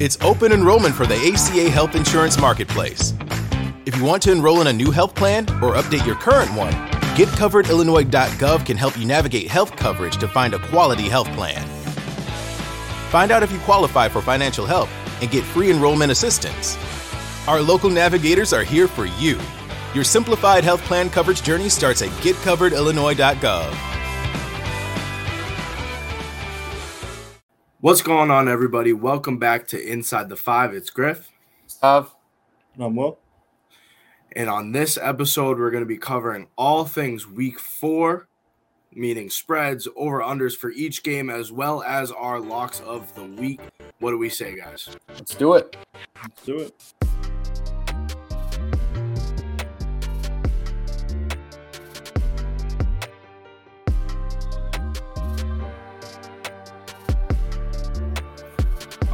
It's 0.00 0.16
open 0.20 0.52
enrollment 0.52 0.94
for 0.94 1.06
the 1.06 1.16
ACA 1.16 1.68
Health 1.70 1.96
Insurance 1.96 2.38
Marketplace. 2.38 3.14
If 3.84 3.96
you 3.96 4.04
want 4.04 4.22
to 4.22 4.32
enroll 4.32 4.60
in 4.60 4.68
a 4.68 4.72
new 4.72 4.92
health 4.92 5.14
plan 5.14 5.44
or 5.62 5.74
update 5.74 6.06
your 6.06 6.14
current 6.14 6.52
one, 6.54 6.72
getcoveredillinois.gov 7.16 8.64
can 8.64 8.76
help 8.76 8.96
you 8.96 9.06
navigate 9.06 9.48
health 9.48 9.74
coverage 9.74 10.16
to 10.18 10.28
find 10.28 10.54
a 10.54 10.58
quality 10.68 11.08
health 11.08 11.28
plan. 11.32 11.66
Find 13.10 13.32
out 13.32 13.42
if 13.42 13.50
you 13.50 13.58
qualify 13.60 14.08
for 14.08 14.22
financial 14.22 14.66
help 14.66 14.88
and 15.20 15.30
get 15.30 15.42
free 15.42 15.70
enrollment 15.70 16.12
assistance. 16.12 16.78
Our 17.48 17.60
local 17.60 17.90
navigators 17.90 18.52
are 18.52 18.62
here 18.62 18.86
for 18.86 19.06
you. 19.06 19.40
Your 19.94 20.04
simplified 20.04 20.62
health 20.62 20.82
plan 20.82 21.10
coverage 21.10 21.42
journey 21.42 21.68
starts 21.70 22.02
at 22.02 22.10
getcoveredillinois.gov. 22.22 23.97
What's 27.80 28.02
going 28.02 28.32
on, 28.32 28.48
everybody? 28.48 28.92
Welcome 28.92 29.38
back 29.38 29.68
to 29.68 29.80
Inside 29.80 30.28
the 30.28 30.34
Five. 30.34 30.74
It's 30.74 30.90
Griff. 30.90 31.30
Stav. 31.68 32.10
I'm 32.76 32.96
Will. 32.96 33.20
And 34.32 34.50
on 34.50 34.72
this 34.72 34.98
episode, 35.00 35.60
we're 35.60 35.70
going 35.70 35.84
to 35.84 35.86
be 35.88 35.96
covering 35.96 36.48
all 36.58 36.84
things 36.84 37.28
week 37.28 37.60
four, 37.60 38.26
meaning 38.92 39.30
spreads, 39.30 39.86
over 39.94 40.18
unders 40.18 40.56
for 40.56 40.72
each 40.72 41.04
game, 41.04 41.30
as 41.30 41.52
well 41.52 41.84
as 41.84 42.10
our 42.10 42.40
locks 42.40 42.80
of 42.80 43.14
the 43.14 43.22
week. 43.22 43.60
What 44.00 44.10
do 44.10 44.18
we 44.18 44.28
say, 44.28 44.56
guys? 44.56 44.88
Let's 45.10 45.36
do 45.36 45.54
it. 45.54 45.76
Let's 46.20 46.42
do 46.42 46.58
it. 46.58 46.74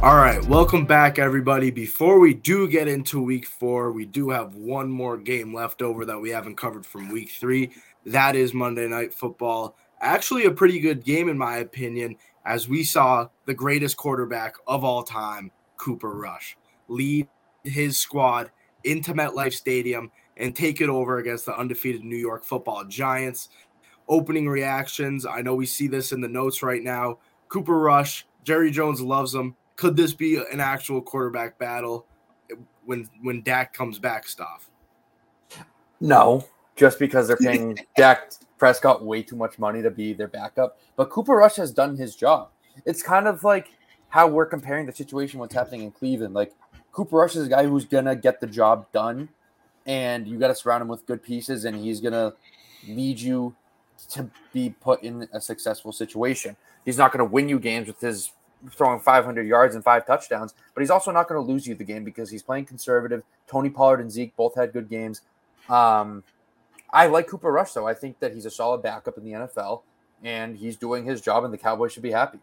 All 0.05 0.17
right, 0.17 0.45
welcome 0.45 0.85
back, 0.85 1.17
everybody. 1.17 1.71
Before 1.71 2.19
we 2.19 2.35
do 2.35 2.67
get 2.67 2.87
into 2.87 3.19
week 3.19 3.47
four, 3.47 3.91
we 3.91 4.05
do 4.05 4.29
have 4.29 4.53
one 4.53 4.87
more 4.87 5.17
game 5.17 5.51
left 5.51 5.81
over 5.81 6.05
that 6.05 6.21
we 6.21 6.29
haven't 6.29 6.57
covered 6.57 6.85
from 6.85 7.09
week 7.09 7.31
three. 7.31 7.71
That 8.05 8.35
is 8.35 8.53
Monday 8.53 8.87
Night 8.87 9.15
Football. 9.15 9.75
Actually, 9.99 10.45
a 10.45 10.51
pretty 10.51 10.79
good 10.79 11.03
game, 11.03 11.27
in 11.27 11.39
my 11.39 11.57
opinion, 11.57 12.17
as 12.45 12.69
we 12.69 12.83
saw 12.83 13.29
the 13.47 13.55
greatest 13.55 13.97
quarterback 13.97 14.57
of 14.67 14.83
all 14.83 15.01
time, 15.01 15.49
Cooper 15.77 16.11
Rush, 16.11 16.55
lead 16.87 17.27
his 17.63 17.97
squad 17.97 18.51
into 18.83 19.11
MetLife 19.15 19.53
Stadium 19.53 20.11
and 20.37 20.55
take 20.55 20.81
it 20.81 20.89
over 20.89 21.17
against 21.17 21.47
the 21.47 21.57
undefeated 21.57 22.03
New 22.03 22.15
York 22.15 22.43
football 22.43 22.85
Giants. 22.85 23.49
Opening 24.07 24.47
reactions. 24.47 25.25
I 25.25 25.41
know 25.41 25.55
we 25.55 25.65
see 25.65 25.87
this 25.87 26.11
in 26.11 26.21
the 26.21 26.27
notes 26.27 26.61
right 26.61 26.83
now. 26.83 27.17
Cooper 27.49 27.79
Rush, 27.79 28.27
Jerry 28.43 28.69
Jones 28.69 29.01
loves 29.01 29.33
him 29.33 29.55
could 29.75 29.95
this 29.95 30.13
be 30.13 30.37
an 30.37 30.59
actual 30.59 31.01
quarterback 31.01 31.57
battle 31.57 32.05
when 32.85 33.09
when 33.21 33.41
Dak 33.41 33.73
comes 33.73 33.99
back, 33.99 34.25
Stav? 34.25 34.67
No, 35.99 36.45
just 36.75 36.99
because 36.99 37.27
they're 37.27 37.37
paying 37.37 37.77
Dak 37.97 38.31
Prescott 38.57 39.03
way 39.03 39.21
too 39.21 39.35
much 39.35 39.59
money 39.59 39.81
to 39.81 39.91
be 39.91 40.13
their 40.13 40.27
backup. 40.27 40.79
But 40.95 41.09
Cooper 41.09 41.35
Rush 41.35 41.55
has 41.55 41.71
done 41.71 41.97
his 41.97 42.15
job. 42.15 42.49
It's 42.85 43.01
kind 43.01 43.27
of 43.27 43.43
like 43.43 43.69
how 44.09 44.27
we're 44.27 44.45
comparing 44.45 44.85
the 44.85 44.93
situation 44.93 45.39
what's 45.39 45.55
happening 45.55 45.83
in 45.83 45.91
Cleveland. 45.91 46.33
Like 46.33 46.53
Cooper 46.91 47.17
Rush 47.17 47.35
is 47.35 47.47
a 47.47 47.49
guy 47.49 47.65
who's 47.65 47.85
gonna 47.85 48.15
get 48.15 48.39
the 48.39 48.47
job 48.47 48.91
done, 48.91 49.29
and 49.85 50.27
you 50.27 50.39
got 50.39 50.47
to 50.47 50.55
surround 50.55 50.81
him 50.81 50.87
with 50.87 51.05
good 51.05 51.23
pieces, 51.23 51.65
and 51.65 51.75
he's 51.75 51.99
gonna 51.99 52.33
lead 52.87 53.19
you 53.19 53.55
to 54.09 54.29
be 54.53 54.69
put 54.69 55.01
in 55.03 55.27
a 55.33 55.41
successful 55.41 55.91
situation. 55.91 56.55
He's 56.83 56.97
not 56.97 57.11
to 57.17 57.25
win 57.25 57.49
you 57.49 57.59
games 57.59 57.87
with 57.87 57.99
his 57.99 58.31
throwing 58.71 58.99
500 58.99 59.47
yards 59.47 59.75
and 59.75 59.83
five 59.83 60.05
touchdowns, 60.05 60.53
but 60.73 60.81
he's 60.81 60.89
also 60.89 61.11
not 61.11 61.27
going 61.27 61.43
to 61.43 61.51
lose 61.51 61.67
you 61.67 61.75
the 61.75 61.83
game 61.83 62.03
because 62.03 62.29
he's 62.29 62.43
playing 62.43 62.65
conservative. 62.65 63.23
Tony 63.47 63.69
Pollard 63.69 64.01
and 64.01 64.11
Zeke 64.11 64.35
both 64.35 64.55
had 64.55 64.73
good 64.73 64.89
games. 64.89 65.21
Um, 65.69 66.23
I 66.91 67.07
like 67.07 67.27
Cooper 67.27 67.51
Rush, 67.51 67.73
though. 67.73 67.87
I 67.87 67.93
think 67.93 68.19
that 68.19 68.33
he's 68.33 68.45
a 68.45 68.51
solid 68.51 68.81
backup 68.81 69.17
in 69.17 69.25
the 69.25 69.31
NFL, 69.31 69.81
and 70.23 70.55
he's 70.55 70.77
doing 70.77 71.05
his 71.05 71.21
job, 71.21 71.43
and 71.43 71.53
the 71.53 71.57
Cowboys 71.57 71.91
should 71.91 72.03
be 72.03 72.11
happy. 72.11 72.39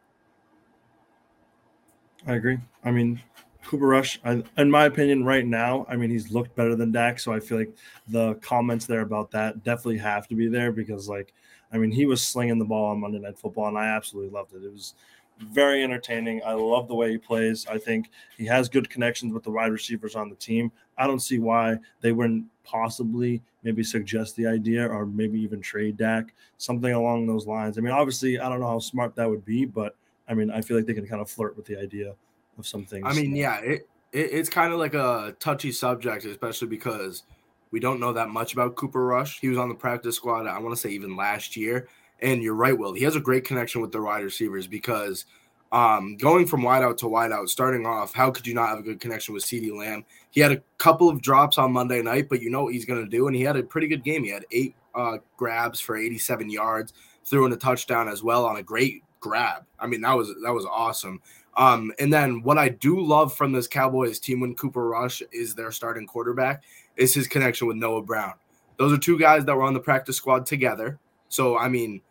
I 2.27 2.35
agree. 2.35 2.59
I 2.85 2.91
mean, 2.91 3.21
Cooper 3.65 3.87
Rush, 3.87 4.21
I, 4.25 4.43
in 4.59 4.71
my 4.71 4.85
opinion, 4.85 5.25
right 5.25 5.47
now, 5.47 5.87
I 5.89 5.97
mean, 5.97 6.11
he's 6.11 6.31
looked 6.31 6.55
better 6.55 6.77
than 6.77 6.93
Dak. 6.93 7.19
So 7.19 7.33
I 7.33 7.41
feel 7.41 7.59
like 7.59 7.75
the 8.09 8.35
comments 8.35 8.87
there 8.87 9.01
about 9.01 9.31
that 9.33 9.63
definitely 9.65 9.99
have 9.99 10.29
to 10.29 10.35
be 10.35 10.49
there 10.49 10.73
because, 10.73 11.09
like, 11.09 11.33
I 11.73 11.79
mean, 11.79 11.91
he 11.91 12.07
was 12.07 12.23
slinging 12.23 12.59
the 12.59 12.65
ball 12.65 12.91
on 12.91 13.01
Monday 13.01 13.19
Night 13.19 13.39
Football, 13.39 13.69
and 13.69 13.79
I 13.79 13.87
absolutely 13.87 14.31
loved 14.31 14.53
it. 14.53 14.65
It 14.65 14.73
was 14.73 14.95
very 15.41 15.83
entertaining. 15.83 16.41
I 16.45 16.53
love 16.53 16.89
the 16.89 16.95
way 16.95 17.11
he 17.11 17.19
plays. 17.19 17.67
I 17.67 17.79
think 17.79 18.11
he 18.37 18.47
has 18.47 18.69
good 18.69 18.89
connections 18.89 19.33
with 19.33 19.43
the 19.43 19.51
wide 19.51 19.73
receivers 19.73 20.15
on 20.15 20.29
the 20.29 20.37
team. 20.37 20.71
I 20.99 21.07
don't 21.07 21.21
see 21.21 21.39
why 21.39 21.79
they 22.01 22.13
wouldn't 22.13 22.47
possibly 22.65 23.43
maybe 23.63 23.83
suggest 23.83 24.37
the 24.37 24.47
idea 24.47 24.87
or 24.87 25.07
maybe 25.07 25.41
even 25.41 25.61
trade 25.61 25.97
Dak, 25.97 26.35
something 26.59 26.93
along 26.93 27.27
those 27.27 27.47
lines. 27.47 27.79
I 27.79 27.81
mean, 27.81 27.93
obviously, 27.93 28.39
I 28.39 28.49
don't 28.49 28.61
know 28.61 28.69
how 28.69 28.79
smart 28.79 29.15
that 29.17 29.29
would 29.29 29.45
be, 29.45 29.65
but 29.65 29.97
I 30.29 30.35
mean, 30.35 30.51
I 30.51 30.61
feel 30.61 30.77
like 30.77 30.87
they 30.87 30.95
can 30.95 31.07
kind 31.07 31.21
of 31.21 31.31
flirt 31.31 31.57
with 31.57 31.67
the 31.67 31.79
idea 31.79 32.15
of 32.59 32.67
some 32.67 32.85
things. 32.85 33.05
I 33.07 33.15
mean, 33.15 33.35
yeah, 33.35 33.61
it, 33.61 33.89
it 34.13 34.31
it's 34.33 34.49
kind 34.49 34.73
of 34.73 34.79
like 34.79 34.95
a 34.95 35.35
touchy 35.41 35.73
subject, 35.73 36.25
especially 36.25 36.69
because 36.69 37.25
we 37.71 37.81
don't 37.81 37.99
know 37.99 38.13
that 38.13 38.29
much 38.29 38.53
about 38.53 38.77
Cooper 38.77 39.05
Rush. 39.05 39.41
He 39.41 39.49
was 39.49 39.59
on 39.59 39.69
the 39.69 39.75
practice 39.75 40.17
squad, 40.17 40.47
I 40.47 40.59
want 40.59 40.75
to 40.75 40.81
say, 40.81 40.91
even 40.91 41.17
last 41.17 41.57
year. 41.57 41.89
And 42.23 42.43
you're 42.43 42.55
right, 42.55 42.77
Will. 42.77 42.95
He 42.95 43.05
has 43.05 43.17
a 43.17 43.21
great 43.21 43.45
connection 43.45 43.83
with 43.83 43.93
the 43.93 44.01
wide 44.01 44.25
receivers 44.25 44.67
because 44.67 45.27
um, 45.73 46.17
going 46.17 46.47
from 46.47 46.63
wideout 46.63 46.99
to 46.99 47.07
wideout, 47.07 47.49
starting 47.49 47.85
off, 47.85 48.15
how 48.15 48.31
could 48.31 48.47
you 48.47 48.55
not 48.55 48.69
have 48.69 48.79
a 48.79 48.83
good 48.83 49.01
connection 49.01 49.35
with 49.35 49.45
CeeDee 49.45 49.77
Lamb? 49.77 50.05
He 50.31 50.41
had 50.41 50.53
a 50.53 50.63
couple 50.79 51.09
of 51.09 51.21
drops 51.21 51.59
on 51.59 51.73
Monday 51.73 52.01
night, 52.01 52.29
but 52.29 52.41
you 52.41 52.51
know 52.51 52.65
what 52.65 52.75
he's 52.75 52.85
going 52.85 53.03
to 53.03 53.11
do. 53.11 53.27
And 53.27 53.35
he 53.35 53.43
had 53.43 53.57
a 53.57 53.63
pretty 53.63 53.89
good 53.89 54.05
game. 54.05 54.23
He 54.23 54.31
had 54.31 54.47
eight 54.53 54.77
uh, 54.95 55.19
grabs 55.37 55.81
for 55.81 55.97
87 55.97 56.49
yards, 56.51 56.93
threw 57.25 57.47
in 57.47 57.53
a 57.53 57.57
touchdown 57.57 58.09
as 58.09 58.23
well 58.23 58.45
on 58.45 58.57
a 58.57 58.63
great 58.63 59.03
grab. 59.19 59.65
I 59.79 59.87
mean, 59.87 60.03
that 60.03 60.13
was 60.13 60.29
that 60.43 60.53
was 60.53 60.67
awesome. 60.67 61.21
Um, 61.57 61.93
and 61.99 62.13
then 62.13 62.43
what 62.43 62.59
I 62.59 62.69
do 62.69 63.01
love 63.01 63.35
from 63.35 63.53
this 63.53 63.67
Cowboys 63.67 64.19
team 64.19 64.41
when 64.41 64.55
Cooper 64.55 64.87
Rush 64.89 65.23
is 65.33 65.55
their 65.55 65.71
starting 65.71 66.07
quarterback 66.07 66.63
is 66.97 67.15
his 67.15 67.27
connection 67.27 67.67
with 67.67 67.77
Noah 67.77 68.03
Brown. 68.03 68.35
Those 68.79 68.93
are 68.93 68.99
two 68.99 69.19
guys 69.19 69.45
that 69.45 69.57
were 69.57 69.63
on 69.63 69.75
the 69.75 69.81
practice 69.81 70.17
squad 70.17 70.47
together. 70.47 70.99
So 71.29 71.57
I 71.57 71.69
mean, 71.69 72.03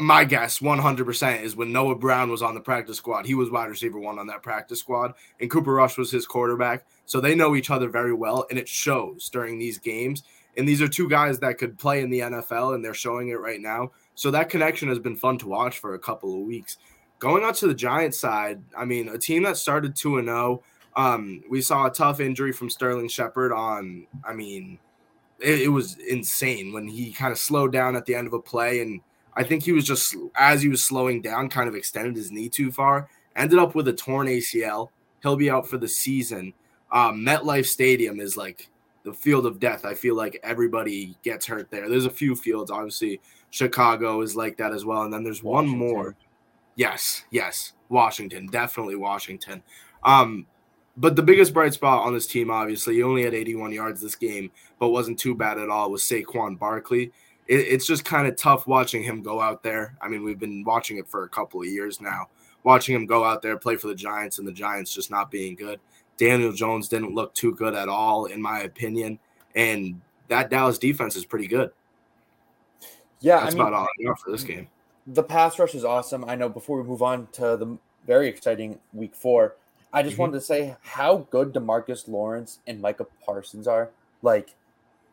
my 0.00 0.24
guess 0.24 0.60
100% 0.60 1.42
is 1.42 1.56
when 1.56 1.72
Noah 1.72 1.94
Brown 1.94 2.30
was 2.30 2.42
on 2.42 2.54
the 2.54 2.60
practice 2.60 2.96
squad, 2.96 3.26
he 3.26 3.34
was 3.34 3.50
wide 3.50 3.68
receiver 3.68 3.98
one 3.98 4.18
on 4.18 4.26
that 4.28 4.42
practice 4.42 4.80
squad, 4.80 5.14
and 5.40 5.50
Cooper 5.50 5.74
Rush 5.74 5.98
was 5.98 6.10
his 6.10 6.26
quarterback. 6.26 6.86
So 7.06 7.20
they 7.20 7.34
know 7.34 7.54
each 7.54 7.70
other 7.70 7.88
very 7.88 8.14
well, 8.14 8.46
and 8.50 8.58
it 8.58 8.68
shows 8.68 9.28
during 9.28 9.58
these 9.58 9.78
games. 9.78 10.22
And 10.56 10.68
these 10.68 10.82
are 10.82 10.88
two 10.88 11.08
guys 11.08 11.38
that 11.40 11.58
could 11.58 11.78
play 11.78 12.02
in 12.02 12.10
the 12.10 12.20
NFL, 12.20 12.74
and 12.74 12.84
they're 12.84 12.94
showing 12.94 13.28
it 13.28 13.40
right 13.40 13.60
now. 13.60 13.92
So 14.14 14.30
that 14.30 14.50
connection 14.50 14.88
has 14.88 14.98
been 14.98 15.16
fun 15.16 15.38
to 15.38 15.48
watch 15.48 15.78
for 15.78 15.94
a 15.94 15.98
couple 15.98 16.34
of 16.34 16.46
weeks. 16.46 16.78
Going 17.18 17.44
on 17.44 17.54
to 17.54 17.66
the 17.66 17.74
Giants 17.74 18.18
side, 18.18 18.62
I 18.76 18.84
mean, 18.84 19.08
a 19.08 19.18
team 19.18 19.42
that 19.44 19.56
started 19.56 19.94
2 19.94 20.18
and 20.18 20.28
0. 20.28 20.62
Um, 20.96 21.42
we 21.48 21.60
saw 21.60 21.86
a 21.86 21.90
tough 21.90 22.20
injury 22.20 22.52
from 22.52 22.70
Sterling 22.70 23.08
Shepard 23.08 23.52
on, 23.52 24.06
I 24.24 24.32
mean, 24.32 24.78
it, 25.38 25.62
it 25.62 25.68
was 25.68 25.96
insane 25.98 26.72
when 26.72 26.88
he 26.88 27.12
kind 27.12 27.32
of 27.32 27.38
slowed 27.38 27.72
down 27.72 27.96
at 27.96 28.06
the 28.06 28.14
end 28.14 28.26
of 28.26 28.32
a 28.32 28.40
play 28.40 28.80
and 28.80 29.00
I 29.36 29.42
think 29.42 29.62
he 29.62 29.72
was 29.72 29.84
just 29.84 30.16
as 30.34 30.62
he 30.62 30.68
was 30.68 30.84
slowing 30.84 31.22
down, 31.22 31.48
kind 31.48 31.68
of 31.68 31.74
extended 31.74 32.16
his 32.16 32.32
knee 32.32 32.48
too 32.48 32.72
far. 32.72 33.08
Ended 33.36 33.58
up 33.58 33.74
with 33.74 33.88
a 33.88 33.92
torn 33.92 34.26
ACL. 34.26 34.88
He'll 35.22 35.36
be 35.36 35.50
out 35.50 35.68
for 35.68 35.78
the 35.78 35.88
season. 35.88 36.52
Um, 36.92 37.24
MetLife 37.24 37.66
Stadium 37.66 38.20
is 38.20 38.36
like 38.36 38.68
the 39.04 39.12
field 39.12 39.46
of 39.46 39.60
death. 39.60 39.84
I 39.84 39.94
feel 39.94 40.16
like 40.16 40.40
everybody 40.42 41.16
gets 41.22 41.46
hurt 41.46 41.70
there. 41.70 41.88
There's 41.88 42.06
a 42.06 42.10
few 42.10 42.34
fields, 42.34 42.70
obviously. 42.70 43.20
Chicago 43.50 44.20
is 44.22 44.36
like 44.36 44.56
that 44.58 44.72
as 44.72 44.84
well, 44.84 45.02
and 45.02 45.12
then 45.12 45.24
there's 45.24 45.42
Washington. 45.42 45.80
one 45.80 45.88
more. 45.90 46.16
Yes, 46.76 47.24
yes, 47.30 47.72
Washington, 47.88 48.46
definitely 48.46 48.96
Washington. 48.96 49.62
Um, 50.04 50.46
but 50.96 51.16
the 51.16 51.22
biggest 51.22 51.54
bright 51.54 51.74
spot 51.74 52.06
on 52.06 52.14
this 52.14 52.26
team, 52.26 52.50
obviously, 52.50 52.96
he 52.96 53.02
only 53.02 53.24
had 53.24 53.34
81 53.34 53.72
yards 53.72 54.00
this 54.00 54.14
game, 54.14 54.50
but 54.78 54.90
wasn't 54.90 55.18
too 55.18 55.34
bad 55.34 55.58
at 55.58 55.68
all. 55.68 55.90
Was 55.90 56.02
Saquon 56.02 56.58
Barkley 56.58 57.12
it, 57.50 57.56
it's 57.68 57.86
just 57.86 58.04
kind 58.04 58.26
of 58.26 58.36
tough 58.36 58.66
watching 58.66 59.02
him 59.02 59.22
go 59.22 59.40
out 59.40 59.62
there. 59.62 59.94
I 60.00 60.08
mean, 60.08 60.22
we've 60.24 60.38
been 60.38 60.64
watching 60.64 60.96
it 60.98 61.06
for 61.08 61.24
a 61.24 61.28
couple 61.28 61.60
of 61.60 61.66
years 61.66 62.00
now. 62.00 62.28
watching 62.62 62.94
him 62.94 63.06
go 63.06 63.24
out 63.24 63.42
there 63.42 63.56
play 63.56 63.74
for 63.76 63.88
the 63.88 63.94
Giants 63.94 64.38
and 64.38 64.46
the 64.46 64.52
Giants 64.52 64.92
just 64.94 65.10
not 65.10 65.30
being 65.30 65.54
good. 65.56 65.80
Daniel 66.18 66.52
Jones 66.52 66.88
didn't 66.88 67.14
look 67.14 67.32
too 67.34 67.54
good 67.54 67.74
at 67.74 67.88
all, 67.88 68.26
in 68.26 68.40
my 68.42 68.60
opinion. 68.60 69.18
And 69.54 70.00
that 70.28 70.50
Dallas 70.50 70.76
defense 70.78 71.16
is 71.16 71.24
pretty 71.24 71.46
good. 71.46 71.70
Yeah, 73.20 73.40
That's 73.40 73.54
I 73.54 73.58
mean, 73.58 73.66
about 73.66 73.72
all 73.74 73.88
I 74.00 74.04
got 74.04 74.20
for 74.20 74.30
this 74.30 74.44
game. 74.44 74.68
the 75.06 75.22
pass 75.22 75.58
rush 75.58 75.74
is 75.74 75.84
awesome. 75.84 76.24
I 76.26 76.34
know 76.36 76.48
before 76.48 76.80
we 76.80 76.86
move 76.88 77.02
on 77.02 77.26
to 77.32 77.56
the 77.56 77.78
very 78.06 78.28
exciting 78.28 78.78
week 78.92 79.14
four, 79.14 79.56
I 79.92 80.02
just 80.02 80.16
Mhm. 80.16 80.20
wanted 80.20 80.32
to 80.34 80.40
say 80.42 80.76
how 80.82 81.26
good 81.30 81.52
Demarcus 81.52 82.08
Lawrence 82.08 82.60
and 82.66 82.80
Micah 82.80 83.06
Parsons 83.24 83.66
are. 83.66 83.90
Like, 84.22 84.54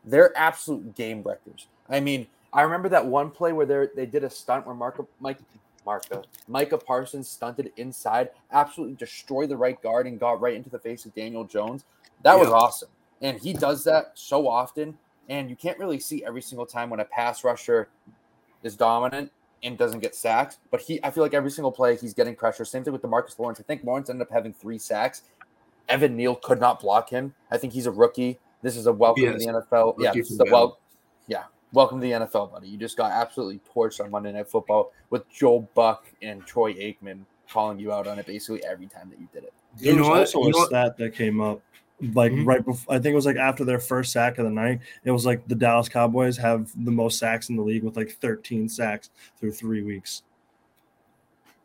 they're 0.04 0.36
absolute 0.36 0.94
game 0.94 1.22
wreckers. 1.22 1.66
I 1.88 2.00
mean, 2.00 2.26
I 2.52 2.62
remember 2.62 2.88
that 2.90 3.04
one 3.06 3.30
play 3.30 3.52
where 3.52 3.66
they 3.66 3.86
they 3.94 4.06
did 4.06 4.24
a 4.24 4.30
stunt 4.30 4.66
where 4.66 4.74
Marca, 4.74 5.06
Mike, 5.20 5.38
Marca, 5.84 6.22
Micah 6.48 6.78
Parsons 6.78 7.28
stunted 7.28 7.72
inside, 7.76 8.30
absolutely 8.52 8.96
destroyed 8.96 9.48
the 9.48 9.56
right 9.56 9.80
guard 9.82 10.06
and 10.06 10.18
got 10.20 10.40
right 10.40 10.54
into 10.54 10.70
the 10.70 10.78
face 10.78 11.04
of 11.04 11.14
Daniel 11.14 11.44
Jones. 11.44 11.84
That 12.22 12.38
was 12.38 12.48
awesome. 12.48 12.88
And 13.22 13.38
he 13.38 13.52
does 13.52 13.84
that 13.84 14.12
so 14.14 14.48
often. 14.48 14.96
And 15.28 15.50
you 15.50 15.56
can't 15.56 15.78
really 15.78 16.00
see 16.00 16.24
every 16.24 16.40
single 16.40 16.66
time 16.66 16.88
when 16.88 17.00
a 17.00 17.04
pass 17.04 17.44
rusher 17.44 17.88
is 18.62 18.76
dominant 18.76 19.30
and 19.62 19.76
doesn't 19.76 20.00
get 20.00 20.14
sacks. 20.14 20.58
But 20.70 20.80
he, 20.80 21.02
I 21.04 21.10
feel 21.10 21.22
like 21.22 21.34
every 21.34 21.50
single 21.50 21.70
play 21.72 21.96
he's 21.96 22.14
getting 22.14 22.34
pressure. 22.34 22.64
Same 22.64 22.82
thing 22.82 22.92
with 22.92 23.02
Demarcus 23.02 23.38
Lawrence. 23.38 23.60
I 23.60 23.62
think 23.64 23.84
Lawrence 23.84 24.08
ended 24.08 24.26
up 24.26 24.32
having 24.32 24.52
three 24.54 24.78
sacks. 24.78 25.22
Evan 25.88 26.16
Neal 26.16 26.34
could 26.36 26.60
not 26.60 26.80
block 26.80 27.10
him. 27.10 27.34
I 27.50 27.58
think 27.58 27.72
he's 27.72 27.86
a 27.86 27.90
rookie. 27.90 28.38
This 28.62 28.76
is 28.76 28.86
a 28.86 28.92
welcome 28.92 29.24
Yes. 29.24 29.44
to 29.44 29.52
the 29.52 29.52
NFL. 29.52 29.96
yeah, 29.98 30.12
this 30.12 30.30
is 30.30 30.38
the 30.38 30.46
well. 30.50 30.78
Yeah, 31.26 31.44
welcome 31.72 32.00
to 32.00 32.06
the 32.06 32.12
NFL, 32.12 32.52
buddy. 32.52 32.68
You 32.68 32.78
just 32.78 32.96
got 32.96 33.12
absolutely 33.12 33.60
torched 33.74 34.02
on 34.02 34.10
Monday 34.10 34.32
Night 34.32 34.48
Football 34.48 34.92
with 35.10 35.28
Joe 35.30 35.68
Buck 35.74 36.06
and 36.22 36.44
Troy 36.46 36.72
Aikman 36.74 37.20
calling 37.50 37.78
you 37.78 37.92
out 37.92 38.06
on 38.06 38.18
it 38.18 38.26
basically 38.26 38.64
every 38.64 38.86
time 38.86 39.10
that 39.10 39.18
you 39.20 39.28
did 39.32 39.44
it. 39.44 39.52
There 39.78 39.92
You 39.92 39.96
know 39.96 40.02
was 40.02 40.08
what? 40.10 40.18
also 40.20 40.38
You 40.42 40.48
a 40.48 40.50
know 40.50 40.58
what? 40.58 40.68
stat 40.68 40.96
that 40.98 41.14
came 41.14 41.40
up 41.40 41.60
like 42.14 42.30
Mhm. 42.32 42.46
right 42.46 42.64
before 42.64 42.94
I 42.94 42.98
think 42.98 43.12
it 43.12 43.16
was 43.16 43.26
like 43.26 43.36
after 43.36 43.64
their 43.64 43.80
first 43.80 44.12
sack 44.12 44.38
of 44.38 44.44
the 44.44 44.50
night. 44.50 44.80
It 45.04 45.10
was 45.10 45.26
like 45.26 45.46
the 45.48 45.54
Dallas 45.54 45.88
Cowboys 45.88 46.36
have 46.36 46.70
the 46.84 46.90
most 46.92 47.18
sacks 47.18 47.48
in 47.48 47.56
the 47.56 47.62
league 47.62 47.82
with 47.82 47.96
like 47.96 48.10
13 48.20 48.68
sacks 48.68 49.10
through 49.40 49.52
three 49.52 49.82
weeks. 49.82 50.22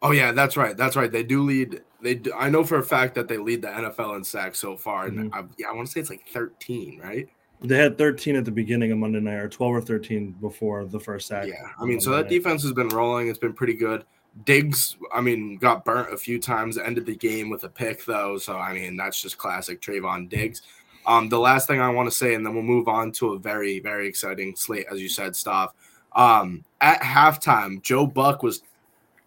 Oh 0.01 0.11
yeah, 0.11 0.31
that's 0.31 0.57
right. 0.57 0.75
That's 0.75 0.95
right. 0.95 1.11
They 1.11 1.23
do 1.23 1.43
lead. 1.43 1.81
They 2.01 2.15
do, 2.15 2.33
I 2.33 2.49
know 2.49 2.63
for 2.63 2.77
a 2.77 2.83
fact 2.83 3.15
that 3.15 3.27
they 3.27 3.37
lead 3.37 3.61
the 3.61 3.69
NFL 3.69 4.15
in 4.15 4.23
sacks 4.23 4.59
so 4.59 4.75
far, 4.75 5.05
and 5.05 5.31
Mhm. 5.31 5.33
I, 5.33 5.45
yeah, 5.57 5.69
I 5.69 5.73
want 5.73 5.87
to 5.87 5.93
say 5.93 6.01
it's 6.01 6.09
like 6.09 6.27
thirteen, 6.27 6.99
right? 6.99 7.29
They 7.63 7.77
had 7.77 7.97
13 7.97 8.35
at 8.35 8.43
the 8.43 8.51
beginning 8.51 8.91
of 8.91 8.97
Monday 8.97 9.21
night, 9.21 9.35
or 9.35 9.47
12 9.47 9.73
or 9.73 9.81
13 9.81 10.31
before 10.41 10.85
the 10.85 10.99
first 10.99 11.27
sack. 11.27 11.47
Yeah, 11.47 11.69
I 11.79 11.85
mean, 11.85 12.01
so 12.01 12.11
that 12.11 12.23
night. 12.23 12.29
defense 12.29 12.61
has 12.63 12.73
been 12.73 12.89
rolling. 12.89 13.29
It's 13.29 13.39
been 13.39 13.53
pretty 13.53 13.73
good. 13.73 14.03
Diggs, 14.45 14.97
I 15.13 15.21
mean, 15.21 15.57
got 15.57 15.85
burnt 15.85 16.13
a 16.13 16.17
few 16.17 16.39
times. 16.39 16.77
Ended 16.77 17.05
the 17.05 17.15
game 17.15 17.49
with 17.49 17.63
a 17.63 17.69
pick 17.69 18.03
though, 18.05 18.37
so 18.37 18.57
I 18.57 18.73
mean, 18.73 18.97
that's 18.97 19.21
just 19.21 19.37
classic 19.37 19.81
Trevon 19.81 20.27
Diggs. 20.27 20.63
Um, 21.05 21.29
the 21.29 21.39
last 21.39 21.67
thing 21.67 21.79
I 21.79 21.89
want 21.89 22.09
to 22.09 22.15
say, 22.15 22.33
and 22.33 22.45
then 22.45 22.53
we'll 22.53 22.63
move 22.63 22.87
on 22.87 23.11
to 23.13 23.33
a 23.33 23.39
very, 23.39 23.79
very 23.79 24.07
exciting 24.07 24.55
slate, 24.55 24.87
as 24.91 25.01
you 25.01 25.09
said, 25.09 25.33
Stav. 25.33 25.69
Um, 26.13 26.63
at 26.81 27.01
halftime, 27.01 27.81
Joe 27.81 28.07
Buck 28.07 28.43
was 28.43 28.61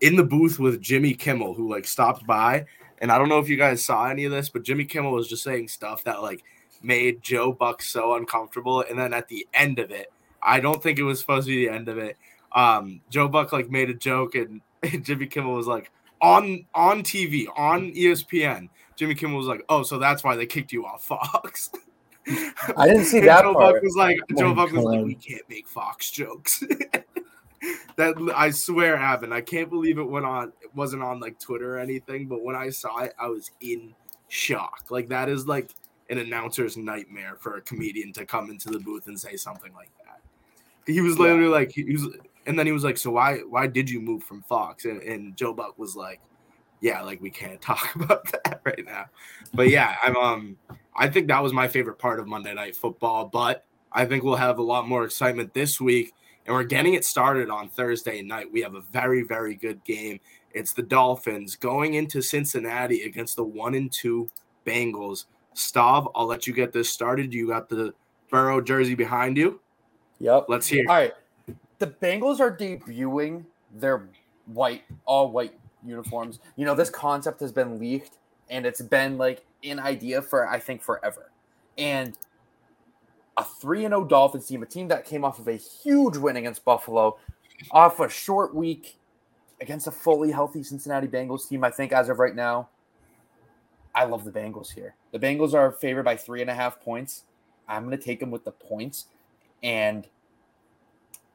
in 0.00 0.16
the 0.16 0.24
booth 0.24 0.58
with 0.58 0.80
Jimmy 0.80 1.14
Kimmel, 1.14 1.54
who 1.54 1.70
like 1.70 1.86
stopped 1.86 2.26
by, 2.26 2.66
and 2.98 3.12
I 3.12 3.18
don't 3.18 3.28
know 3.28 3.38
if 3.38 3.48
you 3.48 3.56
guys 3.56 3.84
saw 3.84 4.06
any 4.06 4.24
of 4.24 4.32
this, 4.32 4.48
but 4.48 4.62
Jimmy 4.62 4.84
Kimmel 4.84 5.12
was 5.12 5.28
just 5.28 5.42
saying 5.42 5.68
stuff 5.68 6.04
that 6.04 6.22
like 6.22 6.42
made 6.86 7.22
Joe 7.22 7.52
Buck 7.52 7.82
so 7.82 8.14
uncomfortable. 8.14 8.84
And 8.88 8.98
then 8.98 9.12
at 9.12 9.28
the 9.28 9.46
end 9.52 9.78
of 9.78 9.90
it, 9.90 10.12
I 10.42 10.60
don't 10.60 10.82
think 10.82 10.98
it 10.98 11.02
was 11.02 11.20
supposed 11.20 11.46
to 11.48 11.54
be 11.54 11.66
the 11.66 11.74
end 11.74 11.88
of 11.88 11.98
it. 11.98 12.16
Um, 12.52 13.00
Joe 13.10 13.28
Buck 13.28 13.52
like 13.52 13.70
made 13.70 13.90
a 13.90 13.94
joke, 13.94 14.34
and, 14.34 14.60
and 14.82 15.04
Jimmy 15.04 15.26
Kimmel 15.26 15.54
was 15.54 15.66
like 15.66 15.90
on 16.22 16.64
on 16.74 17.02
TV 17.02 17.46
on 17.56 17.92
ESPN. 17.92 18.68
Jimmy 18.94 19.14
Kimmel 19.14 19.36
was 19.36 19.46
like, 19.46 19.64
"Oh, 19.68 19.82
so 19.82 19.98
that's 19.98 20.24
why 20.24 20.36
they 20.36 20.46
kicked 20.46 20.72
you 20.72 20.86
off 20.86 21.04
Fox." 21.04 21.70
I 22.76 22.88
didn't 22.88 23.04
see 23.04 23.20
that 23.20 23.42
Joe 23.42 23.54
part. 23.54 23.74
Buck 23.74 23.82
was 23.82 23.94
like, 23.94 24.18
Oh 24.32 24.38
Joe 24.38 24.54
Buck 24.54 24.72
was 24.72 24.84
like, 24.84 25.04
"We 25.04 25.14
can't 25.14 25.48
make 25.48 25.68
Fox 25.68 26.10
jokes." 26.10 26.62
that 27.96 28.32
I 28.34 28.50
swear 28.50 28.96
happened. 28.96 29.34
I 29.34 29.42
can't 29.42 29.68
believe 29.68 29.98
it 29.98 30.08
went 30.08 30.26
on. 30.26 30.52
It 30.62 30.74
wasn't 30.74 31.02
on 31.02 31.20
like 31.20 31.38
Twitter 31.38 31.76
or 31.76 31.78
anything, 31.78 32.26
but 32.26 32.42
when 32.42 32.56
I 32.56 32.70
saw 32.70 32.98
it, 33.00 33.14
I 33.18 33.28
was 33.28 33.50
in 33.60 33.94
shock. 34.28 34.86
Like 34.90 35.08
that 35.08 35.28
is 35.28 35.46
like 35.46 35.74
an 36.10 36.18
announcer's 36.18 36.76
nightmare 36.76 37.36
for 37.40 37.56
a 37.56 37.60
comedian 37.60 38.12
to 38.12 38.24
come 38.24 38.50
into 38.50 38.70
the 38.70 38.78
booth 38.78 39.06
and 39.06 39.18
say 39.18 39.36
something 39.36 39.72
like 39.74 39.90
that. 40.04 40.20
He 40.86 41.00
was 41.00 41.18
literally 41.18 41.48
like, 41.48 41.72
he 41.72 41.84
was, 41.84 42.16
and 42.46 42.58
then 42.58 42.66
he 42.66 42.72
was 42.72 42.84
like, 42.84 42.96
"So 42.96 43.10
why 43.10 43.38
why 43.38 43.66
did 43.66 43.90
you 43.90 44.00
move 44.00 44.22
from 44.22 44.42
Fox?" 44.42 44.84
And, 44.84 45.02
and 45.02 45.36
Joe 45.36 45.52
Buck 45.52 45.78
was 45.78 45.96
like, 45.96 46.20
"Yeah, 46.80 47.02
like 47.02 47.20
we 47.20 47.30
can't 47.30 47.60
talk 47.60 47.94
about 47.94 48.24
that 48.32 48.60
right 48.64 48.84
now." 48.84 49.06
But 49.52 49.68
yeah, 49.68 49.96
I'm 50.02 50.16
um, 50.16 50.56
I 50.94 51.08
think 51.08 51.28
that 51.28 51.42
was 51.42 51.52
my 51.52 51.68
favorite 51.68 51.98
part 51.98 52.20
of 52.20 52.26
Monday 52.26 52.54
Night 52.54 52.76
Football. 52.76 53.26
But 53.26 53.64
I 53.92 54.04
think 54.06 54.24
we'll 54.24 54.36
have 54.36 54.58
a 54.58 54.62
lot 54.62 54.88
more 54.88 55.04
excitement 55.04 55.54
this 55.54 55.80
week, 55.80 56.12
and 56.46 56.54
we're 56.54 56.64
getting 56.64 56.94
it 56.94 57.04
started 57.04 57.50
on 57.50 57.68
Thursday 57.68 58.22
night. 58.22 58.50
We 58.50 58.62
have 58.62 58.74
a 58.74 58.80
very 58.80 59.22
very 59.22 59.54
good 59.54 59.84
game. 59.84 60.20
It's 60.52 60.72
the 60.72 60.82
Dolphins 60.82 61.56
going 61.56 61.94
into 61.94 62.22
Cincinnati 62.22 63.02
against 63.02 63.36
the 63.36 63.44
one 63.44 63.74
and 63.74 63.92
two 63.92 64.28
Bengals. 64.64 65.26
Stav, 65.56 66.10
I'll 66.14 66.26
let 66.26 66.46
you 66.46 66.52
get 66.52 66.72
this 66.72 66.88
started. 66.88 67.32
You 67.32 67.48
got 67.48 67.68
the 67.68 67.94
Burrow 68.30 68.60
jersey 68.60 68.94
behind 68.94 69.36
you. 69.36 69.60
Yep. 70.20 70.46
Let's 70.48 70.66
hear. 70.66 70.84
All 70.88 70.94
right. 70.94 71.12
The 71.78 71.86
Bengals 71.86 72.40
are 72.40 72.54
debuting 72.54 73.44
their 73.74 74.08
white, 74.46 74.84
all 75.04 75.30
white 75.30 75.58
uniforms. 75.84 76.40
You 76.56 76.64
know, 76.64 76.74
this 76.74 76.90
concept 76.90 77.40
has 77.40 77.52
been 77.52 77.78
leaked 77.78 78.18
and 78.50 78.64
it's 78.66 78.80
been 78.80 79.18
like 79.18 79.44
an 79.64 79.80
idea 79.80 80.22
for, 80.22 80.48
I 80.48 80.58
think, 80.58 80.82
forever. 80.82 81.30
And 81.78 82.16
a 83.36 83.44
3 83.44 83.80
0 83.80 84.04
Dolphins 84.04 84.46
team, 84.46 84.62
a 84.62 84.66
team 84.66 84.88
that 84.88 85.04
came 85.04 85.24
off 85.24 85.38
of 85.38 85.48
a 85.48 85.56
huge 85.56 86.16
win 86.16 86.36
against 86.36 86.64
Buffalo, 86.64 87.18
off 87.70 88.00
a 88.00 88.08
short 88.08 88.54
week 88.54 88.98
against 89.60 89.86
a 89.86 89.90
fully 89.90 90.30
healthy 90.30 90.62
Cincinnati 90.62 91.06
Bengals 91.06 91.48
team, 91.48 91.64
I 91.64 91.70
think, 91.70 91.92
as 91.92 92.08
of 92.08 92.18
right 92.18 92.34
now. 92.34 92.68
I 93.96 94.04
love 94.04 94.24
the 94.24 94.30
Bengals 94.30 94.72
here. 94.72 94.94
The 95.10 95.18
Bengals 95.18 95.54
are 95.54 95.72
favored 95.72 96.04
by 96.04 96.16
three 96.16 96.42
and 96.42 96.50
a 96.50 96.54
half 96.54 96.80
points. 96.80 97.24
I'm 97.66 97.84
going 97.84 97.98
to 97.98 98.02
take 98.02 98.20
them 98.20 98.30
with 98.30 98.44
the 98.44 98.52
points 98.52 99.06
and 99.62 100.06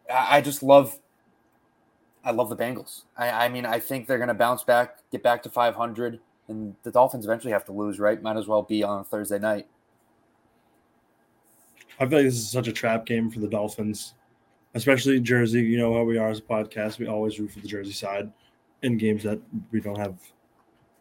I 0.10 0.42
just 0.42 0.64
love 0.64 0.98
I 2.24 2.32
love 2.32 2.50
the 2.50 2.56
Bengals. 2.56 3.04
I, 3.18 3.46
I 3.46 3.50
mean, 3.50 3.66
I 3.66 3.80
think 3.80 4.08
they're 4.08 4.20
going 4.20 4.28
to 4.28 4.36
bounce 4.36 4.64
back, 4.64 5.00
get 5.12 5.24
back 5.24 5.42
to 5.44 5.50
500, 5.50 6.20
and 6.50 6.76
the 6.84 6.92
Dolphins 6.92 7.26
eventually 7.26 7.52
have 7.52 7.66
to 7.66 7.72
lose, 7.72 8.00
right? 8.00 8.22
Might 8.22 8.38
as 8.38 8.48
well 8.48 8.62
be 8.62 8.84
on 8.84 9.06
Thursday 9.06 9.40
night. 9.40 9.68
I 12.00 12.06
feel 12.06 12.20
like 12.20 12.28
this 12.28 12.36
is 12.36 12.50
such 12.50 12.68
a 12.68 12.72
trap 12.72 13.06
game 13.06 13.32
for 13.32 13.40
the 13.40 13.48
Dolphins, 13.48 14.14
especially 14.76 15.20
Jersey. 15.20 15.62
You 15.62 15.80
know 15.80 15.94
how 15.94 16.04
we 16.04 16.18
are 16.18 16.30
as 16.30 16.40
a 16.40 16.44
podcast. 16.44 17.00
We 17.00 17.08
always 17.08 17.40
root 17.40 17.52
for 17.52 17.60
the 17.60 17.68
Jersey 17.68 17.92
side 17.92 18.32
in 18.82 18.98
games 18.98 19.24
that 19.24 19.40
we 19.72 19.82
don't 19.82 19.98
have, 19.98 20.16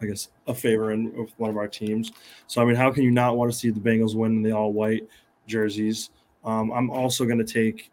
I 0.03 0.07
guess, 0.07 0.29
a 0.47 0.55
favor 0.55 0.93
in 0.93 1.15
with 1.15 1.33
one 1.39 1.51
of 1.51 1.57
our 1.57 1.69
teams. 1.69 2.13
So, 2.47 2.63
I 2.63 2.65
mean, 2.65 2.77
how 2.77 2.91
can 2.91 3.03
you 3.03 3.11
not 3.11 3.37
want 3.37 3.53
to 3.53 3.59
see 3.59 3.71
the 3.71 3.81
Bengals 3.81 4.15
win 4.15 4.33
in 4.33 4.43
the 4.43 4.53
all 4.53 4.73
white 4.73 5.07
jerseys? 5.47 6.11
Um, 6.45 6.71
I'm 6.71 6.91
also 6.91 7.25
going 7.27 7.45
to 7.45 7.53
take 7.53 7.91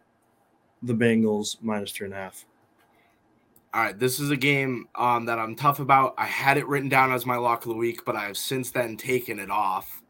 the 0.83 0.93
Bengals 0.93 1.57
minus 1.61 1.91
two 1.91 2.05
and 2.05 2.13
a 2.13 2.17
half. 2.17 2.45
All 3.73 3.83
right, 3.83 3.99
this 3.99 4.19
is 4.19 4.31
a 4.31 4.37
game 4.37 4.87
um, 4.95 5.25
that 5.25 5.37
I'm 5.37 5.55
tough 5.55 5.79
about. 5.79 6.15
I 6.17 6.25
had 6.25 6.57
it 6.57 6.67
written 6.67 6.89
down 6.89 7.11
as 7.11 7.25
my 7.25 7.35
lock 7.35 7.65
of 7.65 7.69
the 7.69 7.77
week, 7.77 8.05
but 8.05 8.15
I 8.15 8.25
have 8.25 8.37
since 8.37 8.71
then 8.71 8.95
taken 8.95 9.39
it 9.39 9.51
off. 9.51 10.01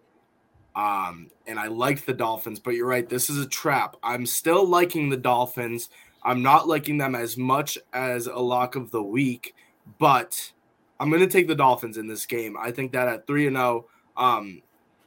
Um, 0.76 1.32
and 1.48 1.60
I 1.60 1.68
liked 1.68 2.06
the 2.06 2.14
Dolphins, 2.14 2.60
but 2.60 2.76
you're 2.76 2.88
right. 2.88 3.10
This 3.10 3.32
is 3.32 3.44
a 3.44 3.48
trap. 3.48 3.96
I'm 4.04 4.28
still 4.28 4.66
liking 4.66 5.10
the 5.10 5.18
Dolphins. 5.18 5.90
I'm 6.24 6.44
not 6.44 6.68
liking 6.68 7.00
them 7.00 7.16
as 7.16 7.36
much 7.36 7.80
as 7.94 8.28
a 8.28 8.38
lock 8.38 8.76
of 8.76 8.92
the 8.92 9.02
week, 9.02 9.56
but 9.98 10.54
I'm 11.00 11.10
going 11.10 11.22
to 11.22 11.28
take 11.28 11.48
the 11.48 11.56
Dolphins 11.56 11.98
in 11.98 12.08
this 12.08 12.26
game. 12.26 12.56
I 12.60 12.72
think 12.72 12.92
that 12.94 13.08
at 13.08 13.28
3 13.28 13.48
and 13.48 13.56
0, 13.56 13.86
um, 14.16 14.62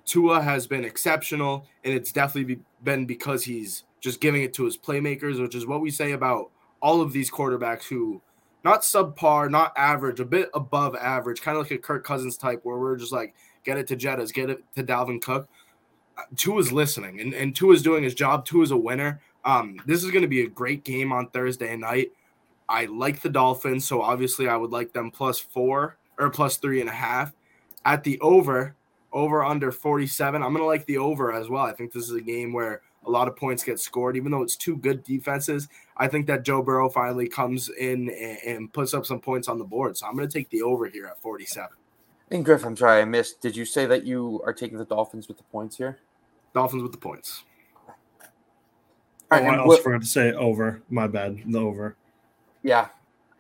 Tua 0.05 0.41
has 0.41 0.67
been 0.67 0.85
exceptional, 0.85 1.67
and 1.85 1.93
it's 1.95 2.13
definitely 2.13 2.57
be- 2.57 2.63
been 2.83 3.07
because 3.07 3.45
he's 3.45 3.85
just 4.01 4.21
giving 4.21 4.43
it 4.43 4.55
to 4.55 4.65
his 4.65 4.77
playmakers, 4.77 5.41
which 5.41 5.55
is 5.55 5.67
what 5.67 5.81
we 5.81 5.91
say 5.91 6.13
about 6.13 6.51
all 6.81 7.01
of 7.01 7.13
these 7.13 7.31
quarterbacks 7.31 7.85
who 7.85 8.21
not 8.65 8.83
subpar, 8.83 9.51
not 9.51 9.73
average, 9.77 10.21
a 10.21 10.25
bit 10.25 10.51
above 10.55 10.95
average, 10.97 11.41
kind 11.43 11.57
of 11.57 11.65
like 11.65 11.73
a 11.73 11.79
Kirk 11.79 12.05
Cousins 12.05 12.37
type, 12.37 12.61
where 12.63 12.79
we're 12.79 12.97
just 12.97 13.13
like, 13.13 13.35
get 13.65 13.79
it 13.79 13.87
to 13.89 13.97
Jettas, 13.97 14.33
get 14.33 14.51
it 14.51 14.63
to 14.77 14.85
Dalvin 14.85 15.21
Cook. 15.21 15.49
Tua's 16.37 16.71
listening, 16.71 17.21
and, 17.21 17.33
and 17.33 17.57
Tua's 17.57 17.83
doing 17.83 18.03
his 18.03 18.15
job. 18.15 18.45
Tua's 18.45 18.71
a 18.71 18.77
winner. 18.77 19.21
Um, 19.45 19.81
this 19.87 20.05
is 20.05 20.11
going 20.11 20.23
to 20.23 20.29
be 20.29 20.43
a 20.43 20.49
great 20.49 20.85
game 20.85 21.13
on 21.13 21.29
Thursday 21.29 21.75
night. 21.77 22.13
I 22.71 22.85
like 22.87 23.21
the 23.21 23.29
Dolphins, 23.29 23.85
so 23.87 24.01
obviously 24.01 24.49
I 24.49 24.57
would 24.57 24.71
like 24.71 24.93
them 24.93 25.11
plus 25.11 25.39
four 25.41 25.97
or 26.19 26.31
plus 26.31 26.57
three 26.57 26.81
and 26.81 26.89
a 26.89 26.93
half. 26.95 27.33
At 27.85 28.05
the 28.05 28.19
over, 28.21 28.77
over 29.13 29.43
under 29.43 29.73
47, 29.73 30.43
I'm 30.43 30.53
going 30.53 30.63
to 30.63 30.67
like 30.67 30.87
the 30.87 30.99
over 30.99 31.33
as 31.33 31.49
well. 31.49 31.65
I 31.65 31.73
think 31.73 31.93
this 31.93 32.05
is 32.09 32.15
a 32.15 32.21
game 32.21 32.53
where 32.53 32.83
a 33.07 33.11
lot 33.11 33.27
of 33.27 33.35
points 33.37 33.65
get 33.65 33.81
scored, 33.81 34.17
even 34.17 34.31
though 34.31 34.43
it's 34.43 34.55
two 34.57 34.77
good 34.77 35.03
defenses. 35.03 35.69
I 35.97 36.07
think 36.07 36.27
that 36.29 36.45
Joe 36.45 36.63
Burrow 36.63 36.89
finally 36.89 37.29
comes 37.29 37.71
in 37.71 38.09
and, 38.11 38.39
and 38.47 38.73
puts 38.73 38.95
up 38.95 39.05
some 39.05 39.21
points 39.21 39.49
on 39.49 39.59
the 39.59 39.65
board. 39.65 39.97
So 39.97 40.07
I'm 40.07 40.15
going 40.15 40.29
to 40.29 40.33
take 40.33 40.49
the 40.51 40.63
over 40.63 40.87
here 40.87 41.07
at 41.07 41.21
47. 41.21 41.71
And 42.31 42.45
Griff, 42.45 42.65
I'm 42.65 42.77
sorry 42.77 43.01
I 43.01 43.05
missed. 43.05 43.41
Did 43.41 43.57
you 43.57 43.65
say 43.65 43.87
that 43.87 44.05
you 44.05 44.41
are 44.47 44.53
taking 44.53 44.79
the 44.79 44.85
Dolphins 44.85 45.27
with 45.27 45.39
the 45.39 45.43
points 45.45 45.77
here? 45.77 45.99
Dolphins 46.55 46.83
with 46.85 46.93
the 46.93 46.99
points. 46.99 47.43
Oh, 47.89 47.95
All 49.33 49.39
right, 49.39 49.43
I 49.45 49.53
and 49.53 49.61
also 49.61 49.69
what- 49.69 49.83
forgot 49.83 50.03
to 50.03 50.07
say 50.07 50.33
over. 50.33 50.83
My 50.91 51.07
bad. 51.09 51.43
The 51.47 51.59
over. 51.59 51.97
Yeah, 52.63 52.89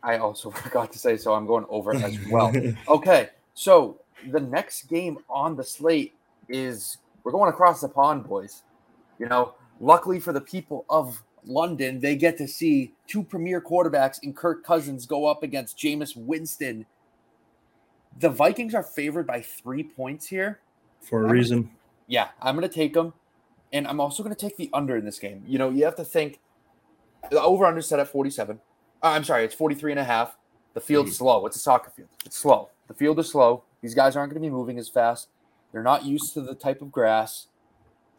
I 0.02 0.18
also 0.18 0.50
forgot 0.62 0.92
to 0.92 0.98
say 0.98 1.16
so. 1.16 1.34
I'm 1.34 1.46
going 1.46 1.66
over 1.68 1.94
as 1.94 2.18
well. 2.30 2.52
Okay, 2.88 3.30
so 3.54 4.00
the 4.30 4.40
next 4.40 4.84
game 4.84 5.18
on 5.28 5.56
the 5.56 5.64
slate 5.64 6.14
is 6.48 6.98
we're 7.24 7.32
going 7.32 7.50
across 7.50 7.80
the 7.80 7.88
pond, 7.88 8.26
boys. 8.26 8.62
You 9.18 9.26
know, 9.26 9.54
luckily 9.80 10.20
for 10.20 10.32
the 10.32 10.40
people 10.40 10.84
of 10.88 11.22
London, 11.44 12.00
they 12.00 12.16
get 12.16 12.36
to 12.38 12.48
see 12.48 12.92
two 13.06 13.22
premier 13.22 13.60
quarterbacks 13.60 14.22
in 14.22 14.32
Kirk 14.32 14.64
Cousins 14.64 15.06
go 15.06 15.26
up 15.26 15.42
against 15.42 15.78
Jameis 15.78 16.16
Winston. 16.16 16.86
The 18.18 18.30
Vikings 18.30 18.74
are 18.74 18.82
favored 18.82 19.26
by 19.26 19.40
three 19.40 19.82
points 19.82 20.26
here. 20.26 20.60
For 21.00 21.24
a 21.24 21.30
reason. 21.30 21.70
Yeah, 22.06 22.28
I'm 22.42 22.56
going 22.56 22.68
to 22.68 22.74
take 22.74 22.94
them. 22.94 23.14
And 23.72 23.86
I'm 23.86 24.00
also 24.00 24.22
going 24.22 24.34
to 24.34 24.40
take 24.40 24.56
the 24.56 24.68
under 24.72 24.96
in 24.96 25.04
this 25.04 25.18
game. 25.18 25.44
You 25.46 25.58
know, 25.58 25.70
you 25.70 25.84
have 25.84 25.94
to 25.96 26.04
think 26.04 26.40
the 27.30 27.40
over 27.40 27.64
under 27.64 27.80
set 27.80 28.00
at 28.00 28.08
47. 28.08 28.60
Uh, 29.02 29.09
I'm 29.09 29.25
sorry, 29.25 29.45
it's 29.45 29.54
43 29.54 29.92
and 29.92 30.00
a 30.00 30.04
half. 30.04 30.37
The 30.75 30.80
field's 30.80 31.16
slow. 31.16 31.47
It's 31.47 31.57
a 31.57 31.61
soccer 31.61 31.90
field. 31.90 32.09
It's 32.25 32.37
slow. 32.37 32.69
The 32.87 32.95
field 32.95 33.19
is 33.19 33.30
slow. 33.30 33.64
These 33.80 33.95
guys 33.95 34.14
aren't 34.14 34.33
going 34.33 34.42
to 34.42 34.47
be 34.47 34.52
moving 34.52 34.78
as 34.78 34.88
fast. 34.88 35.28
They're 35.73 35.83
not 35.83 36.04
used 36.04 36.35
to 36.35 36.42
the 36.42 36.54
type 36.54 36.83
of 36.83 36.92
grass. 36.92 37.47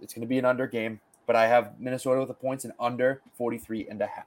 It's 0.01 0.13
going 0.13 0.21
to 0.21 0.27
be 0.27 0.39
an 0.39 0.45
under 0.45 0.67
game, 0.67 0.99
but 1.27 1.35
I 1.35 1.47
have 1.47 1.79
Minnesota 1.79 2.19
with 2.19 2.29
the 2.29 2.33
points 2.33 2.65
and 2.65 2.73
under 2.79 3.21
43 3.37 3.87
and 3.89 4.01
a 4.01 4.07
half. 4.07 4.25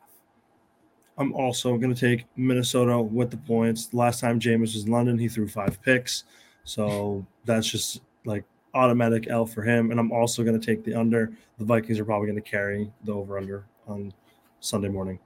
I'm 1.19 1.33
also 1.35 1.77
going 1.77 1.95
to 1.95 2.01
take 2.01 2.27
Minnesota 2.37 3.01
with 3.01 3.31
the 3.31 3.37
points. 3.37 3.93
Last 3.93 4.21
time 4.21 4.41
Jameis 4.41 4.75
was 4.75 4.85
in 4.85 4.91
London, 4.91 5.19
he 5.19 5.29
threw 5.29 5.49
five 5.49 5.81
picks. 5.83 6.25
So 6.65 7.27
that's 7.45 7.69
just 7.69 8.01
like 8.25 8.45
automatic 8.75 9.29
L 9.29 9.47
for 9.47 9.63
him. 9.63 9.91
And 9.91 10.01
I'm 10.01 10.13
also 10.13 10.43
going 10.43 10.59
to 10.59 10.65
take 10.65 10.85
the 10.85 10.95
under. 10.95 11.33
The 11.59 11.65
Vikings 11.65 11.99
are 12.01 12.05
probably 12.05 12.27
going 12.29 12.43
to 12.43 12.49
carry 12.49 12.91
the 13.05 13.13
over 13.13 13.39
under 13.39 13.65
on 13.87 14.13
Sunday 14.61 14.89
morning. 14.89 15.19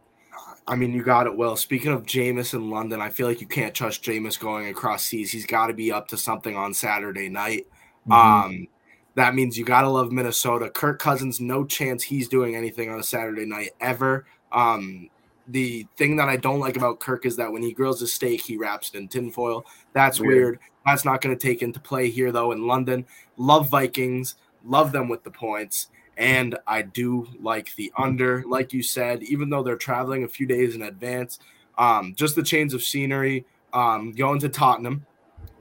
I 0.67 0.77
mean, 0.77 0.93
you 0.93 1.03
got 1.03 1.27
it, 1.27 1.37
Will. 1.37 1.57
Speaking 1.57 1.93
of 1.93 2.05
Jameis 2.05 2.53
in 2.53 2.71
London, 2.71 3.01
I 3.01 3.09
feel 3.09 3.27
like 3.27 3.41
you 3.41 3.47
can't 3.47 3.75
trust 3.75 4.03
Jameis 4.03 4.39
going 4.39 4.69
across 4.69 5.05
seas. 5.05 5.33
He's 5.33 5.47
got 5.47 5.69
to 5.69 5.73
be 5.73 5.91
up 5.91 6.09
to 6.09 6.19
something 6.19 6.57
on 6.57 6.75
Saturday 6.75 7.29
night. 7.29 7.67
Mhm. 8.07 8.13
Um, 8.13 8.69
that 9.15 9.35
means 9.35 9.59
you 9.59 9.65
got 9.65 9.83
to 9.83 9.89
love 9.89 10.13
Minnesota. 10.13 10.69
Kirk 10.71 10.99
Cousins, 10.99 11.41
no 11.41 11.65
chance 11.65 12.03
he's 12.03 12.29
doing 12.29 12.55
anything 12.55 12.91
on 12.91 13.01
a 13.01 13.03
Saturday 13.03 13.47
night 13.47 13.71
ever. 13.81 14.27
Um, 14.53 15.09
the 15.49 15.87
thing 15.97 16.17
that 16.17 16.29
I 16.29 16.37
don't 16.37 16.61
like 16.61 16.77
about 16.77 17.01
Kirk 17.01 17.25
is 17.25 17.37
that 17.37 17.51
when 17.51 17.63
he 17.63 17.73
grills 17.73 18.03
a 18.03 18.07
steak, 18.07 18.43
he 18.43 18.57
wraps 18.59 18.91
it 18.91 18.99
in 18.99 19.09
tinfoil. 19.09 19.65
That's 19.95 20.21
weird. 20.21 20.35
Weird. 20.35 20.59
That's 20.85 21.05
not 21.05 21.21
going 21.21 21.37
to 21.37 21.41
take 21.41 21.63
into 21.63 21.81
play 21.81 22.11
here, 22.11 22.31
though, 22.31 22.53
in 22.53 22.67
London. 22.67 23.07
Love 23.39 23.69
Vikings, 23.71 24.37
love 24.65 24.93
them 24.93 25.09
with 25.09 25.25
the 25.25 25.31
points. 25.31 25.89
And 26.19 26.59
I 26.67 26.83
do 26.83 27.27
like 27.41 27.75
the 27.77 27.91
under, 27.97 28.43
like 28.47 28.73
you 28.73 28.83
said, 28.83 29.23
even 29.23 29.49
though 29.49 29.63
they're 29.63 29.77
traveling 29.77 30.25
a 30.25 30.29
few 30.29 30.47
days 30.47 30.75
in 30.75 30.83
advance. 30.83 31.39
Um, 31.79 32.13
just 32.17 32.35
the 32.35 32.43
change 32.43 32.75
of 32.75 32.83
scenery, 32.83 33.47
um, 33.73 34.11
going 34.13 34.41
to 34.41 34.49
Tottenham. 34.49 35.07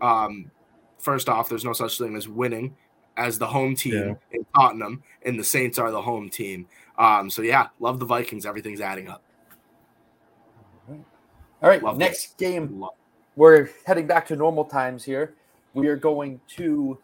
Um, 0.02 0.50
first 0.98 1.30
off, 1.30 1.48
there's 1.48 1.64
no 1.64 1.74
such 1.74 2.00
thing 2.00 2.16
as 2.16 2.28
winning 2.28 2.76
as 3.18 3.38
the 3.38 3.46
home 3.46 3.76
team 3.76 3.94
Yeah. 3.94 4.14
in 4.32 4.46
Tottenham, 4.56 5.04
and 5.24 5.40
the 5.40 5.44
Saints 5.44 5.78
are 5.78 5.92
the 5.92 6.02
home 6.02 6.28
team. 6.30 6.68
Um, 6.98 7.30
so 7.30 7.44
yeah, 7.44 7.68
love 7.80 8.00
the 8.00 8.06
Vikings. 8.06 8.46
Everything's 8.46 8.82
adding 8.82 9.08
up. 9.08 9.22
All 10.90 11.70
right, 11.70 11.82
Love 11.82 11.98
next 11.98 12.38
game 12.38 12.80
Love- 12.80 12.94
we're 13.36 13.70
heading 13.86 14.08
back 14.08 14.28
to 14.28 14.36
normal 14.36 14.66
times 14.66 15.04
here. 15.04 15.36
We 15.74 15.88
are 15.88 15.96
going 15.96 16.40
to 16.56 16.98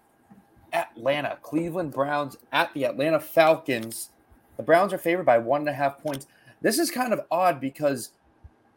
Atlanta, 0.73 1.37
Cleveland 1.41 1.93
Browns 1.93 2.37
at 2.51 2.73
the 2.73 2.85
Atlanta 2.85 3.19
Falcons. 3.19 4.09
The 4.57 4.63
Browns 4.63 4.91
are 4.91 4.97
favored 4.97 5.25
by 5.25 5.37
one 5.37 5.61
and 5.61 5.69
a 5.69 5.73
half 5.73 5.99
points. 5.99 6.27
This 6.61 6.79
is 6.79 6.91
kind 6.91 7.13
of 7.13 7.21
odd 7.31 7.61
because 7.61 8.11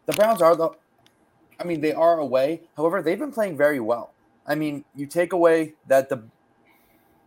the 0.07 0.13
Browns 0.13 0.43
are 0.43 0.55
the, 0.55 0.71
I 1.59 1.65
mean, 1.65 1.81
they 1.81 1.93
are 1.93 2.19
away. 2.19 2.63
However, 2.77 3.03
they've 3.03 3.19
been 3.19 3.33
playing 3.33 3.57
very 3.57 3.81
well. 3.81 4.13
I 4.47 4.55
mean, 4.55 4.85
you 4.95 5.07
take 5.07 5.33
away 5.33 5.75
that 5.87 6.09
the, 6.09 6.25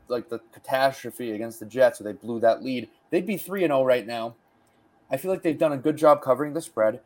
like 0.08 0.30
the 0.30 0.40
catastrophe 0.54 1.32
against 1.32 1.60
the 1.60 1.66
Jets, 1.66 2.00
where 2.00 2.12
they 2.12 2.18
blew 2.18 2.40
that 2.40 2.64
lead, 2.64 2.90
they'd 3.10 3.26
be 3.26 3.38
three 3.38 3.64
and 3.64 3.72
zero 3.72 3.84
right 3.84 4.06
now. 4.06 4.36
I 5.12 5.18
feel 5.18 5.32
like 5.32 5.44
they've 5.44 5.58
done 5.58 5.74
a 5.74 5.78
good 5.78 5.98
job 5.98 6.22
covering 6.22 6.54
the 6.54 6.62
spread, 6.62 7.02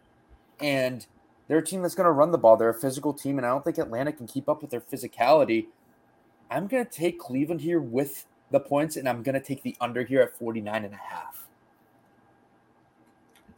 and 0.59 1.05
they're 1.47 1.59
a 1.59 1.65
team 1.65 1.81
that's 1.81 1.95
going 1.95 2.05
to 2.05 2.11
run 2.11 2.31
the 2.31 2.37
ball. 2.37 2.57
They're 2.57 2.69
a 2.69 2.73
physical 2.73 3.13
team, 3.13 3.37
and 3.37 3.45
I 3.45 3.49
don't 3.49 3.63
think 3.63 3.77
Atlanta 3.77 4.11
can 4.11 4.27
keep 4.27 4.47
up 4.47 4.61
with 4.61 4.71
their 4.71 4.81
physicality. 4.81 5.67
I'm 6.53 6.67
going 6.67 6.85
to 6.85 6.91
take 6.91 7.19
Cleveland 7.19 7.61
here 7.61 7.81
with 7.81 8.25
the 8.51 8.59
points, 8.59 8.97
and 8.97 9.09
I'm 9.09 9.23
going 9.23 9.33
to 9.33 9.41
take 9.41 9.63
the 9.63 9.75
under 9.81 10.03
here 10.03 10.21
at 10.21 10.37
49 10.37 10.85
and 10.85 10.93
a 10.93 10.97
half. 10.97 11.47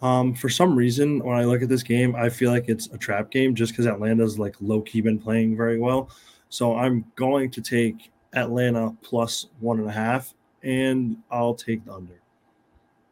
Um, 0.01 0.33
for 0.33 0.49
some 0.49 0.75
reason, 0.75 1.23
when 1.23 1.37
I 1.37 1.45
look 1.45 1.61
at 1.61 1.69
this 1.69 1.83
game, 1.83 2.15
I 2.15 2.29
feel 2.29 2.51
like 2.51 2.65
it's 2.67 2.87
a 2.87 2.97
trap 2.97 3.31
game 3.31 3.55
just 3.55 3.71
because 3.71 3.87
Atlanta's 3.87 4.37
like 4.37 4.55
low 4.61 4.81
key 4.81 5.01
been 5.01 5.19
playing 5.19 5.57
very 5.57 5.79
well. 5.79 6.09
So 6.49 6.75
I'm 6.75 7.05
going 7.15 7.49
to 7.51 7.61
take 7.61 8.11
Atlanta 8.33 8.95
plus 9.01 9.47
one 9.59 9.79
and 9.79 9.89
a 9.89 9.91
half, 9.91 10.33
and 10.63 11.17
I'll 11.31 11.55
take 11.55 11.85
the 11.85 11.93
under. 11.93 12.19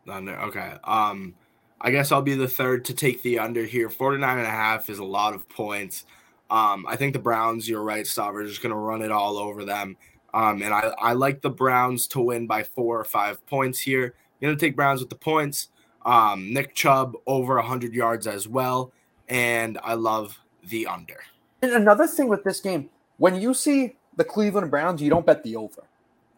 Under. 0.08 0.40
Okay. 0.42 0.74
Um, 0.84 1.34
I 1.82 1.92
guess 1.92 2.12
I'll 2.12 2.22
be 2.22 2.36
the 2.36 2.48
third 2.48 2.86
to 2.86 2.94
take 2.94 3.22
the 3.22 3.40
under 3.40 3.66
here. 3.66 3.90
49 3.90 4.38
and 4.38 4.48
a 4.48 4.50
half 4.50 4.90
is 4.90 5.00
a 5.00 5.04
lot 5.04 5.34
of 5.34 5.48
points. 5.50 6.06
Um, 6.54 6.86
I 6.88 6.96
think 6.96 7.14
the 7.14 7.20
Browns, 7.20 7.68
you're 7.68 7.82
right, 7.82 8.06
Stav, 8.06 8.36
are 8.36 8.46
just 8.46 8.62
going 8.62 8.70
to 8.72 8.78
run 8.78 9.02
it 9.02 9.12
all 9.12 9.38
over 9.40 9.66
them. 9.66 9.98
Um, 10.36 10.62
and 10.62 10.72
I, 10.72 10.94
I 11.00 11.14
like 11.14 11.42
the 11.42 11.50
Browns 11.50 12.06
to 12.10 12.22
win 12.22 12.46
by 12.46 12.62
four 12.62 13.00
or 13.00 13.04
five 13.04 13.44
points 13.48 13.80
here. 13.80 14.14
I'm 14.40 14.48
going 14.48 14.56
to 14.56 14.64
take 14.64 14.76
Browns 14.76 15.00
with 15.00 15.10
the 15.10 15.16
points. 15.16 15.70
Um, 16.06 16.54
Nick 16.54 16.76
Chubb 16.76 17.16
over 17.26 17.56
100 17.56 17.96
yards 17.96 18.28
as 18.28 18.48
well. 18.48 18.92
And 19.30 19.80
I 19.84 19.96
love 19.96 20.40
the 20.70 20.86
under. 20.86 21.18
And 21.64 21.72
another 21.72 22.06
thing 22.06 22.28
with 22.28 22.44
this 22.44 22.60
game, 22.60 22.88
when 23.18 23.42
you 23.42 23.56
see 23.56 23.96
the 24.16 24.24
Cleveland 24.24 24.70
Browns, 24.70 25.02
you 25.02 25.10
don't 25.10 25.26
bet 25.26 25.42
the 25.44 25.56
over, 25.56 25.84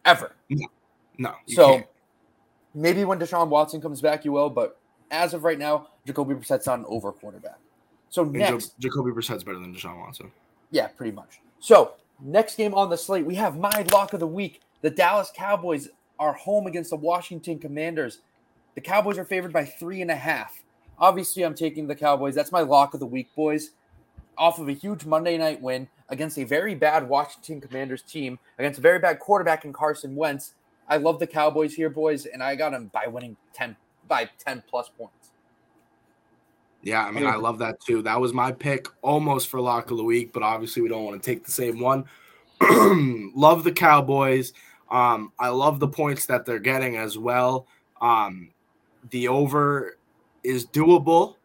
ever. 0.05 0.31
No. 1.17 1.33
you 1.45 1.55
So 1.55 1.67
can't. 1.73 1.87
maybe 2.73 3.03
when 3.03 3.19
Deshaun 3.19 3.49
Watson 3.49 3.81
comes 3.81 3.99
back, 3.99 4.23
you 4.23 4.31
will. 4.31 4.49
But 4.49 4.79
as 5.11 5.33
of 5.33 5.43
right 5.43 5.59
now, 5.59 5.87
Jacoby 6.05 6.35
Brissett's 6.35 6.67
an 6.67 6.85
over 6.87 7.11
quarterback. 7.11 7.57
So 8.15 8.23
next, 8.23 8.79
Jo- 8.79 8.89
Jacoby 8.89 9.11
Brissett's 9.11 9.43
better 9.43 9.59
than 9.59 9.75
Deshaun 9.75 9.99
Watson. 9.99 10.31
Yeah, 10.71 10.87
pretty 10.87 11.11
much. 11.11 11.41
So, 11.59 11.95
next 12.21 12.55
game 12.55 12.73
on 12.73 12.89
the 12.89 12.97
slate, 12.97 13.25
we 13.25 13.35
have 13.35 13.57
my 13.57 13.85
lock 13.91 14.13
of 14.13 14.21
the 14.21 14.27
week. 14.27 14.61
The 14.83 14.89
Dallas 14.89 15.33
Cowboys 15.35 15.89
are 16.17 16.31
home 16.31 16.65
against 16.65 16.91
the 16.91 16.95
Washington 16.95 17.59
Commanders. 17.59 18.19
The 18.75 18.79
Cowboys 18.79 19.17
are 19.17 19.25
favored 19.25 19.51
by 19.51 19.65
three 19.65 20.01
and 20.01 20.09
a 20.09 20.15
half. 20.15 20.63
Obviously, 20.97 21.43
I'm 21.43 21.55
taking 21.55 21.87
the 21.87 21.95
Cowboys. 21.95 22.35
That's 22.35 22.53
my 22.53 22.61
lock 22.61 22.93
of 22.93 23.01
the 23.01 23.05
week, 23.05 23.35
boys. 23.35 23.71
Off 24.37 24.59
of 24.59 24.69
a 24.69 24.73
huge 24.73 25.05
Monday 25.05 25.37
night 25.37 25.61
win 25.61 25.89
against 26.07 26.37
a 26.37 26.45
very 26.45 26.73
bad 26.73 27.09
Washington 27.09 27.59
Commanders 27.59 28.01
team, 28.01 28.39
against 28.57 28.79
a 28.79 28.81
very 28.81 28.99
bad 28.99 29.19
quarterback 29.19 29.65
in 29.65 29.73
Carson 29.73 30.15
Wentz. 30.15 30.53
I 30.87 30.97
love 30.97 31.19
the 31.19 31.27
Cowboys 31.27 31.73
here, 31.73 31.89
boys, 31.89 32.25
and 32.25 32.41
I 32.41 32.55
got 32.55 32.71
them 32.71 32.91
by 32.93 33.07
winning 33.07 33.35
10 33.53 33.75
by 34.07 34.29
10 34.39 34.63
plus 34.69 34.87
points. 34.87 35.24
Yeah, 36.85 37.03
I 37.03 37.09
mean, 37.09 37.25
I 37.25 37.35
love 37.35 37.57
that 37.59 37.81
too. 37.81 38.03
That 38.03 38.21
was 38.21 38.31
my 38.31 38.51
pick 38.51 38.87
almost 39.01 39.47
for 39.47 39.59
lock 39.59 39.89
of 39.89 39.97
the 39.97 40.03
week, 40.03 40.31
but 40.31 40.43
obviously 40.43 40.83
we 40.83 40.87
don't 40.87 41.03
want 41.03 41.21
to 41.21 41.25
take 41.31 41.43
the 41.43 41.51
same 41.51 41.79
one. 41.79 42.05
love 43.35 43.63
the 43.63 43.71
Cowboys. 43.71 44.53
Um, 44.91 45.33
I 45.39 45.49
love 45.49 45.79
the 45.79 45.87
points 45.87 46.27
that 46.27 46.45
they're 46.45 46.59
getting 46.59 46.95
as 46.95 47.17
well. 47.17 47.65
Um, 48.01 48.51
the 49.09 49.27
over 49.29 49.97
is 50.43 50.67
doable. 50.67 51.37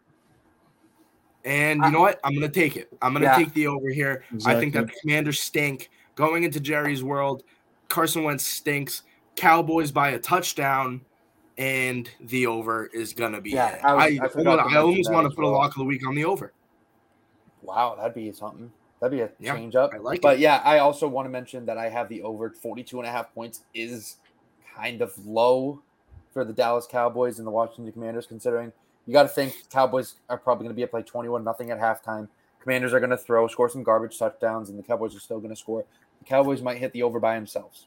And 1.43 1.83
you 1.83 1.89
know 1.89 2.01
what? 2.01 2.19
I'm 2.23 2.35
going 2.35 2.47
to 2.49 2.59
take 2.59 2.77
it. 2.77 2.89
I'm 3.01 3.13
going 3.13 3.23
to 3.23 3.29
Yeah. 3.29 3.35
take 3.37 3.51
the 3.55 3.65
over 3.65 3.89
here. 3.89 4.23
I 4.45 4.59
think 4.59 4.73
that 4.73 4.81
Exactly. 4.83 4.85
the 4.85 4.99
Commanders 5.01 5.39
stink. 5.39 5.89
Going 6.13 6.43
into 6.43 6.59
Jerry's 6.59 7.03
world, 7.03 7.41
Carson 7.87 8.23
Wentz 8.23 8.45
stinks. 8.45 9.01
Cowboys 9.35 9.91
by 9.91 10.09
a 10.09 10.19
touchdown, 10.19 11.01
and 11.61 12.09
the 12.19 12.47
over 12.47 12.87
is 12.87 13.13
going 13.13 13.33
to 13.33 13.41
be 13.41 13.51
Yeah, 13.51 13.75
it. 13.75 13.81
I 13.83 13.93
was- 13.93 14.19
I, 14.19 14.25
I 14.25 14.27
forgot 14.29 14.55
to 14.67 14.75
I 14.75 14.77
almost 14.79 15.11
want 15.11 15.29
to 15.29 15.35
put 15.35 15.43
a 15.43 15.47
well. 15.47 15.59
lock 15.59 15.71
of 15.71 15.77
the 15.77 15.83
week 15.83 16.05
on 16.07 16.15
the 16.15 16.25
over. 16.25 16.53
Wow, 17.61 17.95
that'd 17.95 18.15
be 18.15 18.31
something. 18.31 18.71
That'd 18.99 19.15
be 19.17 19.21
a 19.21 19.29
Yeah, 19.39 19.53
change 19.55 19.75
up. 19.75 19.91
I 19.93 19.97
like 19.97 20.21
but 20.21 20.37
it. 20.37 20.39
yeah, 20.39 20.61
I 20.65 20.79
also 20.79 21.07
want 21.07 21.25
to 21.27 21.29
mention 21.29 21.65
that 21.67 21.77
I 21.77 21.89
have 21.89 22.09
the 22.09 22.23
over 22.23 22.49
42 22.49 22.99
and 22.99 23.07
a 23.07 23.11
half 23.11 23.31
points 23.35 23.61
is 23.75 24.17
kind 24.75 25.01
of 25.01 25.13
low 25.25 25.81
for 26.33 26.43
the 26.43 26.53
Dallas 26.53 26.87
Cowboys 26.89 27.37
and 27.37 27.45
the 27.45 27.51
Washington 27.51 27.91
Commanders, 27.91 28.25
considering 28.25 28.71
you 29.05 29.13
got 29.13 29.23
to 29.23 29.29
think 29.29 29.53
Cowboys 29.69 30.15
are 30.29 30.37
probably 30.37 30.63
going 30.65 30.73
to 30.75 30.79
be 30.79 30.83
up 30.83 30.93
like 30.93 31.05
21 31.05 31.43
nothing 31.43 31.69
at 31.69 31.79
halftime. 31.79 32.27
Commanders 32.61 32.93
are 32.93 32.99
going 32.99 33.09
to 33.11 33.17
throw, 33.17 33.47
score 33.47 33.69
some 33.69 33.83
garbage 33.83 34.17
touchdowns, 34.17 34.69
and 34.69 34.79
the 34.79 34.83
Cowboys 34.83 35.15
are 35.15 35.19
still 35.19 35.39
going 35.39 35.49
to 35.49 35.55
score. 35.55 35.85
The 36.19 36.25
Cowboys 36.25 36.61
might 36.61 36.77
hit 36.77 36.93
the 36.93 37.03
over 37.03 37.19
by 37.19 37.35
themselves. 37.35 37.85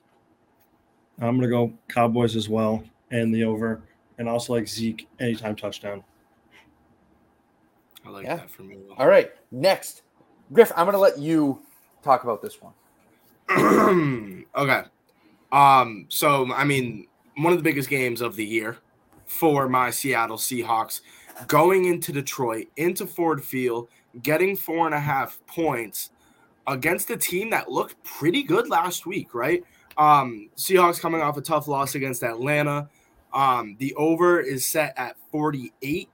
I'm 1.21 1.37
gonna 1.37 1.49
go 1.49 1.73
Cowboys 1.89 2.35
as 2.35 2.49
well. 2.49 2.83
And 3.11 3.35
the 3.35 3.45
over, 3.45 3.83
and 4.19 4.29
also 4.29 4.53
like 4.55 4.67
Zeke 4.69 5.09
anytime 5.21 5.57
touchdown. 5.57 6.03
I 8.05 8.11
like 8.11 8.25
Yeah. 8.25 8.37
that 8.37 8.51
for 8.51 8.63
me. 8.63 8.79
All 8.99 9.07
right, 9.07 9.31
next, 9.51 10.03
Griff. 10.53 10.73
I'm 10.77 10.87
gonna 10.87 10.99
let 10.99 11.19
you 11.19 11.61
talk 12.03 12.25
about 12.25 12.43
this 12.43 12.59
one. 12.61 12.73
okay. 14.57 14.83
Um, 15.53 16.07
so 16.09 16.53
I 16.53 16.65
mean, 16.65 17.07
one 17.37 17.53
of 17.53 17.59
the 17.59 17.63
biggest 17.65 17.89
games 17.89 18.21
of 18.21 18.37
the 18.37 18.45
year 18.45 18.79
for 19.27 19.69
my 19.69 19.91
Seattle 19.91 20.37
Seahawks, 20.37 21.01
going 21.47 21.87
into 21.87 22.13
Detroit, 22.13 22.69
into 22.77 23.07
Ford 23.07 23.43
Field, 23.43 23.89
getting 24.23 24.57
four 24.57 24.87
and 24.87 24.95
a 24.95 25.01
half 25.01 25.41
points 25.47 26.11
against 26.67 27.11
a 27.11 27.17
team 27.17 27.51
that 27.51 27.71
looked 27.71 28.03
pretty 28.05 28.43
good 28.43 28.69
last 28.69 29.07
week, 29.07 29.35
right? 29.35 29.65
Um, 29.97 30.51
Seahawks 30.57 31.01
coming 31.01 31.21
off 31.21 31.37
a 31.37 31.41
tough 31.41 31.69
loss 31.69 31.95
against 31.95 32.23
Atlanta. 32.23 32.89
Um, 33.33 33.77
the 33.79 33.95
over 33.95 34.41
is 34.41 34.67
set 34.67 34.95
at 34.97 35.17
48, 35.31 36.09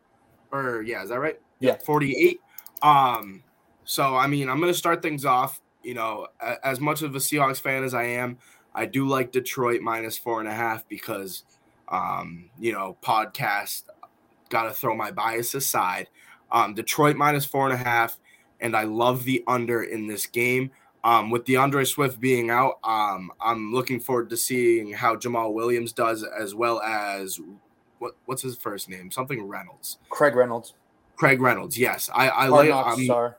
or 0.52 0.82
yeah, 0.82 1.02
is 1.02 1.10
that 1.10 1.20
right? 1.20 1.38
Yeah. 1.60 1.76
48. 1.76 2.40
Um, 2.82 3.42
so 3.84 4.16
I 4.16 4.26
mean, 4.26 4.48
I'm 4.48 4.60
gonna 4.60 4.74
start 4.74 5.02
things 5.02 5.24
off. 5.24 5.60
You 5.82 5.94
know, 5.94 6.28
as 6.62 6.80
much 6.80 7.02
of 7.02 7.14
a 7.14 7.18
Seahawks 7.18 7.60
fan 7.60 7.84
as 7.84 7.94
I 7.94 8.04
am, 8.04 8.38
I 8.74 8.86
do 8.86 9.06
like 9.06 9.32
Detroit 9.32 9.80
minus 9.80 10.18
four 10.18 10.40
and 10.40 10.48
a 10.48 10.52
half 10.52 10.86
because, 10.88 11.44
um, 11.88 12.50
you 12.58 12.72
know, 12.72 12.96
podcast 13.02 13.84
got 14.50 14.64
to 14.64 14.72
throw 14.72 14.94
my 14.94 15.10
bias 15.10 15.54
aside. 15.54 16.08
Um, 16.52 16.74
Detroit 16.74 17.16
minus 17.16 17.46
four 17.46 17.64
and 17.64 17.74
a 17.74 17.82
half, 17.82 18.18
and 18.60 18.76
I 18.76 18.84
love 18.84 19.24
the 19.24 19.42
under 19.46 19.82
in 19.82 20.06
this 20.06 20.26
game. 20.26 20.70
Um, 21.02 21.30
with 21.30 21.46
D'Andre 21.46 21.84
Swift 21.84 22.20
being 22.20 22.50
out, 22.50 22.78
um, 22.84 23.32
I'm 23.40 23.72
looking 23.72 24.00
forward 24.00 24.28
to 24.30 24.36
seeing 24.36 24.92
how 24.92 25.16
Jamaal 25.16 25.54
Williams 25.54 25.92
does, 25.92 26.22
as 26.22 26.54
well 26.54 26.80
as 26.82 27.40
what 27.98 28.16
what's 28.26 28.42
his 28.42 28.56
first 28.56 28.88
name? 28.88 29.10
Something 29.10 29.42
Reynolds. 29.46 29.98
Craig 30.10 30.34
Reynolds, 30.34 30.74
Craig 31.16 31.40
Reynolds. 31.40 31.78
Yes, 31.78 32.10
I 32.14 32.28
I 32.28 32.46
like. 32.48 32.70
I'm, 32.70 33.04
star. 33.04 33.36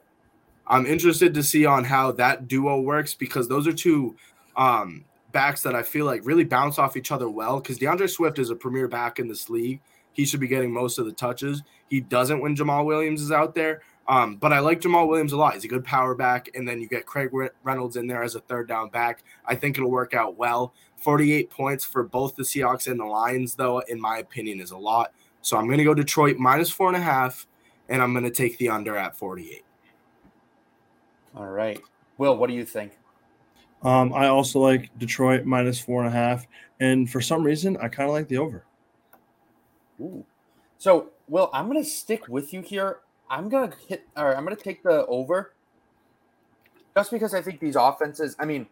I'm 0.67 0.85
interested 0.85 1.33
to 1.33 1.43
see 1.43 1.65
on 1.65 1.83
how 1.83 2.13
that 2.13 2.47
duo 2.47 2.81
works 2.81 3.13
because 3.13 3.47
those 3.47 3.67
are 3.67 3.73
two 3.73 4.15
um, 4.55 5.05
backs 5.31 5.61
that 5.63 5.75
I 5.75 5.83
feel 5.83 6.05
like 6.05 6.25
really 6.25 6.43
bounce 6.43 6.79
off 6.79 6.97
each 6.97 7.11
other 7.11 7.29
well. 7.29 7.59
Because 7.59 7.77
D'Andre 7.77 8.07
Swift 8.07 8.39
is 8.39 8.49
a 8.49 8.55
premier 8.55 8.87
back 8.87 9.19
in 9.19 9.27
this 9.27 9.49
league. 9.49 9.81
He 10.13 10.25
should 10.25 10.39
be 10.39 10.47
getting 10.47 10.71
most 10.71 10.97
of 10.97 11.05
the 11.05 11.11
touches. 11.11 11.61
He 11.89 12.01
doesn't 12.01 12.41
when 12.41 12.55
Jamaal 12.55 12.85
Williams 12.85 13.21
is 13.21 13.31
out 13.31 13.55
there. 13.55 13.81
Um, 14.11 14.35
but 14.35 14.51
I 14.51 14.59
like 14.59 14.81
Jamaal 14.81 15.07
Williams 15.07 15.31
a 15.31 15.37
lot. 15.37 15.53
He's 15.53 15.63
a 15.63 15.69
good 15.69 15.85
power 15.85 16.13
back. 16.13 16.49
And 16.53 16.67
then 16.67 16.81
you 16.81 16.87
get 16.89 17.05
Craig 17.05 17.29
Re- 17.31 17.47
Reynolds 17.63 17.95
in 17.95 18.07
there 18.07 18.23
as 18.23 18.35
a 18.35 18.41
third 18.41 18.67
down 18.67 18.89
back. 18.89 19.23
I 19.45 19.55
think 19.55 19.77
it'll 19.77 19.89
work 19.89 20.13
out 20.13 20.37
well. 20.37 20.73
48 20.97 21.49
points 21.49 21.85
for 21.85 22.03
both 22.03 22.35
the 22.35 22.43
Seahawks 22.43 22.91
and 22.91 22.99
the 22.99 23.05
Lions, 23.05 23.55
though, 23.55 23.79
in 23.79 24.01
my 24.01 24.17
opinion, 24.17 24.59
is 24.59 24.71
a 24.71 24.77
lot. 24.77 25.13
So 25.41 25.55
I'm 25.55 25.65
going 25.65 25.77
to 25.77 25.85
go 25.85 25.93
Detroit 25.93 26.35
minus 26.37 26.69
four 26.69 26.89
and 26.89 26.97
a 26.97 27.01
half, 27.01 27.47
and 27.87 28.01
I'm 28.01 28.11
going 28.11 28.25
to 28.25 28.31
take 28.31 28.57
the 28.57 28.67
under 28.67 28.97
at 28.97 29.15
48. 29.15 29.63
All 31.33 31.47
right, 31.47 31.81
Will. 32.17 32.35
What 32.35 32.49
do 32.49 32.53
you 32.53 32.65
think? 32.65 32.99
Um, 33.81 34.13
I 34.13 34.27
also 34.27 34.59
like 34.59 34.91
Detroit 34.99 35.45
minus 35.45 35.79
four 35.79 36.03
and 36.03 36.09
a 36.09 36.15
half, 36.15 36.45
and 36.81 37.09
for 37.09 37.21
some 37.21 37.43
reason, 37.43 37.77
I 37.77 37.87
kind 37.87 38.09
of 38.09 38.13
like 38.13 38.27
the 38.27 38.39
over. 38.39 38.65
Ooh. 40.01 40.25
So, 40.77 41.11
Will, 41.29 41.49
I'm 41.53 41.67
gonna 41.67 41.85
stick 41.85 42.27
with 42.27 42.51
you 42.51 42.61
here. 42.61 42.97
I'm 43.31 43.47
gonna 43.47 43.71
hit, 43.87 44.03
or 44.17 44.35
I'm 44.35 44.43
gonna 44.43 44.57
take 44.57 44.83
the 44.83 45.05
over, 45.07 45.53
just 46.95 47.11
because 47.11 47.33
I 47.33 47.41
think 47.41 47.61
these 47.61 47.77
offenses. 47.77 48.35
I 48.37 48.45
mean, 48.45 48.67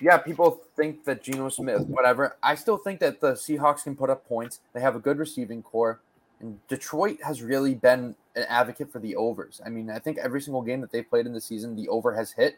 yeah, 0.00 0.16
people 0.16 0.62
think 0.76 1.04
that 1.04 1.22
Geno 1.22 1.50
Smith, 1.50 1.86
whatever. 1.86 2.36
I 2.42 2.54
still 2.54 2.78
think 2.78 3.00
that 3.00 3.20
the 3.20 3.32
Seahawks 3.32 3.84
can 3.84 3.94
put 3.94 4.08
up 4.08 4.26
points. 4.26 4.60
They 4.72 4.80
have 4.80 4.96
a 4.96 4.98
good 4.98 5.18
receiving 5.18 5.62
corps, 5.62 6.00
and 6.40 6.66
Detroit 6.68 7.18
has 7.22 7.42
really 7.42 7.74
been 7.74 8.16
an 8.34 8.44
advocate 8.48 8.90
for 8.90 8.98
the 8.98 9.14
overs. 9.14 9.60
I 9.64 9.68
mean, 9.68 9.90
I 9.90 9.98
think 9.98 10.16
every 10.16 10.40
single 10.40 10.62
game 10.62 10.80
that 10.80 10.90
they've 10.90 11.08
played 11.08 11.26
in 11.26 11.34
the 11.34 11.40
season, 11.40 11.76
the 11.76 11.88
over 11.88 12.14
has 12.14 12.32
hit, 12.32 12.56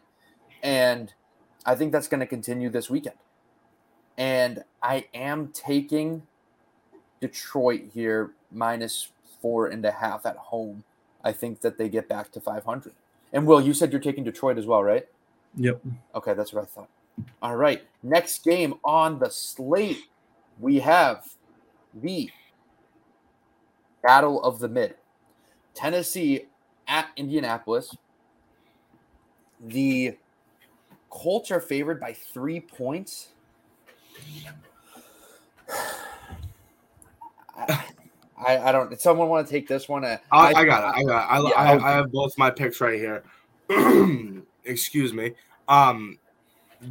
and 0.63 1.13
I 1.65 1.75
think 1.75 1.91
that's 1.91 2.07
going 2.07 2.21
to 2.21 2.25
continue 2.25 2.69
this 2.69 2.89
weekend. 2.89 3.17
And 4.17 4.63
I 4.81 5.07
am 5.13 5.49
taking 5.49 6.23
Detroit 7.19 7.89
here 7.93 8.31
minus 8.51 9.09
four 9.41 9.67
and 9.67 9.83
a 9.85 9.91
half 9.91 10.25
at 10.25 10.37
home. 10.37 10.85
I 11.23 11.31
think 11.31 11.61
that 11.61 11.77
they 11.77 11.89
get 11.89 12.07
back 12.09 12.31
to 12.31 12.41
500. 12.41 12.93
And 13.33 13.45
Will, 13.45 13.61
you 13.61 13.73
said 13.73 13.91
you're 13.91 14.01
taking 14.01 14.23
Detroit 14.23 14.57
as 14.57 14.65
well, 14.65 14.83
right? 14.83 15.07
Yep. 15.55 15.81
Okay, 16.15 16.33
that's 16.33 16.53
what 16.53 16.63
I 16.63 16.65
thought. 16.65 16.89
All 17.41 17.55
right. 17.55 17.83
Next 18.03 18.43
game 18.43 18.75
on 18.83 19.19
the 19.19 19.29
slate, 19.29 19.99
we 20.59 20.79
have 20.79 21.25
the 21.93 22.29
Battle 24.01 24.41
of 24.43 24.59
the 24.59 24.67
Mid. 24.67 24.95
Tennessee 25.73 26.47
at 26.87 27.09
Indianapolis. 27.15 27.95
The 29.63 30.17
Colts 31.09 31.51
are 31.51 31.59
favored 31.59 31.99
by 31.99 32.13
three 32.13 32.59
points. 32.59 33.29
I, 37.57 37.85
I, 38.45 38.57
I 38.57 38.71
don't. 38.71 38.89
Did 38.89 39.01
someone 39.01 39.29
want 39.29 39.47
to 39.47 39.51
take 39.51 39.67
this 39.67 39.87
one? 39.87 40.03
Uh, 40.03 40.17
I, 40.31 40.53
I 40.53 40.65
got 40.65 40.95
it. 40.95 40.99
I 40.99 41.03
got 41.03 41.23
it. 41.23 41.31
I, 41.31 41.49
Yeah, 41.49 41.55
I, 41.55 41.75
okay. 41.75 41.85
I 41.85 41.91
have 41.91 42.11
both 42.11 42.37
my 42.37 42.49
picks 42.49 42.81
right 42.81 42.99
here. 42.99 43.23
Excuse 44.65 45.13
me. 45.13 45.33
Um, 45.67 46.17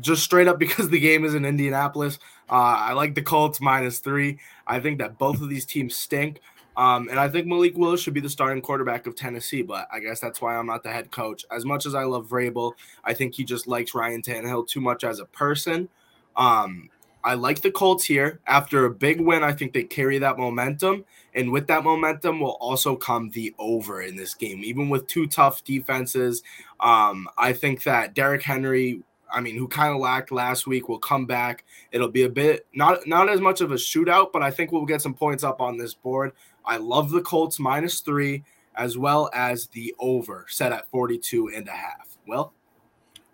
just 0.01 0.23
straight 0.23 0.49
up 0.49 0.59
because 0.59 0.89
the 0.89 1.01
game 1.01 1.25
is 1.25 1.35
in 1.35 1.45
Indianapolis. 1.45 2.19
Uh, 2.49 2.77
I 2.79 2.93
like 2.93 3.15
the 3.15 3.23
Colts 3.23 3.61
minus 3.61 3.99
three. 3.99 4.39
I 4.67 4.81
think 4.81 4.99
that 4.99 5.19
both 5.19 5.41
of 5.41 5.49
these 5.49 5.65
teams 5.65 5.97
stink. 5.97 6.41
Um, 6.77 7.09
and 7.09 7.19
I 7.19 7.29
think 7.29 7.47
Malik 7.47 7.77
Willis 7.77 8.01
should 8.01 8.15
be 8.15 8.21
the 8.21 8.31
starting 8.31 8.63
quarterback 8.63 9.07
of 9.07 9.15
Tennessee, 9.15 9.63
but 9.63 9.89
I 9.93 10.01
guess 10.01 10.21
that's 10.21 10.41
why 10.41 10.57
I'm 10.57 10.67
not 10.67 10.83
the 10.83 10.91
head 10.91 11.11
coach. 11.11 11.45
As 11.51 11.65
much 11.65 11.85
as 11.85 11.95
I 11.95 12.05
love 12.05 12.29
Vrabel, 12.29 12.73
I 13.05 13.13
think 13.13 13.35
he 13.35 13.45
just 13.45 13.67
likes 13.67 13.95
Ryan 13.95 14.23
Tannehill 14.23 14.69
too 14.69 14.81
much 14.81 15.05
as 15.05 15.19
a 15.19 15.27
person. 15.27 15.89
Um, 16.37 16.89
I 17.23 17.35
like 17.35 17.61
the 17.61 17.71
Colts 17.71 18.05
here. 18.05 18.41
After 18.47 18.85
a 18.87 18.91
big 18.91 19.21
win, 19.21 19.43
I 19.43 19.53
think 19.53 19.73
they 19.73 19.85
carry 19.85 20.19
that 20.19 20.39
momentum. 20.39 21.05
And 21.35 21.53
with 21.53 21.67
that 21.69 21.85
momentum 21.85 22.41
will 22.41 22.57
also 22.61 22.97
come 22.97 23.31
the 23.31 23.55
over 23.59 24.03
in 24.03 24.17
this 24.17 24.35
game. 24.35 24.63
Even 24.65 24.89
with 24.89 25.07
two 25.07 25.27
tough 25.27 25.63
defenses, 25.65 26.43
um, 26.81 27.29
I 27.37 27.53
think 27.53 27.83
that 27.85 28.15
Derrick 28.15 28.43
Henry, 28.43 29.03
I 29.33 29.41
mean, 29.41 29.57
who 29.57 29.69
kind 29.69 29.95
of 29.95 30.01
lacked 30.01 30.33
last 30.33 30.67
week, 30.67 30.89
will 30.89 30.99
come 30.99 31.27
back. 31.27 31.65
It'll 31.93 32.09
be 32.09 32.23
a 32.23 32.29
bit 32.29 32.67
not 32.75 33.07
not 33.07 33.29
as 33.29 33.41
much 33.41 33.61
of 33.61 33.71
a 33.71 33.77
shootout, 33.77 34.33
but 34.33 34.43
I 34.43 34.51
think 34.51 34.73
we'll 34.73 34.87
get 34.87 35.03
some 35.03 35.15
points 35.15 35.45
up 35.45 35.61
on 35.61 35.77
this 35.77 35.95
board. 35.95 36.33
I 36.65 36.79
love 36.79 37.11
the 37.11 37.23
Colts 37.23 37.61
minus 37.61 38.01
three, 38.01 38.45
as 38.75 38.99
well 38.99 39.31
as 39.35 39.67
the 39.69 39.95
over 39.99 40.47
set 40.49 40.73
at 40.73 40.89
42 40.91 41.53
and 41.55 41.69
a 41.69 41.73
half. 41.73 42.17
Well, 42.27 42.55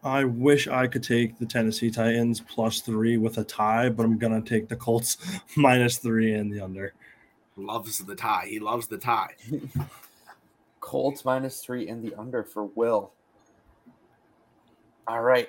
I 0.06 0.22
wish 0.22 0.68
I 0.68 0.86
could 0.86 1.02
take 1.02 1.36
the 1.36 1.46
Tennessee 1.46 1.90
Titans 1.90 2.40
plus 2.40 2.80
three 2.80 3.16
with 3.16 3.38
a 3.38 3.44
tie, 3.44 3.88
but 3.88 4.04
I'm 4.04 4.18
gonna 4.18 4.40
take 4.40 4.68
the 4.68 4.76
Colts 4.76 5.18
minus 5.56 5.98
three 5.98 6.32
and 6.34 6.52
the 6.52 6.60
under. 6.60 6.94
loves 7.56 7.98
the 7.98 8.14
tie. 8.14 8.46
He 8.48 8.60
loves 8.60 8.86
the 8.86 8.98
tie. 8.98 9.34
Colts 10.80 11.24
minus 11.24 11.60
three 11.60 11.88
in 11.88 12.02
the 12.02 12.14
under 12.14 12.44
for 12.44 12.66
Will. 12.66 13.12
All 15.08 15.22
right. 15.22 15.48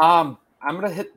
Um, 0.00 0.38
I'm 0.62 0.76
gonna 0.76 0.90
hit. 0.90 1.12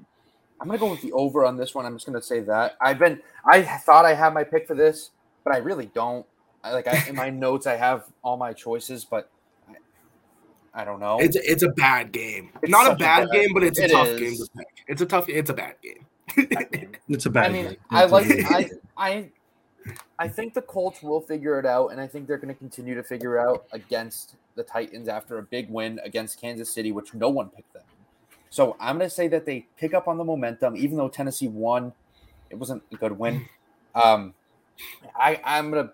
I'm 0.60 0.68
gonna 0.68 0.80
go 0.80 0.90
with 0.90 1.02
the 1.02 1.12
over 1.12 1.46
on 1.46 1.58
this 1.58 1.76
one. 1.76 1.86
I'm 1.86 1.96
just 1.96 2.08
gonna 2.08 2.22
say 2.24 2.40
that 2.42 2.76
I've 2.82 2.98
been. 2.98 3.22
I 3.46 3.62
thought 3.62 4.06
I 4.06 4.16
had 4.16 4.34
my 4.34 4.44
pick 4.44 4.68
for 4.68 4.74
this, 4.74 5.12
but 5.44 5.54
I 5.54 5.58
really 5.58 5.92
don't. 5.94 6.26
I, 6.64 6.74
like 6.74 6.88
I, 6.88 7.08
in 7.08 7.16
my 7.16 7.30
notes, 7.30 7.68
I 7.68 7.76
have 7.76 8.06
all 8.24 8.36
my 8.36 8.52
choices, 8.52 9.06
but 9.06 9.30
I, 10.74 10.82
I 10.82 10.86
don't 10.86 11.00
know. 11.00 11.20
It's 11.20 11.36
it's 11.36 11.64
a 11.64 11.70
bad 11.70 12.12
game. 12.12 12.52
It's 12.62 12.72
Not 12.72 12.84
a 12.86 12.90
such 12.92 12.96
a 12.96 13.00
bad 13.00 13.30
bad- 13.30 13.32
game, 13.34 13.54
but 13.54 13.64
it's 13.64 13.80
a 13.80 13.86
it 13.86 13.92
tough 13.92 14.08
is. 14.08 14.20
game 14.20 14.36
to 14.38 14.48
pick. 14.58 14.68
It's 14.88 15.02
a 15.02 15.06
tough. 15.06 15.30
It's 15.30 15.50
a 15.50 15.54
bad 15.54 15.76
game. 15.82 16.06
It's 17.10 17.26
a 17.26 17.30
bad. 17.30 17.50
I 17.50 17.54
mean, 17.54 17.66
game. 17.66 17.78
I 17.90 18.06
like. 18.06 18.28
I. 18.52 18.70
I 18.98 19.30
I 20.20 20.28
think 20.28 20.54
the 20.54 20.62
Colts 20.62 21.02
will 21.02 21.22
figure 21.22 21.58
it 21.58 21.66
out, 21.66 21.88
and 21.88 22.00
I 22.02 22.06
think 22.06 22.28
they're 22.28 22.38
going 22.38 22.54
to 22.54 22.60
continue 22.60 22.94
to 22.96 23.02
figure 23.04 23.40
out 23.40 23.66
against 23.72 24.36
the 24.56 24.62
Titans 24.64 25.08
after 25.08 25.38
a 25.40 25.42
big 25.44 25.70
win 25.70 26.00
against 26.04 26.40
Kansas 26.40 26.70
City, 26.72 26.92
which 26.92 27.14
no 27.14 27.30
one 27.30 27.50
picked 27.50 27.74
them. 27.74 27.84
So 28.52 28.76
I'm 28.80 28.98
going 28.98 29.10
to 29.10 29.16
say 29.16 29.28
that 29.30 29.46
they 29.46 29.66
pick 29.78 29.94
up 29.94 30.08
on 30.08 30.18
the 30.18 30.24
momentum, 30.26 30.76
even 30.76 30.98
though 30.98 31.08
Tennessee 31.08 31.48
won. 31.48 31.94
It 32.50 32.58
wasn't 32.58 32.84
a 32.92 32.96
good 32.98 33.18
win. 33.18 33.48
Um, 33.96 34.34
I 35.16 35.40
I'm 35.44 35.72
gonna 35.72 35.92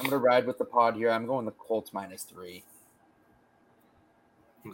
I'm 0.00 0.04
gonna 0.06 0.18
ride 0.18 0.46
with 0.46 0.58
the 0.58 0.64
pod 0.64 0.96
here. 0.96 1.10
I'm 1.10 1.26
going 1.26 1.44
the 1.46 1.52
Colts 1.52 1.92
minus 1.92 2.22
three. 2.24 2.64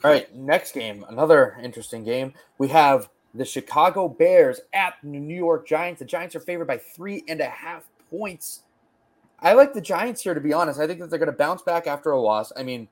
All 0.04 0.10
right, 0.10 0.34
next 0.34 0.72
game, 0.72 1.04
another 1.08 1.56
interesting 1.62 2.04
game. 2.04 2.32
We 2.58 2.68
have 2.68 3.08
the 3.34 3.44
Chicago 3.44 4.08
Bears 4.08 4.60
at 4.72 4.94
the 5.02 5.08
New 5.08 5.36
York 5.36 5.66
Giants. 5.66 6.00
The 6.00 6.04
Giants 6.04 6.36
are 6.36 6.40
favored 6.40 6.66
by 6.66 6.78
three 6.78 7.24
and 7.28 7.40
a 7.40 7.46
half 7.46 7.84
points. 8.10 8.62
I 9.40 9.54
like 9.54 9.72
the 9.74 9.80
Giants 9.80 10.22
here, 10.22 10.34
to 10.34 10.40
be 10.40 10.52
honest. 10.52 10.78
I 10.78 10.86
think 10.86 11.00
that 11.00 11.10
they're 11.10 11.18
going 11.18 11.30
to 11.30 11.36
bounce 11.36 11.62
back 11.62 11.86
after 11.86 12.10
a 12.10 12.20
loss. 12.20 12.52
I 12.56 12.62
mean, 12.62 12.88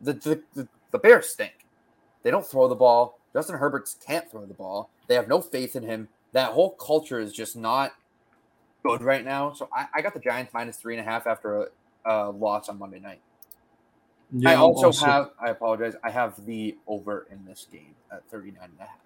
the, 0.00 0.14
the, 0.14 0.42
the, 0.54 0.68
the 0.92 0.98
Bears 0.98 1.28
stink. 1.28 1.66
They 2.22 2.30
don't 2.30 2.46
throw 2.46 2.68
the 2.68 2.74
ball. 2.74 3.18
Justin 3.32 3.56
Herbert 3.56 3.88
can't 4.06 4.30
throw 4.30 4.46
the 4.46 4.54
ball. 4.54 4.90
They 5.08 5.14
have 5.14 5.28
no 5.28 5.40
faith 5.40 5.76
in 5.76 5.82
him. 5.82 6.08
That 6.32 6.52
whole 6.52 6.70
culture 6.70 7.20
is 7.20 7.32
just 7.32 7.56
not 7.56 7.92
good 8.82 9.02
right 9.02 9.24
now. 9.24 9.52
So 9.52 9.68
I, 9.74 9.86
I 9.94 10.02
got 10.02 10.14
the 10.14 10.20
Giants 10.20 10.52
minus 10.54 10.76
three 10.76 10.96
and 10.96 11.06
a 11.06 11.10
half 11.10 11.26
after 11.26 11.62
a, 11.62 11.66
a 12.06 12.30
loss 12.30 12.68
on 12.68 12.78
Monday 12.78 13.00
night. 13.00 13.20
Yeah, 14.32 14.50
I 14.50 14.54
I'm 14.54 14.60
also, 14.60 14.92
have, 15.04 15.30
I 15.38 15.50
apologize, 15.50 15.94
I 16.02 16.10
have 16.10 16.44
the 16.44 16.76
over 16.86 17.26
in 17.30 17.44
this 17.44 17.66
game 17.70 17.94
at 18.10 18.28
39 18.30 18.62
and 18.62 18.72
a 18.78 18.82
half. 18.82 18.98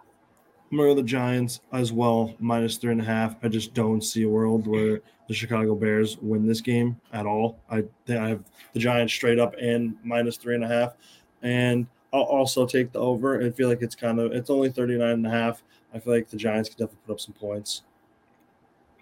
I'm 0.71 0.77
gonna 0.77 0.91
go 0.91 0.95
the 0.95 1.03
Giants 1.03 1.61
as 1.73 1.93
well, 1.93 2.35
minus 2.39 2.77
three 2.77 2.93
and 2.93 3.01
a 3.01 3.05
half. 3.05 3.37
I 3.43 3.49
just 3.49 3.73
don't 3.73 4.03
see 4.03 4.25
a 4.25 4.29
world 4.29 4.67
where 4.67 5.01
the 5.27 5.35
Chicago 5.35 5.75
Bears 5.75 6.19
win 6.19 6.47
this 6.47 6.61
game 6.61 7.01
at 7.13 7.25
all. 7.25 7.59
I 7.71 7.85
think 8.07 8.21
I 8.21 8.29
have 8.29 8.45
the 8.75 8.81
Giants 8.81 9.15
straight 9.15 9.39
up 9.39 9.55
and 9.61 9.97
minus 10.05 10.37
three 10.37 10.55
and 10.55 10.65
a 10.65 10.69
half. 10.69 10.95
And 11.43 11.87
I'll 12.13 12.23
also 12.23 12.67
take 12.67 12.93
the 12.93 12.99
over. 12.99 13.43
I 13.43 13.51
feel 13.51 13.69
like 13.69 13.81
it's 13.81 13.95
kind 13.95 14.21
of 14.21 14.33
it's 14.33 14.51
only 14.51 14.71
39 14.71 15.09
and 15.09 15.27
a 15.27 15.31
half. 15.31 15.63
I 15.95 15.99
feel 15.99 16.13
like 16.13 16.29
the 16.29 16.37
Giants 16.37 16.69
can 16.69 16.79
definitely 16.79 17.01
put 17.07 17.13
up 17.13 17.21
some 17.21 17.35
points. 17.35 17.83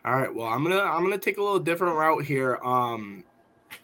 All 0.04 0.14
right. 0.14 0.32
Well, 0.32 0.46
I'm 0.46 0.62
gonna 0.62 0.80
I'm 0.80 1.02
gonna 1.02 1.18
take 1.18 1.38
a 1.38 1.42
little 1.42 1.58
different 1.58 1.96
route 1.96 2.24
here. 2.24 2.60
Um, 2.62 3.24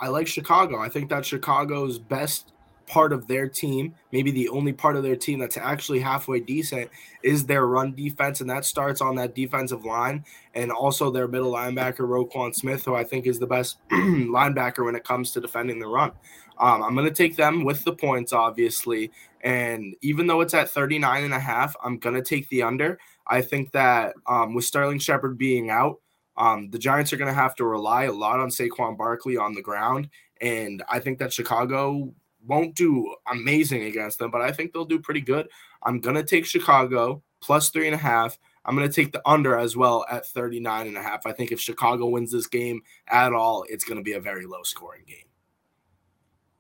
I 0.01 0.09
like 0.09 0.27
Chicago. 0.27 0.81
I 0.81 0.89
think 0.89 1.11
that 1.11 1.25
Chicago's 1.25 1.99
best 1.99 2.53
part 2.87 3.13
of 3.13 3.27
their 3.27 3.49
team, 3.49 3.95
maybe 4.13 4.31
the 4.31 4.49
only 4.51 4.73
part 4.73 4.97
of 4.97 5.03
their 5.03 5.17
team 5.17 5.39
that's 5.39 5.57
actually 5.57 6.01
halfway 6.01 6.41
decent, 6.41 6.91
is 7.23 7.47
their 7.47 7.67
run 7.67 7.95
defense, 7.95 8.41
and 8.41 8.51
that 8.51 8.65
starts 8.65 9.01
on 9.01 9.15
that 9.17 9.35
defensive 9.35 9.85
line 9.85 10.25
and 10.55 10.71
also 10.71 11.11
their 11.11 11.27
middle 11.27 11.53
linebacker 11.53 12.01
Roquan 12.01 12.55
Smith, 12.55 12.85
who 12.85 12.95
I 12.95 13.05
think 13.05 13.27
is 13.27 13.39
the 13.39 13.47
best 13.47 13.79
linebacker 13.91 14.85
when 14.85 14.95
it 14.95 15.05
comes 15.05 15.31
to 15.33 15.41
defending 15.41 15.79
the 15.79 15.87
run. 15.87 16.13
Um, 16.59 16.83
I'm 16.83 16.95
going 16.95 17.09
to 17.09 17.15
take 17.15 17.37
them 17.37 17.65
with 17.65 17.83
the 17.85 17.95
points, 17.95 18.33
obviously. 18.33 19.11
And 19.41 19.97
even 20.03 20.27
though 20.27 20.43
it's 20.43 20.55
at 20.55 20.69
39 20.69 21.25
and 21.25 21.35
a 21.35 21.41
half, 21.41 21.75
I'm 21.83 21.99
going 21.99 22.15
to 22.15 22.23
take 22.23 22.49
the 22.51 22.63
under. 22.63 22.99
I 23.27 23.41
think 23.41 23.73
that 23.73 24.15
um, 24.27 24.55
with 24.55 24.65
Sterling 24.65 24.99
Shepard 24.99 25.39
being 25.39 25.71
out, 25.71 26.02
um, 26.37 26.71
the 26.71 26.79
Giants 26.79 27.13
are 27.13 27.17
going 27.17 27.33
to 27.33 27.41
have 27.41 27.55
to 27.57 27.65
rely 27.65 28.05
a 28.05 28.13
lot 28.13 28.41
on 28.41 28.49
Saquon 28.49 28.97
Barkley 28.97 29.37
on 29.37 29.55
the 29.55 29.63
ground. 29.63 30.09
And 30.41 30.83
I 30.89 30.99
think 30.99 31.19
that 31.19 31.33
Chicago 31.33 32.15
won't 32.47 32.75
do 32.75 33.15
amazing 33.31 33.85
against 33.85 34.19
them, 34.19 34.31
but 34.31 34.41
I 34.41 34.53
think 34.53 34.73
they'll 34.73 34.85
do 34.85 34.99
pretty 34.99 35.21
good. 35.21 35.49
I'm 35.83 36.01
going 36.01 36.17
to 36.17 36.25
take 36.25 36.47
Chicago 36.47 37.23
plus 37.41 37.69
three 37.69 37.87
and 37.87 37.95
a 37.95 37.99
half. 37.99 38.39
I'm 38.65 38.77
going 38.77 38.89
to 38.89 38.95
take 38.95 39.13
the 39.13 39.23
under 39.27 39.57
as 39.57 39.77
well 39.77 40.07
at 40.11 40.27
39 40.27 40.87
and 40.87 40.97
a 40.97 41.03
half. 41.03 41.27
I 41.27 41.33
think 41.33 41.51
if 41.51 41.61
Chicago 41.61 42.07
wins 42.07 42.31
this 42.31 42.47
game 42.47 42.83
at 43.09 43.33
all, 43.33 43.65
it's 43.69 43.85
going 43.85 43.99
to 43.99 44.05
be 44.05 44.13
a 44.13 44.21
very 44.21 44.47
low 44.47 44.63
scoring 44.63 45.03
game. 45.07 45.27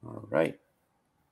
All 0.04 0.26
right. 0.28 0.58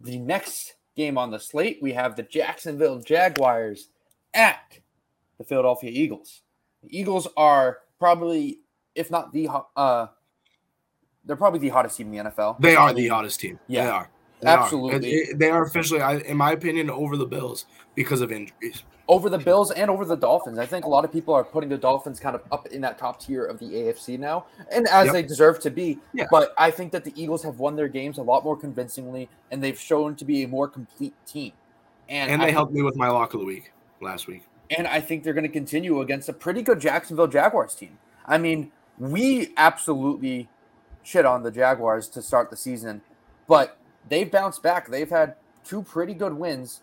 The 0.01 0.19
next 0.19 0.75
game 0.97 1.19
on 1.19 1.31
the 1.31 1.41
slate, 1.41 1.81
we 1.83 1.93
have 1.93 2.15
the 2.15 2.23
Jacksonville 2.23 3.01
Jaguars 3.01 3.89
at 4.33 4.79
the 5.39 5.45
Philadelphia 5.45 5.91
Eagles. 5.93 6.43
The 6.83 6.97
Eagles 6.97 7.27
are 7.37 7.79
probably, 8.01 8.59
if 8.97 9.11
not 9.11 9.33
the, 9.33 9.49
uh, 9.77 10.07
they're 11.25 11.37
probably 11.37 11.61
the 11.61 11.69
hottest 11.69 11.97
team 11.97 12.13
in 12.13 12.25
the 12.25 12.31
NFL. 12.31 12.59
They 12.61 12.75
are 12.75 12.93
the 12.93 13.07
hottest 13.09 13.39
team. 13.39 13.61
Yeah. 13.69 13.85
They 13.85 13.91
are. 13.91 14.11
They 14.41 14.49
Absolutely. 14.49 15.23
Are. 15.23 15.35
They 15.37 15.51
are 15.51 15.63
officially, 15.65 16.01
I, 16.01 16.17
in 16.17 16.37
my 16.39 16.53
opinion, 16.53 16.91
over 16.91 17.17
the 17.19 17.27
Bills 17.27 17.67
because 17.95 18.23
of 18.23 18.33
injuries. 18.33 18.83
over 19.07 19.29
the 19.29 19.37
Bills 19.39 19.71
and 19.71 19.91
over 19.91 20.05
the 20.07 20.17
Dolphins. 20.17 20.57
I 20.59 20.65
think 20.65 20.87
a 20.87 20.89
lot 20.89 21.05
of 21.05 21.13
people 21.13 21.35
are 21.35 21.45
putting 21.45 21.69
the 21.69 21.77
Dolphins 21.77 22.19
kind 22.19 22.35
of 22.35 22.43
up 22.51 22.67
in 22.69 22.81
that 22.81 22.97
top 22.97 23.21
tier 23.21 23.45
of 23.45 23.59
the 23.59 23.67
AFC 23.67 24.19
now, 24.19 24.47
and 24.73 24.87
as 24.89 25.07
Yep. 25.07 25.13
they 25.13 25.23
deserve 25.25 25.61
to 25.61 25.71
be. 25.71 25.99
Yeah. 26.15 26.27
But 26.31 26.55
I 26.57 26.71
think 26.71 26.91
that 26.93 27.05
the 27.05 27.13
Eagles 27.21 27.43
have 27.43 27.59
won 27.59 27.77
their 27.77 27.89
games 27.89 28.17
a 28.19 28.23
lot 28.23 28.43
more 28.45 28.57
convincingly, 28.57 29.29
and 29.51 29.63
they've 29.63 29.79
shown 29.79 30.15
to 30.17 30.25
be 30.25 30.43
a 30.45 30.49
more 30.49 30.69
complete 30.69 31.13
team. 31.27 31.53
And, 32.09 32.31
And 32.31 32.41
I 32.41 32.47
they 32.47 32.49
think- 32.51 32.57
helped 32.57 32.73
me 32.73 32.83
with 32.83 32.97
my 32.97 33.09
lock 33.11 33.35
of 33.35 33.41
the 33.41 33.47
week 33.47 33.73
last 34.01 34.27
week. 34.27 34.43
And 34.71 34.87
I 34.87 35.01
think 35.01 35.25
they're 35.25 35.35
going 35.35 35.45
to 35.45 35.53
continue 35.53 36.01
against 36.01 36.29
a 36.29 36.33
pretty 36.33 36.63
good 36.63 36.81
Jacksonville 36.81 37.27
Jaguars 37.27 37.75
team. 37.75 37.99
I 38.25 38.39
mean, 38.39 38.71
we 38.99 39.53
absolutely 39.57 40.49
shit 41.03 41.27
on 41.27 41.43
the 41.43 41.51
Jaguars 41.51 42.09
to 42.09 42.23
start 42.23 42.51
the 42.51 42.57
season, 42.57 43.03
but 43.49 43.77
they've 44.09 44.31
bounced 44.31 44.63
back. 44.63 44.89
They've 44.89 45.11
had 45.11 45.35
two 45.65 45.83
pretty 45.83 46.15
good 46.15 46.35
wins, 46.35 46.83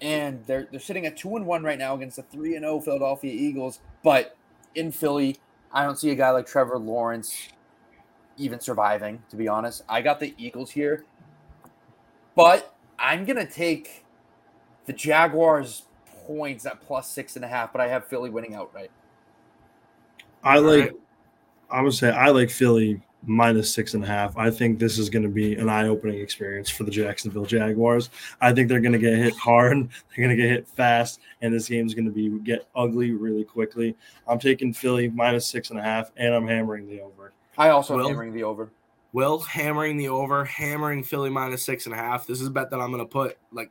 and 0.00 0.44
they're 0.46 0.66
they're 0.70 0.80
sitting 0.80 1.06
at 1.06 1.16
two 1.16 1.36
and 1.36 1.46
one 1.46 1.62
right 1.62 1.78
now 1.78 1.94
against 1.94 2.16
the 2.16 2.22
three 2.22 2.56
and 2.56 2.64
zero 2.64 2.80
Philadelphia 2.80 3.32
Eagles. 3.32 3.80
But 4.02 4.36
in 4.74 4.90
Philly, 4.90 5.38
I 5.72 5.84
don't 5.84 5.98
see 5.98 6.10
a 6.10 6.14
guy 6.14 6.30
like 6.30 6.46
Trevor 6.46 6.78
Lawrence 6.78 7.48
even 8.36 8.58
surviving. 8.58 9.22
To 9.30 9.36
be 9.36 9.46
honest, 9.46 9.82
I 9.88 10.00
got 10.00 10.18
the 10.18 10.34
Eagles 10.36 10.70
here, 10.70 11.04
but 12.34 12.74
I'm 12.98 13.24
gonna 13.24 13.48
take 13.48 14.04
the 14.86 14.92
Jaguars 14.92 15.82
points 16.26 16.66
at 16.66 16.80
plus 16.80 17.10
six 17.10 17.36
and 17.36 17.44
a 17.44 17.48
half, 17.48 17.72
but 17.72 17.80
I 17.80 17.88
have 17.88 18.06
Philly 18.06 18.30
winning 18.30 18.54
outright. 18.54 18.90
I 20.42 20.58
like. 20.58 20.80
right. 20.80 20.92
I 21.70 21.82
would 21.82 21.94
say 21.94 22.10
I 22.10 22.30
like 22.30 22.50
Philly 22.50 23.00
minus 23.26 23.72
six 23.72 23.94
and 23.94 24.02
a 24.02 24.06
half. 24.06 24.36
I 24.36 24.50
think 24.50 24.78
this 24.78 24.98
is 24.98 25.10
going 25.10 25.22
to 25.22 25.28
be 25.28 25.54
an 25.54 25.68
eye-opening 25.68 26.20
experience 26.20 26.70
for 26.70 26.84
the 26.84 26.90
Jacksonville 26.90 27.44
Jaguars. 27.44 28.10
I 28.40 28.52
think 28.52 28.68
they're 28.68 28.80
going 28.80 28.92
to 28.92 28.98
get 28.98 29.16
hit 29.16 29.34
hard. 29.36 29.76
They're 30.16 30.26
going 30.26 30.36
to 30.36 30.42
get 30.42 30.50
hit 30.50 30.68
fast, 30.68 31.20
and 31.42 31.52
this 31.52 31.68
game's 31.68 31.94
going 31.94 32.06
to 32.06 32.10
be 32.10 32.28
get 32.40 32.66
ugly 32.74 33.12
really 33.12 33.44
quickly. 33.44 33.96
I'm 34.26 34.38
taking 34.38 34.72
Philly 34.72 35.08
minus 35.08 35.46
six 35.46 35.70
and 35.70 35.78
a 35.78 35.82
half, 35.82 36.10
and 36.16 36.34
I'm 36.34 36.46
hammering 36.46 36.88
the 36.88 37.00
over. 37.00 37.32
I 37.58 37.70
also 37.70 37.94
am 37.94 38.00
Will? 38.00 38.08
hammering 38.08 38.32
the 38.32 38.44
over. 38.44 38.70
Will 39.12 39.40
hammering 39.40 39.96
the 39.96 40.08
over, 40.08 40.44
hammering 40.44 41.02
Philly 41.02 41.30
minus 41.30 41.62
six 41.62 41.86
and 41.86 41.94
a 41.94 41.98
half. 41.98 42.26
This 42.26 42.40
is 42.40 42.46
a 42.46 42.50
bet 42.50 42.70
that 42.70 42.80
I'm 42.80 42.90
going 42.92 43.04
to 43.04 43.10
put 43.10 43.38
like 43.52 43.70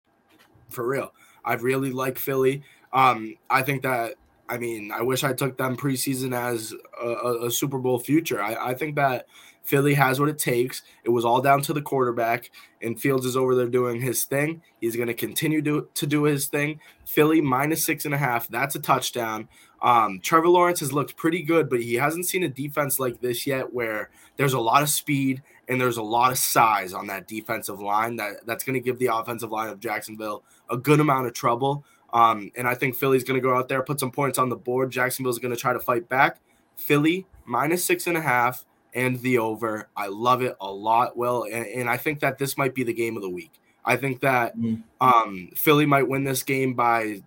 For 0.71 0.87
real. 0.87 1.13
I 1.43 1.53
really 1.53 1.91
like 1.91 2.17
Philly. 2.17 2.63
Um, 2.93 3.35
I 3.49 3.61
think 3.61 3.83
that 3.83 4.15
I 4.49 4.57
mean 4.57 4.91
I 4.91 5.01
wish 5.01 5.23
I 5.23 5.33
took 5.33 5.57
them 5.57 5.77
preseason 5.77 6.35
as 6.35 6.73
a, 7.01 7.45
a, 7.45 7.51
Super 7.51 7.77
Bowl 7.77 7.99
future. 7.99 8.41
I, 8.41 8.71
I 8.71 8.73
think 8.73 8.95
that 8.95 9.27
Philly 9.63 9.93
has 9.93 10.19
what 10.19 10.29
it 10.29 10.37
takes. 10.37 10.81
It 11.03 11.09
was 11.09 11.23
all 11.23 11.41
down 11.41 11.61
to 11.63 11.73
the 11.73 11.81
quarterback, 11.81 12.51
and 12.81 12.99
Fields 12.99 13.25
is 13.25 13.37
over 13.37 13.55
there 13.55 13.67
doing 13.67 14.01
his 14.01 14.23
thing. 14.23 14.61
He's 14.79 14.95
going 14.95 15.07
to 15.07 15.13
continue 15.13 15.61
to, 15.61 15.87
to 15.93 16.07
do 16.07 16.23
his 16.23 16.47
thing. 16.47 16.79
Philly 17.05 17.41
minus 17.41 17.85
six 17.85 18.05
and 18.05 18.13
a 18.13 18.17
half. 18.17 18.47
That's 18.47 18.75
a 18.75 18.79
touchdown. 18.79 19.47
Um, 19.81 20.19
Trevor 20.21 20.47
Lawrence 20.49 20.79
has 20.81 20.93
looked 20.93 21.15
pretty 21.15 21.41
good, 21.41 21.69
but 21.69 21.81
he 21.81 21.95
hasn't 21.95 22.27
seen 22.27 22.43
a 22.43 22.49
defense 22.49 22.99
like 22.99 23.19
this 23.21 23.47
yet 23.47 23.73
where 23.73 24.09
there's 24.37 24.53
a 24.53 24.59
lot 24.59 24.83
of 24.83 24.89
speed 24.89 25.41
and 25.67 25.79
there's 25.81 25.97
a 25.97 26.03
lot 26.03 26.31
of 26.31 26.37
size 26.37 26.93
on 26.93 27.07
that 27.07 27.27
defensive 27.27 27.79
line 27.81 28.15
that, 28.17 28.45
that's 28.45 28.63
going 28.63 28.73
to 28.75 28.79
give 28.79 28.99
the 28.99 29.07
offensive 29.07 29.51
line 29.51 29.69
of 29.69 29.79
Jacksonville 29.79 30.43
a 30.69 30.77
good 30.77 30.99
amount 30.99 31.27
of 31.27 31.33
trouble. 31.33 31.83
Um, 32.13 32.51
and 32.55 32.67
I 32.67 32.75
think 32.75 32.95
Philly's 32.95 33.23
going 33.23 33.39
to 33.39 33.41
go 33.41 33.55
out 33.55 33.69
there, 33.69 33.81
put 33.81 33.99
some 33.99 34.11
points 34.11 34.37
on 34.37 34.49
the 34.49 34.55
board. 34.55 34.91
Jacksonville's 34.91 35.39
going 35.39 35.53
to 35.53 35.59
try 35.59 35.73
to 35.73 35.79
fight 35.79 36.07
back. 36.09 36.39
Philly 36.75 37.25
minus 37.45 37.83
six 37.85 38.05
and 38.07 38.17
a 38.17 38.21
half 38.21 38.65
and 38.93 39.19
the 39.21 39.37
over. 39.37 39.87
I 39.95 40.07
love 40.07 40.41
it 40.41 40.55
a 40.59 40.71
lot. 40.71 41.15
Well, 41.15 41.43
and, 41.43 41.65
and 41.65 41.89
I 41.89 41.97
think 41.97 42.19
that 42.19 42.37
this 42.37 42.57
might 42.57 42.75
be 42.75 42.83
the 42.83 42.93
game 42.93 43.15
of 43.15 43.23
the 43.23 43.29
week. 43.29 43.51
I 43.85 43.95
think 43.95 44.19
that 44.21 44.57
Mm. 44.57 44.83
um, 44.99 45.49
Philly 45.55 45.85
might 45.85 46.07
win 46.07 46.23
this 46.23 46.43
game 46.43 46.73
by 46.73 47.23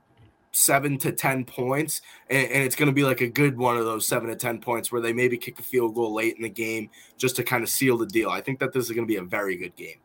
seven 0.54 0.96
to 0.98 1.12
10 1.12 1.44
points. 1.44 2.00
And, 2.30 2.48
and 2.50 2.62
it's 2.62 2.76
going 2.76 2.86
to 2.86 2.92
be 2.92 3.04
like 3.04 3.20
a 3.20 3.28
good 3.28 3.58
one 3.58 3.76
of 3.76 3.84
those 3.84 4.06
seven 4.06 4.28
to 4.28 4.36
10 4.36 4.60
points 4.60 4.90
where 4.92 5.00
they 5.00 5.12
maybe 5.12 5.36
kick 5.36 5.58
a 5.58 5.62
field 5.62 5.94
goal 5.94 6.14
late 6.14 6.36
in 6.36 6.42
the 6.42 6.48
game 6.48 6.88
just 7.18 7.36
to 7.36 7.44
kind 7.44 7.62
of 7.62 7.68
seal 7.68 7.98
the 7.98 8.06
deal. 8.06 8.30
I 8.30 8.40
think 8.40 8.58
that 8.60 8.72
this 8.72 8.84
is 8.84 8.90
going 8.90 9.06
to 9.06 9.12
be 9.12 9.16
a 9.16 9.22
very 9.22 9.56
good 9.56 9.74
game. 9.76 9.96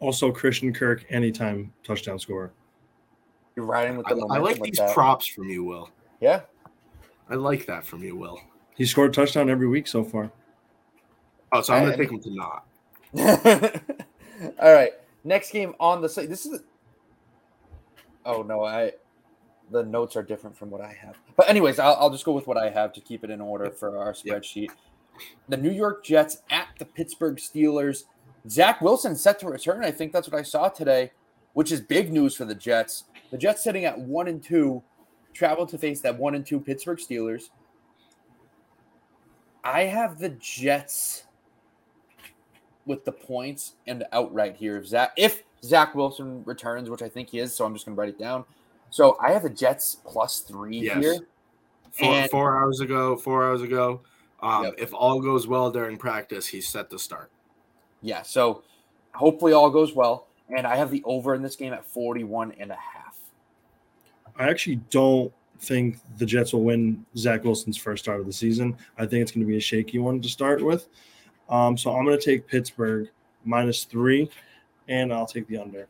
Also, 0.00 0.30
Christian 0.32 0.72
Kirk, 0.72 1.04
anytime 1.10 1.72
touchdown 1.84 2.18
scorer. 2.18 2.52
You're 3.56 3.66
riding 3.66 3.96
with 3.96 4.06
I, 4.06 4.14
the 4.14 4.20
I 4.20 4.20
momentum 4.20 4.44
like 4.44 4.60
with 4.60 4.70
these 4.70 4.78
that. 4.78 4.94
props 4.94 5.26
from 5.26 5.48
you, 5.48 5.64
Will. 5.64 5.90
Yeah. 6.20 6.42
I 7.28 7.34
like 7.34 7.66
that 7.66 7.84
from 7.84 8.02
you, 8.02 8.16
Will. 8.16 8.40
He 8.76 8.86
scored 8.86 9.10
a 9.10 9.12
touchdown 9.12 9.50
every 9.50 9.66
week 9.66 9.88
so 9.88 10.04
far. 10.04 10.30
Oh, 11.50 11.62
so 11.62 11.74
I'm 11.74 11.84
going 11.84 11.96
to 11.96 11.98
take 11.98 12.12
him 12.12 12.20
to 12.20 12.34
not. 12.34 12.64
All 14.60 14.72
right. 14.72 14.92
Next 15.24 15.50
game 15.50 15.74
on 15.80 16.00
the 16.00 16.08
slate. 16.08 16.28
This 16.28 16.46
is. 16.46 16.60
Oh 18.24 18.42
no, 18.42 18.64
I. 18.64 18.92
The 19.70 19.84
notes 19.84 20.16
are 20.16 20.22
different 20.22 20.56
from 20.56 20.70
what 20.70 20.80
I 20.80 20.92
have. 20.92 21.16
But 21.36 21.48
anyways, 21.48 21.78
I'll, 21.78 21.96
I'll 22.00 22.10
just 22.10 22.24
go 22.24 22.32
with 22.32 22.46
what 22.46 22.56
I 22.56 22.70
have 22.70 22.92
to 22.94 23.00
keep 23.00 23.24
it 23.24 23.30
in 23.30 23.40
order 23.40 23.70
for 23.70 23.98
our 23.98 24.12
spreadsheet. 24.12 24.70
The 25.48 25.56
New 25.56 25.70
York 25.70 26.04
Jets 26.04 26.42
at 26.50 26.68
the 26.78 26.84
Pittsburgh 26.84 27.36
Steelers. 27.36 28.04
Zach 28.48 28.80
Wilson 28.80 29.16
set 29.16 29.38
to 29.40 29.48
return. 29.48 29.84
I 29.84 29.90
think 29.90 30.12
that's 30.12 30.28
what 30.30 30.38
I 30.38 30.42
saw 30.42 30.68
today, 30.68 31.12
which 31.52 31.72
is 31.72 31.80
big 31.80 32.12
news 32.12 32.34
for 32.34 32.44
the 32.44 32.54
Jets. 32.54 33.04
The 33.30 33.38
Jets 33.38 33.62
sitting 33.62 33.84
at 33.84 33.98
one 33.98 34.28
and 34.28 34.42
two, 34.42 34.82
travel 35.34 35.66
to 35.66 35.76
face 35.76 36.00
that 36.00 36.18
one 36.18 36.34
and 36.34 36.46
two 36.46 36.60
Pittsburgh 36.60 36.98
Steelers. 36.98 37.50
I 39.64 39.82
have 39.82 40.18
the 40.18 40.30
Jets 40.30 41.24
with 42.86 43.04
the 43.04 43.12
points 43.12 43.74
and 43.86 44.04
outright 44.12 44.56
here. 44.56 44.78
If 44.78 44.86
Zach, 44.86 45.12
if 45.16 45.42
Zach 45.62 45.94
Wilson 45.94 46.42
returns, 46.44 46.88
which 46.88 47.02
I 47.02 47.08
think 47.08 47.28
he 47.28 47.38
is, 47.38 47.54
so 47.54 47.64
I'm 47.66 47.74
just 47.74 47.84
going 47.84 47.94
to 47.94 48.00
write 48.00 48.08
it 48.08 48.18
down. 48.18 48.44
So 48.90 49.16
I 49.20 49.32
have 49.32 49.42
the 49.42 49.50
Jets 49.50 49.96
plus 50.06 50.40
three 50.40 50.78
Yes. 50.78 50.96
here. 51.04 51.18
Four, 51.92 52.08
And- 52.14 52.30
four 52.30 52.56
hours 52.58 52.80
ago, 52.80 53.16
four 53.16 53.44
hours 53.44 53.62
ago. 53.62 54.02
Um, 54.40 54.64
Yep. 54.64 54.74
If 54.78 54.94
all 54.94 55.20
goes 55.20 55.46
well 55.48 55.70
during 55.70 55.96
practice, 55.98 56.46
he's 56.46 56.68
set 56.68 56.90
to 56.90 56.98
start. 56.98 57.30
Yeah, 58.02 58.22
so 58.22 58.62
hopefully 59.14 59.52
all 59.52 59.70
goes 59.70 59.94
well. 59.94 60.28
And 60.48 60.66
I 60.66 60.76
have 60.76 60.90
the 60.90 61.02
over 61.04 61.34
in 61.34 61.42
this 61.42 61.56
game 61.56 61.72
at 61.72 61.84
41 61.84 62.52
and 62.52 62.70
a 62.70 62.76
half. 62.76 63.18
I 64.36 64.48
actually 64.48 64.76
don't 64.90 65.32
think 65.58 65.98
the 66.16 66.24
Jets 66.24 66.52
will 66.52 66.62
win 66.62 67.04
Zach 67.16 67.42
Wilson's 67.44 67.76
first 67.76 68.04
start 68.04 68.20
of 68.20 68.26
the 68.26 68.32
season. 68.32 68.76
I 68.96 69.04
think 69.04 69.22
it's 69.22 69.32
going 69.32 69.44
to 69.44 69.48
be 69.50 69.56
a 69.56 69.60
shaky 69.60 69.98
one 69.98 70.22
to 70.22 70.28
start 70.28 70.64
with. 70.64 70.88
Um, 71.48 71.76
so 71.76 71.94
I'm 71.94 72.04
going 72.04 72.16
to 72.18 72.24
take 72.24 72.46
Pittsburgh 72.46 73.08
minus 73.44 73.84
three, 73.84 74.30
and 74.86 75.12
I'll 75.12 75.26
take 75.26 75.48
the 75.48 75.58
under. 75.58 75.88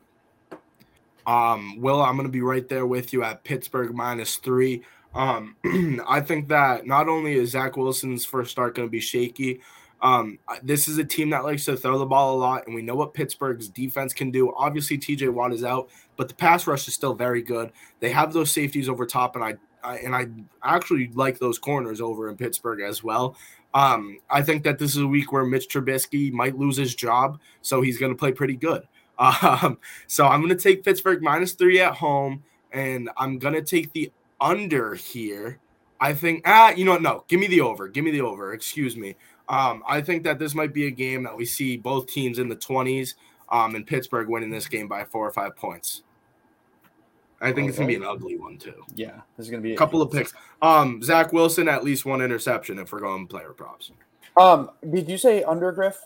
Um, 1.28 1.78
Will, 1.78 2.00
I'm 2.00 2.16
going 2.16 2.26
to 2.26 2.32
be 2.32 2.40
right 2.40 2.66
there 2.66 2.86
with 2.86 3.12
you 3.12 3.22
at 3.22 3.44
Pittsburgh 3.44 3.94
minus 3.94 4.36
three. 4.36 4.82
Um, 5.14 5.56
I 6.08 6.22
think 6.22 6.48
that 6.48 6.86
not 6.86 7.06
only 7.06 7.34
is 7.34 7.50
Zach 7.50 7.76
Wilson's 7.76 8.24
first 8.24 8.50
start 8.50 8.74
going 8.74 8.88
to 8.88 8.90
be 8.90 8.98
shaky, 8.98 9.60
um, 10.00 10.38
this 10.62 10.88
is 10.88 10.96
a 10.96 11.04
team 11.04 11.28
that 11.30 11.44
likes 11.44 11.66
to 11.66 11.76
throw 11.76 11.98
the 11.98 12.06
ball 12.06 12.34
a 12.34 12.38
lot, 12.38 12.66
and 12.66 12.74
we 12.74 12.80
know 12.80 12.94
what 12.94 13.12
Pittsburgh's 13.12 13.68
defense 13.68 14.14
can 14.14 14.30
do. 14.30 14.54
Obviously, 14.56 14.96
TJ 14.96 15.30
Watt 15.30 15.52
is 15.52 15.64
out, 15.64 15.90
but 16.16 16.28
the 16.28 16.34
pass 16.34 16.66
rush 16.66 16.88
is 16.88 16.94
still 16.94 17.14
very 17.14 17.42
good. 17.42 17.72
They 18.00 18.10
have 18.10 18.32
those 18.32 18.50
safeties 18.50 18.88
over 18.88 19.04
top, 19.04 19.36
and 19.36 19.44
I, 19.44 19.56
I 19.84 19.98
and 19.98 20.16
I 20.16 20.28
actually 20.62 21.10
like 21.12 21.38
those 21.38 21.58
corners 21.58 22.00
over 22.00 22.30
in 22.30 22.38
Pittsburgh 22.38 22.80
as 22.80 23.04
well. 23.04 23.36
Um, 23.74 24.18
I 24.30 24.40
think 24.40 24.62
that 24.62 24.78
this 24.78 24.92
is 24.92 25.02
a 25.02 25.06
week 25.06 25.30
where 25.30 25.44
Mitch 25.44 25.68
Trubisky 25.68 26.32
might 26.32 26.56
lose 26.56 26.78
his 26.78 26.94
job, 26.94 27.38
so 27.60 27.82
he's 27.82 27.98
going 27.98 28.12
to 28.12 28.18
play 28.18 28.32
pretty 28.32 28.56
good. 28.56 28.86
Um, 29.18 29.78
so 30.06 30.26
I'm 30.26 30.40
going 30.40 30.56
to 30.56 30.62
take 30.62 30.84
Pittsburgh 30.84 31.22
minus 31.22 31.52
three 31.52 31.80
at 31.80 31.94
home, 31.94 32.42
and 32.72 33.10
I'm 33.16 33.38
going 33.38 33.54
to 33.54 33.62
take 33.62 33.92
the 33.92 34.12
under 34.40 34.94
here. 34.94 35.58
I 36.00 36.12
think, 36.14 36.42
ah, 36.46 36.70
you 36.70 36.84
know 36.84 36.92
what? 36.92 37.02
No, 37.02 37.24
give 37.28 37.40
me 37.40 37.48
the 37.48 37.60
over. 37.60 37.88
Give 37.88 38.04
me 38.04 38.12
the 38.12 38.20
over. 38.20 38.52
Excuse 38.52 38.96
me. 38.96 39.16
Um, 39.48 39.82
I 39.86 40.00
think 40.00 40.22
that 40.24 40.38
this 40.38 40.54
might 40.54 40.72
be 40.72 40.86
a 40.86 40.90
game 40.90 41.22
that 41.24 41.36
we 41.36 41.44
see 41.44 41.76
both 41.76 42.06
teams 42.06 42.38
in 42.38 42.48
the 42.48 42.56
20s, 42.56 43.14
um, 43.48 43.74
and 43.74 43.86
Pittsburgh 43.86 44.28
winning 44.28 44.50
this 44.50 44.68
game 44.68 44.86
by 44.86 45.04
four 45.04 45.26
or 45.26 45.32
five 45.32 45.56
points. 45.56 46.02
I 47.40 47.52
think 47.52 47.68
it's 47.68 47.78
gonna 47.78 47.86
be 47.86 47.94
an 47.94 48.04
ugly 48.04 48.36
one 48.36 48.58
too. 48.58 48.84
Yeah, 48.94 49.20
this 49.36 49.46
is 49.46 49.50
going 49.50 49.62
to 49.62 49.68
be 49.68 49.74
A 49.74 49.78
couple 49.78 50.02
of 50.02 50.10
picks. 50.10 50.34
Um, 50.60 51.00
Zach 51.02 51.32
Wilson 51.32 51.68
at 51.68 51.84
least 51.84 52.04
one 52.04 52.20
interception 52.20 52.78
if 52.78 52.92
we're 52.92 52.98
going 53.00 53.28
player 53.28 53.52
props. 53.52 53.92
Um, 54.36 54.70
did 54.90 55.08
you 55.08 55.18
say 55.18 55.44
under 55.44 55.70
Griff? 55.70 56.00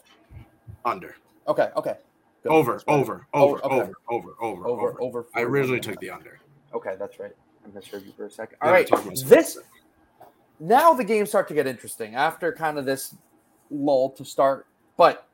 Under. 0.84 1.16
Okay, 1.48 1.70
okay. 1.76 1.96
Good. 2.42 2.50
Over, 2.50 2.82
over, 2.88 3.26
Oh, 3.34 3.40
over, 3.42 3.60
over, 3.64 3.66
over, 3.70 3.94
over, 4.10 4.34
Over, 4.40 4.68
over. 4.68 5.02
over. 5.02 5.26
I 5.34 5.42
originally 5.42 5.80
took 5.80 5.98
the 6.00 6.10
under. 6.10 6.40
Okay, 6.74 6.96
that's 6.98 7.18
right. 7.20 7.32
I 7.64 7.68
misheard 7.74 8.04
you 8.04 8.12
for 8.16 8.26
a 8.26 8.30
second. 8.30 8.56
All 8.60 8.72
right, 8.72 8.88
this 9.24 9.58
now 10.58 10.92
the 10.92 11.04
games 11.04 11.28
start 11.28 11.48
to 11.48 11.54
get 11.54 11.66
interesting 11.66 12.14
after 12.14 12.52
kind 12.52 12.78
of 12.78 12.84
this 12.84 13.14
lull 13.70 14.10
to 14.10 14.24
start. 14.24 14.66
But 14.96 15.28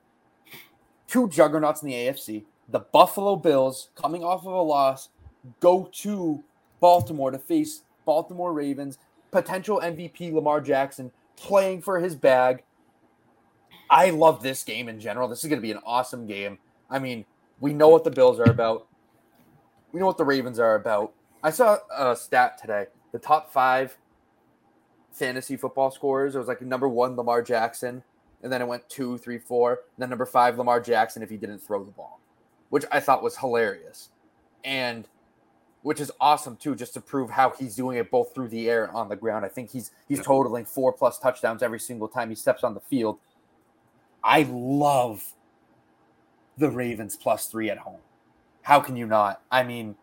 two 1.06 1.28
juggernauts 1.28 1.82
in 1.82 1.88
the 1.88 1.94
AFC, 1.94 2.44
the 2.68 2.80
Buffalo 2.80 3.36
Bills, 3.36 3.88
coming 3.94 4.22
off 4.22 4.46
of 4.46 4.52
a 4.52 4.62
loss, 4.62 5.08
go 5.60 5.88
to 5.92 6.42
Baltimore 6.80 7.30
to 7.30 7.38
face 7.38 7.82
Baltimore 8.04 8.52
Ravens, 8.52 8.98
potential 9.30 9.80
MVP 9.82 10.32
Lamar 10.32 10.60
Jackson 10.60 11.10
playing 11.36 11.82
for 11.82 11.98
his 11.98 12.14
bag. 12.14 12.62
I 13.90 14.10
love 14.10 14.42
this 14.42 14.64
game 14.64 14.88
in 14.88 15.00
general. 15.00 15.28
This 15.28 15.42
is 15.44 15.48
going 15.48 15.58
to 15.60 15.62
be 15.62 15.72
an 15.72 15.80
awesome 15.84 16.26
game. 16.26 16.58
I 16.90 16.98
mean, 16.98 17.24
we 17.60 17.72
know 17.72 17.88
what 17.88 18.04
the 18.04 18.10
Bills 18.10 18.38
are 18.38 18.50
about. 18.50 18.86
We 19.92 20.00
know 20.00 20.06
what 20.06 20.18
the 20.18 20.24
Ravens 20.24 20.58
are 20.58 20.74
about. 20.74 21.12
I 21.42 21.50
saw 21.50 21.78
a 21.96 22.16
stat 22.16 22.58
today. 22.60 22.86
The 23.12 23.18
top 23.18 23.52
five 23.52 23.96
fantasy 25.12 25.56
football 25.56 25.90
scorers. 25.90 26.34
It 26.34 26.38
was 26.38 26.48
like 26.48 26.62
number 26.62 26.88
one, 26.88 27.16
Lamar 27.16 27.42
Jackson, 27.42 28.02
and 28.42 28.52
then 28.52 28.62
it 28.62 28.68
went 28.68 28.88
two, 28.88 29.18
three, 29.18 29.38
four. 29.38 29.72
And 29.72 29.80
then 29.98 30.10
number 30.10 30.26
five, 30.26 30.56
Lamar 30.58 30.80
Jackson, 30.80 31.22
if 31.22 31.30
he 31.30 31.36
didn't 31.36 31.58
throw 31.58 31.84
the 31.84 31.90
ball, 31.90 32.20
which 32.70 32.84
I 32.92 33.00
thought 33.00 33.22
was 33.22 33.38
hilarious, 33.38 34.10
and 34.64 35.08
which 35.82 36.00
is 36.00 36.10
awesome 36.20 36.56
too, 36.56 36.74
just 36.74 36.94
to 36.94 37.00
prove 37.00 37.30
how 37.30 37.50
he's 37.50 37.74
doing 37.76 37.98
it 37.98 38.10
both 38.10 38.34
through 38.34 38.48
the 38.48 38.68
air 38.68 38.84
and 38.84 38.94
on 38.94 39.08
the 39.08 39.16
ground. 39.16 39.44
I 39.44 39.48
think 39.48 39.70
he's 39.70 39.90
he's 40.08 40.22
totaling 40.22 40.64
four 40.64 40.92
plus 40.92 41.18
touchdowns 41.18 41.62
every 41.62 41.80
single 41.80 42.08
time 42.08 42.28
he 42.28 42.34
steps 42.34 42.64
on 42.64 42.74
the 42.74 42.80
field. 42.80 43.18
I 44.22 44.46
love 44.50 45.34
the 46.58 46.70
Ravens 46.70 47.16
plus 47.16 47.46
three 47.46 47.70
at 47.70 47.78
home. 47.78 48.00
How 48.62 48.80
can 48.80 48.96
you 48.96 49.06
not? 49.06 49.40
I 49.50 49.62
mean, 49.62 49.96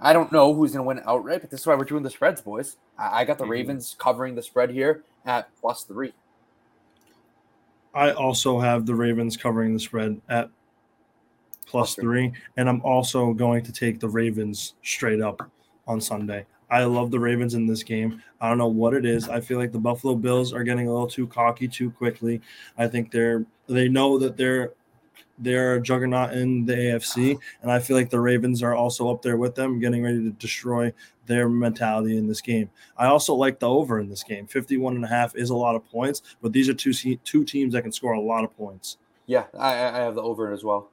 I 0.00 0.12
don't 0.12 0.30
know 0.32 0.52
who's 0.52 0.72
going 0.72 0.84
to 0.84 0.86
win 0.86 1.00
outright, 1.06 1.40
but 1.40 1.50
this 1.50 1.60
is 1.60 1.66
why 1.66 1.74
we're 1.74 1.84
doing 1.84 2.02
the 2.02 2.10
spreads, 2.10 2.42
boys. 2.42 2.76
I, 2.98 3.20
I 3.20 3.24
got 3.24 3.38
the 3.38 3.44
Mhm. 3.44 3.50
Ravens 3.50 3.96
covering 3.98 4.34
the 4.34 4.42
spread 4.42 4.70
here 4.70 5.02
at 5.24 5.48
plus 5.60 5.84
three. 5.84 6.12
I 7.94 8.12
also 8.12 8.60
have 8.60 8.84
the 8.84 8.94
Ravens 8.94 9.36
covering 9.36 9.72
the 9.72 9.80
spread 9.80 10.20
at 10.28 10.50
plus 11.66 11.94
Plus 11.94 11.94
three. 11.94 12.30
three, 12.30 12.40
and 12.56 12.68
I'm 12.68 12.80
also 12.82 13.32
going 13.32 13.62
to 13.64 13.72
take 13.72 13.98
the 14.00 14.08
Ravens 14.08 14.74
straight 14.82 15.20
up 15.20 15.50
on 15.86 16.00
Sunday. 16.00 16.46
I 16.68 16.84
love 16.84 17.10
the 17.10 17.18
Ravens 17.20 17.54
in 17.54 17.66
this 17.66 17.82
game. 17.82 18.22
I 18.40 18.48
don't 18.48 18.58
know 18.58 18.66
what 18.66 18.92
it 18.92 19.04
is. 19.06 19.28
I 19.28 19.40
feel 19.40 19.58
like 19.58 19.72
the 19.72 19.78
Buffalo 19.78 20.14
Bills 20.14 20.52
are 20.52 20.62
getting 20.64 20.88
a 20.88 20.92
little 20.92 21.06
too 21.06 21.26
cocky 21.26 21.68
too 21.68 21.90
quickly. 21.90 22.40
I 22.76 22.86
think 22.88 23.10
they're 23.10 23.44
they 23.68 23.88
know 23.88 24.18
that 24.18 24.36
they're 24.36 24.72
they're 25.38 25.76
a 25.76 25.82
juggernaut 25.82 26.32
in 26.32 26.64
the 26.64 26.74
AFC, 26.74 27.38
and 27.62 27.70
I 27.70 27.78
feel 27.78 27.96
like 27.96 28.10
the 28.10 28.20
Ravens 28.20 28.62
are 28.62 28.74
also 28.74 29.10
up 29.10 29.22
there 29.22 29.36
with 29.36 29.54
them, 29.54 29.78
getting 29.78 30.02
ready 30.02 30.22
to 30.22 30.30
destroy 30.30 30.92
their 31.26 31.48
mentality 31.48 32.16
in 32.16 32.26
this 32.26 32.40
game. 32.40 32.70
I 32.96 33.06
also 33.06 33.34
like 33.34 33.58
the 33.58 33.68
over 33.68 34.00
in 34.00 34.08
this 34.08 34.22
game. 34.22 34.46
51 34.46 34.96
and 34.96 35.04
a 35.04 35.08
half 35.08 35.34
is 35.36 35.50
a 35.50 35.56
lot 35.56 35.74
of 35.74 35.84
points, 35.90 36.22
but 36.40 36.52
these 36.52 36.68
are 36.68 36.74
two 36.74 36.92
two 36.92 37.44
teams 37.44 37.74
that 37.74 37.82
can 37.82 37.92
score 37.92 38.12
a 38.12 38.20
lot 38.20 38.44
of 38.44 38.56
points. 38.56 38.98
Yeah, 39.26 39.44
I, 39.58 39.74
I 39.74 39.96
I 39.96 39.98
have 39.98 40.14
the 40.14 40.22
over 40.22 40.52
as 40.52 40.64
well. 40.64 40.90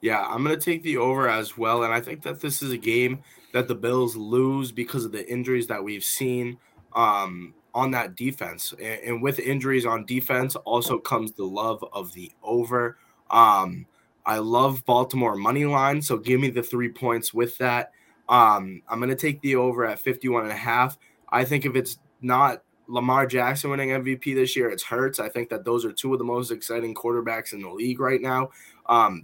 Yeah, 0.00 0.22
I'm 0.22 0.44
going 0.44 0.56
to 0.56 0.64
take 0.64 0.82
the 0.82 0.98
over 0.98 1.28
as 1.28 1.56
well. 1.56 1.82
And 1.82 1.92
I 1.92 2.00
think 2.00 2.22
that 2.22 2.40
this 2.40 2.62
is 2.62 2.70
a 2.70 2.76
game 2.76 3.22
that 3.52 3.66
the 3.66 3.74
Bills 3.74 4.14
lose 4.14 4.70
because 4.70 5.04
of 5.04 5.12
the 5.12 5.28
injuries 5.28 5.66
that 5.68 5.82
we've 5.82 6.04
seen 6.04 6.58
um, 6.94 7.54
on 7.74 7.90
that 7.92 8.14
defense. 8.14 8.72
And, 8.72 9.00
and 9.02 9.22
with 9.22 9.38
injuries 9.38 9.86
on 9.86 10.04
defense 10.04 10.54
also 10.56 10.98
comes 10.98 11.32
the 11.32 11.44
love 11.44 11.84
of 11.92 12.12
the 12.12 12.32
over. 12.42 12.98
Um, 13.30 13.86
I 14.24 14.38
love 14.38 14.84
Baltimore 14.84 15.36
money 15.36 15.64
line. 15.64 16.02
So 16.02 16.16
give 16.16 16.40
me 16.40 16.50
the 16.50 16.62
three 16.62 16.88
points 16.88 17.32
with 17.32 17.56
that. 17.58 17.92
Um, 18.28 18.82
I'm 18.88 18.98
going 18.98 19.10
to 19.10 19.14
take 19.16 19.40
the 19.40 19.56
over 19.56 19.86
at 19.86 20.00
51 20.00 20.44
and 20.44 20.52
a 20.52 20.56
half. 20.56 20.98
I 21.30 21.44
think 21.44 21.64
if 21.64 21.76
it's 21.76 21.98
not 22.20 22.62
Lamar 22.88 23.26
Jackson 23.26 23.70
winning 23.70 23.90
MVP 23.90 24.34
this 24.34 24.56
year, 24.56 24.68
it's 24.68 24.82
Hurts. 24.82 25.20
I 25.20 25.28
think 25.28 25.48
that 25.50 25.64
those 25.64 25.84
are 25.84 25.92
two 25.92 26.12
of 26.12 26.18
the 26.18 26.24
most 26.24 26.50
exciting 26.50 26.94
quarterbacks 26.94 27.52
in 27.52 27.62
the 27.62 27.68
league 27.70 28.00
right 28.00 28.20
now. 28.20 28.50
Um, 28.86 29.22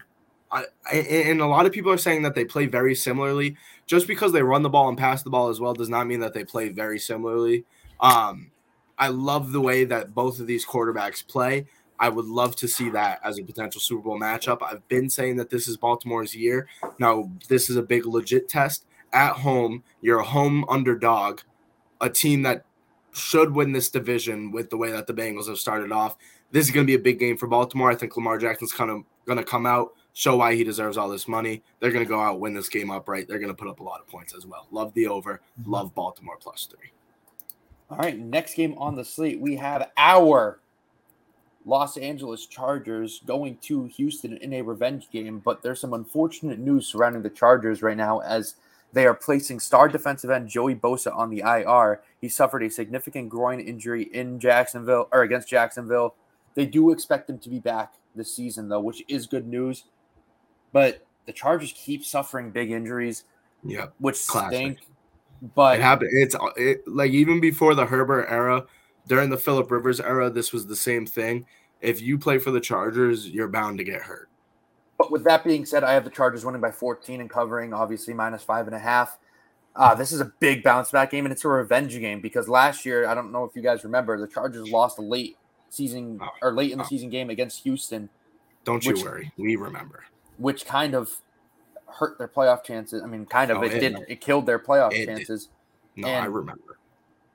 I, 0.53 0.67
I- 0.91 0.97
and 0.97 1.41
a 1.41 1.47
lot 1.47 1.67
of 1.67 1.73
people 1.73 1.91
are 1.91 1.99
saying 1.99 2.23
that 2.23 2.35
they 2.35 2.45
play 2.45 2.67
very 2.67 2.95
similarly. 2.95 3.57
Just 3.87 4.07
because 4.07 4.33
they 4.33 4.43
run 4.43 4.63
the 4.63 4.71
ball 4.71 4.89
and 4.89 4.97
pass 4.97 5.23
the 5.23 5.31
ball 5.31 5.49
as 5.49 5.59
well 5.61 5.75
does 5.75 5.89
not 5.89 6.07
mean 6.07 6.21
that 6.21 6.33
they 6.33 6.45
play 6.45 6.69
very 6.69 6.99
similarly. 6.99 7.65
Um, 8.01 8.51
I 8.99 9.09
love 9.09 9.51
the 9.53 9.61
way 9.61 9.85
that 9.85 10.15
both 10.15 10.39
of 10.39 10.47
these 10.47 10.65
quarterbacks 10.65 11.27
play. 11.27 11.67
I 12.03 12.09
would 12.09 12.27
love 12.27 12.57
to 12.57 12.67
see 12.67 12.91
that 12.91 13.21
as 13.23 13.39
a 13.39 13.45
potential 13.45 13.81
Super 13.81 14.03
Bowl 14.03 14.19
matchup. 14.19 14.61
I've 14.61 14.87
been 14.89 15.09
saying 15.09 15.37
that 15.37 15.51
this 15.51 15.69
is 15.69 15.77
Baltimore's 15.77 16.35
year. 16.35 16.67
Now, 16.99 17.31
this 17.49 17.71
is 17.71 17.77
a 17.77 17.83
big 17.83 18.07
legit 18.07 18.49
test. 18.49 18.87
At 19.13 19.35
home, 19.35 19.85
you're 20.01 20.19
a 20.19 20.25
home 20.25 20.65
underdog, 20.69 21.43
a 22.01 22.11
team 22.11 22.43
that 22.43 22.65
should 23.13 23.55
win 23.55 23.71
this 23.71 23.89
division 23.89 24.51
with 24.51 24.69
the 24.69 24.77
way 24.77 24.91
that 24.91 25.07
the 25.07 25.15
Bengals 25.15 25.47
have 25.47 25.59
started 25.59 25.93
off. 25.93 26.17
This 26.51 26.67
is 26.67 26.73
going 26.73 26.85
to 26.85 26.91
be 26.91 26.97
a 26.97 26.99
big 26.99 27.21
game 27.21 27.37
for 27.37 27.47
Baltimore. 27.47 27.93
I 27.93 27.95
think 27.95 28.17
Lamar 28.17 28.37
Jackson's 28.37 28.73
kind 28.73 28.91
of 28.91 29.05
going 29.25 29.39
to 29.39 29.45
come 29.45 29.65
out, 29.65 29.93
show 30.13 30.39
why 30.39 30.57
he 30.57 30.65
deserves 30.65 30.97
all 30.97 31.09
this 31.09 31.29
money. 31.29 31.63
They're 31.79 31.93
going 31.93 32.05
to 32.05 32.09
go 32.09 32.19
out, 32.19 32.41
win 32.41 32.53
this 32.53 32.69
game 32.69 32.91
upright. 32.91 33.29
They're 33.29 33.39
going 33.39 33.55
to 33.55 33.55
put 33.55 33.69
up 33.69 33.79
a 33.79 33.85
lot 33.85 34.01
of 34.01 34.09
points 34.09 34.35
as 34.35 34.45
well. 34.45 34.67
Love 34.73 34.93
the 34.95 35.07
over. 35.07 35.41
Love 35.67 35.95
Baltimore 35.95 36.37
plus 36.41 36.67
three. 36.67 36.91
All 37.91 37.99
right, 37.99 38.19
next 38.19 38.55
game 38.55 38.75
on 38.77 38.97
the 38.97 39.05
slate, 39.05 39.41
we 39.41 39.55
have 39.55 39.89
our 39.97 40.59
Los 41.65 41.97
Angeles 41.97 42.47
Chargers 42.47 43.21
going 43.25 43.57
to 43.63 43.85
Houston 43.85 44.37
in 44.39 44.53
a 44.55 44.63
revenge 44.63 45.11
game, 45.11 45.39
but 45.39 45.63
there's 45.63 45.81
some 45.81 45.95
unfortunate 45.95 46.59
news 46.59 46.87
surrounding 46.87 47.23
the 47.23 47.31
Chargers 47.31 47.83
right 47.83 47.97
now 47.97 48.19
as 48.21 48.57
they 48.93 49.07
are 49.07 49.15
placing 49.15 49.61
star 49.61 49.89
defensive 49.89 50.31
end 50.31 50.49
Joey 50.49 50.75
Bosa 50.75 51.17
on 51.17 51.31
the 51.31 51.41
IR. 51.41 52.03
He 52.21 52.29
suffered 52.29 52.63
a 52.63 52.71
significant 52.71 53.31
groin 53.31 53.61
injury 53.61 54.05
in 54.13 54.39
Jacksonville 54.39 55.09
or 55.13 55.23
against 55.23 55.49
Jacksonville. 55.49 56.15
They 56.55 56.67
do 56.67 56.91
expect 56.91 57.31
him 57.31 57.39
to 57.39 57.49
be 57.49 57.59
back 57.59 57.95
this 58.15 58.35
season 58.35 58.69
though, 58.69 58.81
which 58.81 59.03
is 59.09 59.27
good 59.27 59.47
news. 59.47 59.85
But 60.73 61.07
the 61.27 61.33
Chargers 61.33 61.73
keep 61.77 62.05
suffering 62.05 62.51
big 62.51 62.71
injuries, 62.71 63.25
Yep. 63.65 63.95
which 63.99 64.27
Classic. 64.27 64.57
stink. 64.57 64.79
But 65.55 65.79
It 65.79 65.83
happened. 65.83 66.11
It's 66.13 66.37
it, 66.57 66.87
like 66.87 67.13
even 67.13 67.41
before 67.41 67.75
the 67.75 67.87
Herbert 67.87 68.27
era, 68.29 68.67
during 69.07 69.31
the 69.31 69.37
Philip 69.39 69.71
Rivers 69.71 70.01
era, 70.01 70.31
this 70.31 70.53
was 70.53 70.67
the 70.67 70.77
same 70.77 71.07
thing. 71.07 71.47
If 71.81 72.01
you 72.01 72.19
play 72.19 72.39
for 72.39 72.51
the 72.51 72.61
Chargers, 72.61 73.29
you're 73.29 73.49
bound 73.49 73.79
to 73.79 73.85
get 73.85 74.03
hurt. 74.03 74.29
But 74.99 75.11
with 75.11 75.25
that 75.25 75.43
being 75.43 75.65
said, 75.67 75.83
I 75.83 75.93
have 75.95 76.05
the 76.05 76.11
Chargers 76.11 76.45
winning 76.45 76.61
by 76.61 76.71
14 76.71 77.21
and 77.21 77.29
covering, 77.29 77.75
obviously 77.75 78.15
minus 78.15 78.43
five 78.45 78.67
and 78.67 78.77
a 78.77 78.79
half. 78.79 79.19
Uh, 79.75 79.95
this 79.95 80.13
is 80.13 80.21
a 80.21 80.27
big 80.39 80.63
bounce 80.63 80.91
back 80.91 81.11
game, 81.11 81.25
and 81.25 81.33
it's 81.33 81.45
a 81.45 81.49
revenge 81.49 81.99
game 81.99 82.21
because 82.21 82.49
last 82.49 82.85
year, 82.87 83.09
I 83.09 83.15
don't 83.15 83.33
know 83.33 83.45
if 83.45 83.57
you 83.57 83.63
guys 83.63 83.83
remember, 83.85 84.21
the 84.21 84.29
Chargers 84.29 84.69
lost 84.71 84.99
a 84.99 85.03
late 85.03 85.37
season 85.71 86.21
Oh, 86.23 86.29
or 86.43 86.53
late 86.53 86.71
in 86.73 86.79
the 86.79 86.85
oh. 86.85 86.87
season 86.87 87.09
game 87.09 87.31
against 87.31 87.63
Houston, 87.65 88.09
Don't 88.65 88.85
you 88.85 88.93
Which- 88.93 89.03
worry. 89.03 89.33
We 89.39 89.57
remember. 89.57 90.05
which 90.37 90.67
kind 90.67 90.95
of 90.95 91.11
hurt 91.89 92.17
their 92.19 92.29
playoff 92.29 92.63
chances. 92.65 93.03
I 93.03 93.07
mean, 93.07 93.27
kind 93.27 93.51
of 93.51 93.59
Oh, 93.59 93.63
it 93.63 93.73
it- 93.75 93.81
did. 93.81 93.97
It 94.09 94.21
killed 94.21 94.47
their 94.47 94.59
playoff 94.59 94.93
it 94.93 95.07
chances. 95.07 95.49
No, 95.97 96.09
I 96.09 96.27
remember. 96.27 96.79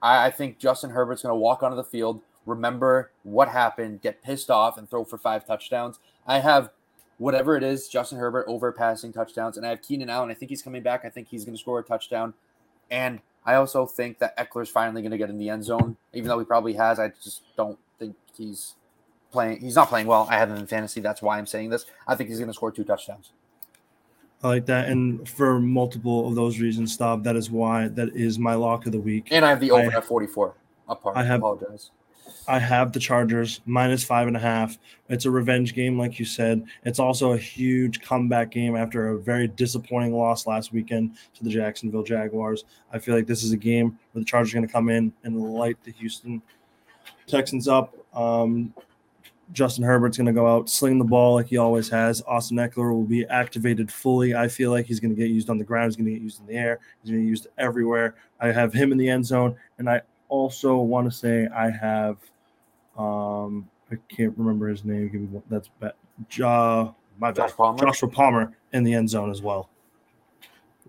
I, 0.02 0.26
I 0.26 0.30
think 0.30 0.58
Justin 0.58 0.90
Herbert's 0.90 1.22
going 1.22 1.32
to 1.32 1.36
walk 1.36 1.62
onto 1.62 1.76
the 1.76 1.84
field, 1.84 2.20
remember 2.46 3.10
what 3.22 3.48
happened, 3.48 4.00
get 4.02 4.22
pissed 4.22 4.50
off, 4.50 4.78
and 4.78 4.88
throw 4.88 5.04
for 5.04 5.18
five 5.18 5.46
touchdowns. 5.46 5.98
I 6.26 6.40
have 6.40 6.70
whatever 7.18 7.56
it 7.56 7.62
is, 7.62 7.88
Justin 7.88 8.18
Herbert 8.18 8.46
over 8.48 8.70
passing 8.72 9.12
touchdowns, 9.12 9.56
and 9.56 9.66
I 9.66 9.70
have 9.70 9.82
Keenan 9.82 10.08
Allen. 10.08 10.30
I 10.30 10.34
think 10.34 10.50
he's 10.50 10.62
coming 10.62 10.82
back. 10.82 11.04
I 11.04 11.08
think 11.08 11.28
he's 11.28 11.44
going 11.44 11.54
to 11.54 11.60
score 11.60 11.78
a 11.78 11.82
touchdown, 11.82 12.34
and 12.90 13.20
I 13.44 13.54
also 13.54 13.86
think 13.86 14.18
that 14.18 14.36
Ekeler's 14.36 14.68
finally 14.68 15.02
going 15.02 15.12
to 15.12 15.18
get 15.18 15.30
in 15.30 15.38
the 15.38 15.48
end 15.48 15.64
zone, 15.64 15.96
even 16.12 16.28
though 16.28 16.38
he 16.38 16.44
probably 16.44 16.74
has. 16.74 16.98
I 16.98 17.08
just 17.08 17.42
don't 17.56 17.78
think 17.98 18.14
he's 18.36 18.74
playing. 19.32 19.60
He's 19.60 19.74
not 19.74 19.88
playing 19.88 20.06
well. 20.06 20.26
I 20.30 20.36
have 20.36 20.50
him 20.50 20.58
in 20.58 20.66
fantasy. 20.66 21.00
That's 21.00 21.22
why 21.22 21.38
I'm 21.38 21.46
saying 21.46 21.70
this. 21.70 21.86
I 22.06 22.14
think 22.14 22.28
he's 22.28 22.38
going 22.38 22.48
to 22.48 22.54
score 22.54 22.70
two 22.70 22.84
touchdowns. 22.84 23.32
I 24.42 24.48
like 24.48 24.66
that, 24.66 24.88
and 24.88 25.28
for 25.28 25.58
multiple 25.58 26.28
of 26.28 26.34
those 26.36 26.60
reasons, 26.60 26.92
stop. 26.92 27.24
That 27.24 27.34
is 27.36 27.50
why 27.50 27.88
that 27.88 28.10
is 28.14 28.38
my 28.38 28.54
lock 28.54 28.86
of 28.86 28.92
the 28.92 29.00
week. 29.00 29.28
And 29.32 29.44
I 29.44 29.50
have 29.50 29.60
the 29.60 29.70
over 29.72 29.90
I- 29.92 29.96
at 29.96 30.04
44. 30.04 30.54
Apart. 30.88 31.16
I 31.16 31.20
I 31.20 31.24
have- 31.24 31.40
apologize. 31.40 31.90
I 32.46 32.58
have 32.58 32.92
the 32.92 33.00
Chargers 33.00 33.60
minus 33.66 34.04
five 34.04 34.26
and 34.26 34.36
a 34.36 34.40
half. 34.40 34.78
It's 35.10 35.24
a 35.26 35.30
revenge 35.30 35.74
game, 35.74 35.98
like 35.98 36.18
you 36.18 36.24
said. 36.24 36.64
It's 36.84 36.98
also 36.98 37.32
a 37.32 37.36
huge 37.38 38.00
comeback 38.00 38.50
game 38.50 38.74
after 38.74 39.08
a 39.08 39.18
very 39.18 39.48
disappointing 39.48 40.14
loss 40.14 40.46
last 40.46 40.72
weekend 40.72 41.16
to 41.34 41.44
the 41.44 41.50
Jacksonville 41.50 42.02
Jaguars. 42.04 42.64
I 42.92 42.98
feel 43.00 43.14
like 43.14 43.26
this 43.26 43.42
is 43.42 43.52
a 43.52 43.56
game 43.56 43.98
where 44.12 44.20
the 44.20 44.24
Chargers 44.24 44.52
are 44.52 44.56
going 44.58 44.66
to 44.66 44.72
come 44.72 44.88
in 44.88 45.12
and 45.24 45.38
light 45.38 45.76
the 45.84 45.90
Houston 45.92 46.40
Texans 47.26 47.68
up. 47.68 47.94
Um, 48.14 48.72
Justin 49.52 49.84
Herbert's 49.84 50.16
going 50.16 50.26
to 50.26 50.32
go 50.32 50.46
out, 50.46 50.68
sling 50.68 50.98
the 50.98 51.04
ball 51.04 51.34
like 51.34 51.46
he 51.48 51.56
always 51.56 51.88
has. 51.88 52.22
Austin 52.26 52.58
Ekeler 52.58 52.92
will 52.92 53.04
be 53.04 53.26
activated 53.26 53.90
fully. 53.90 54.34
I 54.34 54.48
feel 54.48 54.70
like 54.70 54.86
he's 54.86 55.00
going 55.00 55.14
to 55.14 55.16
get 55.16 55.30
used 55.30 55.48
on 55.48 55.58
the 55.58 55.64
ground. 55.64 55.86
He's 55.86 55.96
going 55.96 56.06
to 56.06 56.12
get 56.12 56.22
used 56.22 56.40
in 56.40 56.46
the 56.46 56.54
air. 56.54 56.80
He's 57.02 57.10
going 57.10 57.22
to 57.22 57.24
get 57.24 57.30
used 57.30 57.46
everywhere. 57.56 58.16
I 58.40 58.48
have 58.48 58.72
him 58.72 58.92
in 58.92 58.98
the 58.98 59.08
end 59.08 59.24
zone, 59.24 59.56
and 59.78 59.88
I 59.88 60.02
also 60.28 60.76
want 60.76 61.10
to 61.10 61.16
say 61.16 61.48
I 61.54 61.70
have 61.70 62.18
um 62.98 63.68
I 63.90 63.96
can't 64.14 64.36
remember 64.36 64.68
his 64.68 64.84
name. 64.84 65.08
Give 65.08 65.20
me 65.20 65.26
one. 65.28 65.42
That's 65.48 65.68
bad. 65.80 65.94
Ja, 66.30 66.92
my 67.18 67.30
bad. 67.30 67.48
Josh 67.48 67.56
Palmer? 67.56 67.78
Joshua 67.78 68.08
Palmer 68.08 68.52
in 68.72 68.84
the 68.84 68.92
end 68.92 69.08
zone 69.08 69.30
as 69.30 69.40
well. 69.40 69.70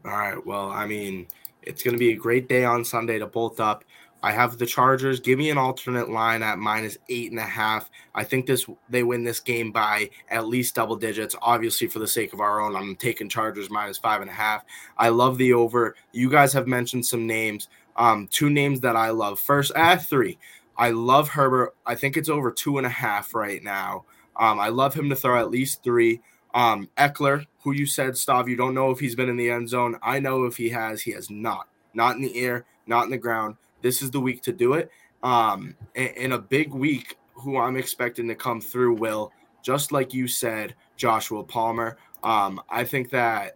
All 0.06 0.12
right. 0.12 0.46
Well, 0.46 0.70
I 0.70 0.86
mean, 0.86 1.28
it's 1.62 1.84
going 1.84 1.94
to 1.94 2.00
be 2.00 2.12
a 2.12 2.16
great 2.16 2.50
day 2.50 2.66
on 2.66 2.84
Sunday 2.84 3.20
to 3.20 3.28
bolt 3.28 3.60
up. 3.60 3.84
I 4.22 4.32
have 4.32 4.58
the 4.58 4.66
Chargers. 4.66 5.20
Give 5.20 5.40
me 5.40 5.50
an 5.50 5.58
alternate 5.58 6.10
line 6.10 6.44
at 6.44 6.60
minus 6.60 6.98
eight 7.08 7.32
and 7.32 7.40
a 7.40 7.44
half. 7.44 7.90
I 8.14 8.24
think 8.24 8.46
this 8.46 8.66
they 8.90 9.04
win 9.04 9.24
this 9.24 9.40
game 9.40 9.72
by 9.72 10.10
at 10.30 10.48
least 10.48 10.76
double 10.76 10.96
digits. 10.96 11.36
Obviously, 11.42 11.88
for 11.88 12.00
the 12.00 12.08
sake 12.08 12.34
of 12.34 12.42
our 12.42 12.60
own, 12.60 12.76
I'm 12.76 12.96
taking 12.96 13.30
Chargers 13.30 13.70
minus 13.70 13.98
five 13.98 14.22
and 14.22 14.30
a 14.30 14.34
half. 14.34 14.66
I 14.98 15.10
love 15.10 15.38
the 15.38 15.54
over. 15.54 15.96
You 16.12 16.30
guys 16.30 16.52
have 16.54 16.68
mentioned 16.68 17.06
some 17.06 17.26
names. 17.26 17.70
Um, 17.96 18.28
two 18.32 18.50
names 18.50 18.80
that 18.82 18.96
I 18.96 19.10
love. 19.10 19.40
First, 19.40 19.72
ah, 19.76 19.96
three. 19.96 20.38
I 20.78 20.92
love 20.92 21.30
Herbert. 21.30 21.76
I 21.86 21.96
think 21.96 22.16
it's 22.16 22.30
over 22.30 22.52
two 22.52 22.78
and 22.78 22.88
a 22.88 22.90
half 22.90 23.36
right 23.36 23.62
now. 23.62 24.06
Um, 24.38 24.60
I 24.60 24.70
love 24.70 24.94
him 24.94 25.10
to 25.10 25.16
throw 25.16 25.38
at 25.38 25.52
least 25.52 25.84
three. 25.84 26.22
Um, 26.54 26.90
Ekeler, 26.98 27.46
who 27.62 27.74
you 27.74 27.86
said, 27.86 28.14
Stav, 28.14 28.48
you 28.48 28.56
don't 28.56 28.74
know 28.74 28.90
if 28.90 29.00
he's 29.00 29.16
been 29.16 29.30
in 29.30 29.36
the 29.36 29.50
end 29.50 29.70
zone. 29.70 29.98
I 30.02 30.20
know 30.20 30.46
if 30.46 30.56
he 30.56 30.70
has, 30.70 31.02
he 31.02 31.12
has 31.12 31.30
not. 31.30 31.68
Not 31.94 32.16
in 32.16 32.22
the 32.22 32.40
air, 32.40 32.66
not 32.88 33.04
in 33.04 33.12
the 33.12 33.18
ground. 33.18 33.58
This 33.82 34.02
is 34.02 34.12
the 34.12 34.20
week 34.20 34.42
to 34.44 34.52
do 34.52 34.74
it. 34.74 34.92
Um, 35.24 35.76
in, 35.96 36.32
a 36.32 36.40
big 36.40 36.74
week, 36.74 37.18
who 37.34 37.58
I'm 37.58 37.78
expecting 37.78 38.28
to 38.28 38.36
come 38.36 38.62
through 38.62 38.96
will, 38.96 39.32
just 39.62 39.92
like 39.92 40.14
you 40.14 40.28
said, 40.28 40.76
Joshua 40.96 41.44
Palmer. 41.44 41.98
Um, 42.24 42.62
I 42.70 42.84
think 42.84 43.10
that 43.12 43.56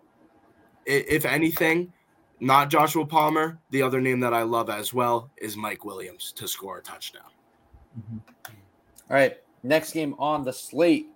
if 0.85 1.25
anything, 1.25 1.91
not 2.39 2.69
Joshua 2.69 3.05
Palmer, 3.05 3.59
the 3.71 3.81
other 3.81 4.01
name 4.01 4.19
that 4.21 4.33
I 4.33 4.43
love 4.43 4.69
as 4.69 4.93
well 4.93 5.29
is 5.37 5.55
Mike 5.55 5.85
Williams 5.85 6.33
to 6.33 6.47
score 6.47 6.77
a 6.77 6.81
touchdown. 6.81 7.23
All 9.09 9.15
right, 9.15 9.37
next 9.63 9.93
game 9.93 10.15
on 10.17 10.43
the 10.43 10.53
slate, 10.53 11.07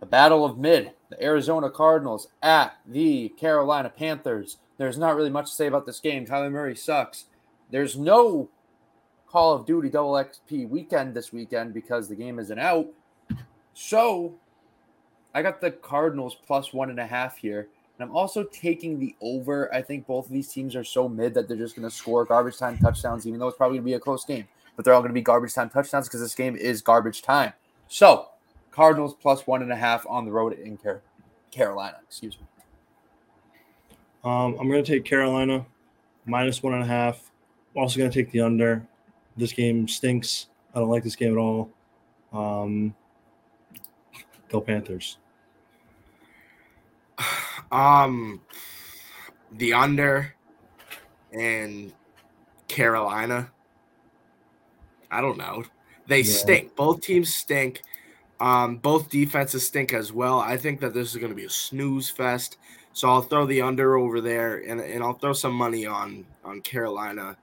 the 0.00 0.06
Battle 0.06 0.44
of 0.44 0.58
Mid, 0.58 0.92
the 1.10 1.22
Arizona 1.22 1.70
Cardinals 1.70 2.28
at 2.42 2.76
the 2.86 3.30
Carolina 3.30 3.90
Panthers. 3.90 4.58
There's 4.78 4.98
not 4.98 5.16
really 5.16 5.30
much 5.30 5.50
to 5.50 5.56
say 5.56 5.66
about 5.66 5.86
this 5.86 6.00
game. 6.00 6.26
Kyler 6.26 6.50
Murray 6.50 6.76
sucks. 6.76 7.26
There's 7.70 7.96
no 7.96 8.48
Call 9.28 9.54
of 9.54 9.66
Duty 9.66 9.88
Double 9.88 10.12
XP 10.12 10.68
weekend 10.68 11.14
this 11.14 11.32
weekend 11.32 11.74
because 11.74 12.08
the 12.08 12.14
game 12.14 12.38
isn't 12.38 12.58
out. 12.58 12.86
So 13.74 14.34
I 15.34 15.42
got 15.42 15.60
the 15.60 15.70
Cardinals 15.70 16.36
plus 16.46 16.72
one 16.72 16.90
and 16.90 17.00
a 17.00 17.06
half 17.06 17.36
here. 17.36 17.68
And 17.98 18.08
I'm 18.08 18.16
also 18.16 18.44
taking 18.44 18.98
the 18.98 19.14
over. 19.20 19.72
I 19.74 19.82
think 19.82 20.06
both 20.06 20.26
of 20.26 20.32
these 20.32 20.48
teams 20.48 20.76
are 20.76 20.84
so 20.84 21.08
mid 21.08 21.34
that 21.34 21.48
they're 21.48 21.56
just 21.56 21.76
going 21.76 21.88
to 21.88 21.94
score 21.94 22.24
garbage 22.24 22.58
time 22.58 22.78
touchdowns, 22.78 23.26
even 23.26 23.40
though 23.40 23.48
it's 23.48 23.56
probably 23.56 23.78
going 23.78 23.84
to 23.84 23.90
be 23.90 23.94
a 23.94 24.00
close 24.00 24.24
game. 24.24 24.46
But 24.76 24.84
they're 24.84 24.94
all 24.94 25.00
going 25.00 25.10
to 25.10 25.14
be 25.14 25.22
garbage 25.22 25.54
time 25.54 25.70
touchdowns 25.70 26.06
because 26.06 26.20
this 26.20 26.34
game 26.34 26.56
is 26.56 26.82
garbage 26.82 27.22
time. 27.22 27.52
So 27.88 28.28
Cardinals 28.70 29.14
plus 29.14 29.46
one 29.46 29.62
and 29.62 29.72
a 29.72 29.76
half 29.76 30.06
on 30.06 30.26
the 30.26 30.30
road 30.30 30.52
in 30.52 30.76
Car- 30.76 31.00
Carolina. 31.50 31.96
Excuse 32.06 32.38
me. 32.38 32.46
Um, 34.24 34.56
I'm 34.60 34.68
going 34.68 34.84
to 34.84 34.92
take 34.92 35.04
Carolina 35.04 35.64
minus 36.26 36.62
one 36.62 36.74
and 36.74 36.82
a 36.82 36.86
half. 36.86 37.30
Also 37.76 37.98
going 37.98 38.10
to 38.10 38.22
take 38.22 38.32
the 38.32 38.40
under. 38.40 38.86
This 39.36 39.52
game 39.52 39.86
stinks. 39.86 40.46
I 40.74 40.80
don't 40.80 40.88
like 40.88 41.04
this 41.04 41.16
game 41.16 41.32
at 41.32 41.38
all. 41.38 41.70
Um, 42.32 42.94
go 44.48 44.60
Panthers. 44.60 45.18
Um, 47.72 48.42
the 49.50 49.72
under 49.72 50.32
and 51.32 51.92
Carolina. 52.68 53.50
I 55.10 55.20
don't 55.20 55.36
know. 55.36 55.64
They 56.06 56.20
Yeah. 56.20 56.32
stink. 56.32 56.76
Both 56.76 57.00
teams 57.00 57.34
stink. 57.34 57.82
Um, 58.38 58.76
both 58.76 59.10
defenses 59.10 59.66
stink 59.66 59.92
as 59.92 60.12
well. 60.12 60.38
I 60.38 60.56
think 60.56 60.78
that 60.80 60.94
this 60.94 61.10
is 61.10 61.16
going 61.16 61.32
to 61.32 61.36
be 61.36 61.46
a 61.46 61.50
snooze 61.50 62.08
fest. 62.08 62.56
So 62.92 63.08
I'll 63.08 63.22
throw 63.22 63.46
the 63.46 63.62
under 63.62 63.96
over 63.96 64.20
there, 64.20 64.58
and, 64.58 64.80
and 64.80 65.02
I'll 65.02 65.14
throw 65.14 65.32
some 65.32 65.52
money 65.52 65.86
on 65.86 66.24
on 66.44 66.60
Carolina 66.60 67.36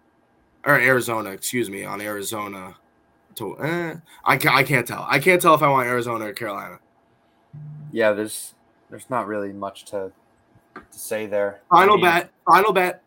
or 0.66 0.80
Arizona. 0.80 1.32
Excuse 1.32 1.70
me, 1.70 1.84
on 1.84 2.02
Arizona. 2.02 2.76
To 3.36 3.60
eh, 3.60 3.96
I 4.24 4.38
can't 4.38 4.56
I 4.56 4.64
can't 4.64 4.88
tell. 4.88 5.06
I 5.10 5.20
can't 5.20 5.42
tell 5.42 5.56
if 5.56 5.62
I 5.62 5.68
want 5.68 5.88
Arizona 5.88 6.26
or 6.26 6.34
Carolina. 6.34 6.80
Yeah, 7.92 8.14
there's 8.14 8.54
there's 8.90 9.10
not 9.10 9.28
really 9.28 9.52
much 9.52 9.86
to 9.86 10.12
to 10.76 10.82
say 10.92 11.26
there. 11.26 11.62
Final 11.70 11.94
I 11.94 11.96
mean, 11.96 12.06
bet. 12.06 12.32
Final 12.48 12.74
bet. 12.74 13.02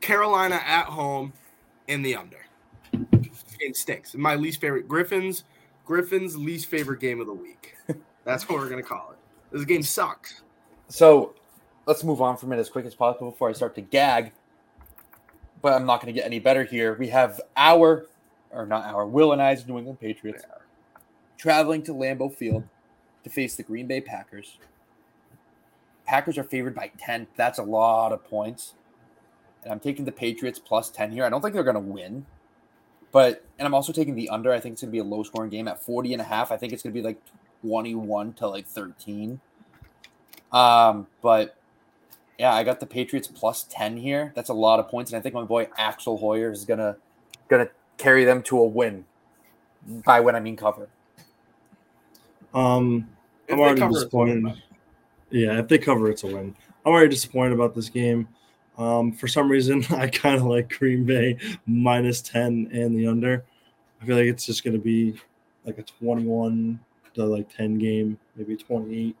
Carolina 0.00 0.60
at 0.66 0.86
home 0.86 1.32
in 1.88 2.02
the 2.02 2.16
under. 2.16 2.44
It 3.60 3.76
stinks. 3.76 4.14
My 4.14 4.34
least 4.34 4.60
favorite. 4.60 4.88
Griffins. 4.88 5.44
Griffins' 5.86 6.36
least 6.36 6.66
favorite 6.66 7.00
game 7.00 7.20
of 7.20 7.26
the 7.26 7.34
week. 7.34 7.76
That's 8.24 8.48
what 8.48 8.58
we're 8.58 8.68
gonna 8.68 8.82
call 8.82 9.12
it. 9.12 9.18
This 9.52 9.64
game 9.64 9.82
sucks. 9.82 10.42
So 10.88 11.34
let's 11.86 12.02
move 12.04 12.20
on 12.20 12.36
from 12.36 12.52
it 12.52 12.58
as 12.58 12.68
quick 12.68 12.86
as 12.86 12.94
possible 12.94 13.30
before 13.30 13.48
I 13.48 13.52
start 13.52 13.74
to 13.76 13.80
gag. 13.82 14.32
But 15.64 15.72
I'm 15.72 15.86
not 15.86 16.02
going 16.02 16.12
to 16.12 16.20
get 16.20 16.26
any 16.26 16.40
better 16.40 16.62
here. 16.62 16.92
We 16.92 17.08
have 17.08 17.40
our, 17.56 18.04
or 18.50 18.66
not 18.66 18.84
our, 18.84 19.06
Will 19.06 19.32
and 19.32 19.40
I's 19.40 19.66
New 19.66 19.78
England 19.78 19.98
Patriots 19.98 20.44
traveling 21.38 21.82
to 21.84 21.94
Lambeau 21.94 22.30
Field 22.30 22.64
to 23.22 23.30
face 23.30 23.56
the 23.56 23.62
Green 23.62 23.86
Bay 23.86 24.02
Packers. 24.02 24.58
Packers 26.04 26.36
are 26.36 26.44
favored 26.44 26.74
by 26.74 26.90
10. 26.98 27.28
That's 27.36 27.58
a 27.58 27.62
lot 27.62 28.12
of 28.12 28.22
points. 28.24 28.74
And 29.62 29.72
I'm 29.72 29.80
taking 29.80 30.04
the 30.04 30.12
Patriots 30.12 30.58
plus 30.58 30.90
10 30.90 31.12
here. 31.12 31.24
I 31.24 31.30
don't 31.30 31.40
think 31.40 31.54
they're 31.54 31.64
going 31.64 31.76
to 31.76 31.80
win. 31.80 32.26
But, 33.10 33.42
and 33.58 33.64
I'm 33.64 33.72
also 33.72 33.94
taking 33.94 34.16
the 34.16 34.28
under. 34.28 34.52
I 34.52 34.60
think 34.60 34.74
it's 34.74 34.82
going 34.82 34.90
to 34.90 34.92
be 34.92 34.98
a 34.98 35.04
low 35.04 35.22
scoring 35.22 35.48
game 35.48 35.66
at 35.66 35.82
40 35.82 36.12
and 36.12 36.20
a 36.20 36.26
half. 36.26 36.52
I 36.52 36.58
think 36.58 36.74
it's 36.74 36.82
going 36.82 36.92
to 36.92 37.00
be 37.00 37.02
like 37.02 37.22
21 37.62 38.34
to 38.34 38.48
like 38.48 38.66
13. 38.66 39.40
Um, 40.52 41.06
but 41.22 41.56
yeah, 42.38 42.52
I 42.52 42.64
got 42.64 42.80
the 42.80 42.86
Patriots 42.86 43.28
plus 43.28 43.64
10 43.70 43.96
here. 43.96 44.32
That's 44.34 44.48
a 44.48 44.54
lot 44.54 44.80
of 44.80 44.88
points. 44.88 45.12
And 45.12 45.18
I 45.18 45.22
think 45.22 45.34
my 45.34 45.44
boy 45.44 45.68
Axel 45.78 46.16
Hoyer 46.16 46.50
is 46.50 46.64
gonna 46.64 46.96
gonna 47.48 47.68
carry 47.96 48.24
them 48.24 48.42
to 48.44 48.58
a 48.58 48.66
win. 48.66 49.04
By 49.86 50.20
win 50.20 50.34
I 50.34 50.40
mean 50.40 50.56
cover. 50.56 50.88
Um, 52.52 53.08
I'm 53.50 53.60
already 53.60 53.80
cover, 53.80 53.92
disappointed. 53.92 54.62
Yeah, 55.30 55.58
if 55.58 55.68
they 55.68 55.78
cover, 55.78 56.10
it's 56.10 56.24
a 56.24 56.28
win. 56.28 56.56
I'm 56.84 56.92
already 56.92 57.08
disappointed 57.08 57.52
about 57.52 57.74
this 57.74 57.88
game. 57.88 58.28
Um, 58.78 59.12
for 59.12 59.28
some 59.28 59.48
reason, 59.48 59.84
I 59.90 60.08
kind 60.08 60.36
of 60.36 60.44
like 60.44 60.76
Green 60.78 61.04
Bay 61.04 61.38
minus 61.66 62.22
10 62.22 62.70
and 62.72 62.96
the 62.96 63.06
under. 63.06 63.44
I 64.00 64.06
feel 64.06 64.16
like 64.16 64.26
it's 64.26 64.46
just 64.46 64.64
going 64.64 64.74
to 64.74 64.82
be 64.82 65.18
like 65.64 65.78
a 65.78 65.82
21 65.82 66.78
to 67.14 67.24
like 67.24 67.54
10 67.54 67.78
game, 67.78 68.18
maybe 68.36 68.56
28, 68.56 69.16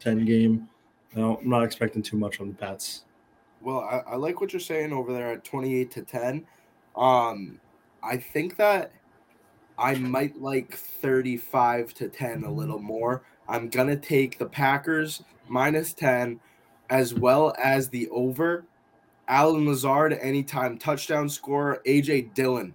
10 0.00 0.24
game. 0.24 0.68
No, 1.14 1.38
I'm 1.38 1.48
not 1.48 1.62
expecting 1.62 2.02
too 2.02 2.16
much 2.16 2.36
from 2.36 2.48
the 2.48 2.54
Pats. 2.54 3.04
Well, 3.60 3.80
I, 3.80 4.12
I 4.12 4.16
like 4.16 4.40
what 4.40 4.52
you're 4.52 4.60
saying 4.60 4.92
over 4.92 5.12
there 5.12 5.32
at 5.32 5.44
28 5.44 5.90
to 5.92 6.02
10. 6.02 6.46
Um, 6.96 7.60
I 8.02 8.16
think 8.16 8.56
that 8.56 8.92
I 9.78 9.94
might 9.94 10.40
like 10.40 10.74
35 10.74 11.94
to 11.94 12.08
10 12.08 12.44
a 12.44 12.52
little 12.52 12.78
more. 12.78 13.22
I'm 13.48 13.68
going 13.68 13.88
to 13.88 13.96
take 13.96 14.38
the 14.38 14.46
Packers 14.46 15.22
minus 15.48 15.92
10 15.92 16.40
as 16.90 17.14
well 17.14 17.54
as 17.62 17.88
the 17.88 18.08
over. 18.10 18.64
Allen 19.26 19.66
Lazard, 19.66 20.12
anytime 20.20 20.76
touchdown 20.76 21.28
score. 21.28 21.80
AJ 21.86 22.34
Dillon, 22.34 22.74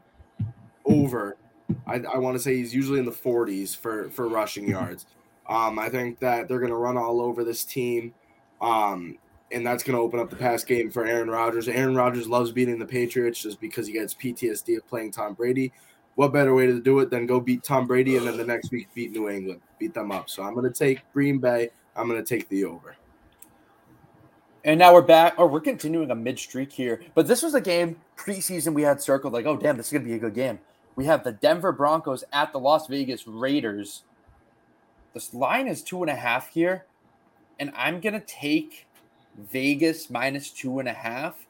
over. 0.85 1.37
I, 1.85 2.01
I 2.13 2.17
want 2.17 2.35
to 2.35 2.39
say 2.41 2.55
he's 2.55 2.73
usually 2.73 2.99
in 2.99 3.05
the 3.05 3.11
40s 3.11 3.77
for, 3.77 4.09
for 4.09 4.27
rushing 4.27 4.67
yards. 4.67 5.05
Um, 5.47 5.77
I 5.79 5.89
think 5.89 6.19
that 6.19 6.47
they're 6.47 6.59
going 6.59 6.71
to 6.71 6.77
run 6.77 6.97
all 6.97 7.21
over 7.21 7.43
this 7.43 7.63
team. 7.63 8.13
Um, 8.61 9.17
and 9.51 9.65
that's 9.65 9.83
going 9.83 9.95
to 9.95 10.01
open 10.01 10.19
up 10.19 10.29
the 10.29 10.35
pass 10.35 10.63
game 10.63 10.91
for 10.91 11.05
Aaron 11.05 11.29
Rodgers. 11.29 11.67
Aaron 11.67 11.95
Rodgers 11.95 12.27
loves 12.27 12.51
beating 12.51 12.77
the 12.79 12.85
Patriots 12.85 13.41
just 13.41 13.59
because 13.59 13.87
he 13.87 13.93
gets 13.93 14.13
PTSD 14.13 14.77
of 14.77 14.87
playing 14.87 15.11
Tom 15.11 15.33
Brady. 15.33 15.71
What 16.15 16.33
better 16.33 16.53
way 16.53 16.65
to 16.67 16.79
do 16.79 16.99
it 16.99 17.09
than 17.09 17.25
go 17.25 17.39
beat 17.39 17.63
Tom 17.63 17.87
Brady 17.87 18.17
and 18.17 18.27
then 18.27 18.37
the 18.37 18.43
next 18.43 18.71
week 18.71 18.87
beat 18.93 19.11
New 19.11 19.29
England, 19.29 19.61
beat 19.79 19.93
them 19.93 20.11
up? 20.11 20.29
So 20.29 20.43
I'm 20.43 20.53
going 20.53 20.71
to 20.71 20.77
take 20.77 21.01
Green 21.13 21.39
Bay. 21.39 21.69
I'm 21.95 22.07
going 22.07 22.23
to 22.23 22.27
take 22.27 22.47
the 22.49 22.65
over. 22.65 22.95
And 24.65 24.77
now 24.77 24.93
we're 24.93 25.01
back, 25.01 25.35
or 25.37 25.47
we're 25.47 25.61
continuing 25.61 26.11
a 26.11 26.15
mid 26.15 26.37
streak 26.37 26.71
here. 26.71 27.01
But 27.15 27.27
this 27.27 27.41
was 27.41 27.53
a 27.53 27.61
game 27.61 27.95
preseason 28.17 28.73
we 28.73 28.81
had 28.81 29.01
circled 29.01 29.31
like, 29.31 29.45
oh, 29.45 29.55
damn, 29.55 29.77
this 29.77 29.87
is 29.87 29.93
going 29.93 30.03
to 30.03 30.09
be 30.09 30.15
a 30.15 30.19
good 30.19 30.35
game. 30.35 30.59
We 30.97 31.05
have 31.05 31.23
the 31.23 31.31
Denver 31.31 31.71
Broncos 31.71 32.25
at 32.33 32.51
the 32.51 32.59
Las 32.59 32.87
Vegas 32.87 33.25
Raiders. 33.25 34.03
This 35.13 35.33
line 35.33 35.67
is 35.67 35.81
two 35.81 36.03
and 36.03 36.09
a 36.09 36.15
half 36.15 36.49
here. 36.49 36.85
And 37.59 37.71
I'm 37.75 37.99
going 37.99 38.13
to 38.13 38.25
take 38.25 38.87
Vegas 39.37 40.09
minus 40.09 40.51
two 40.51 40.79
and 40.79 40.87
a 40.87 40.93
half. 40.93 41.45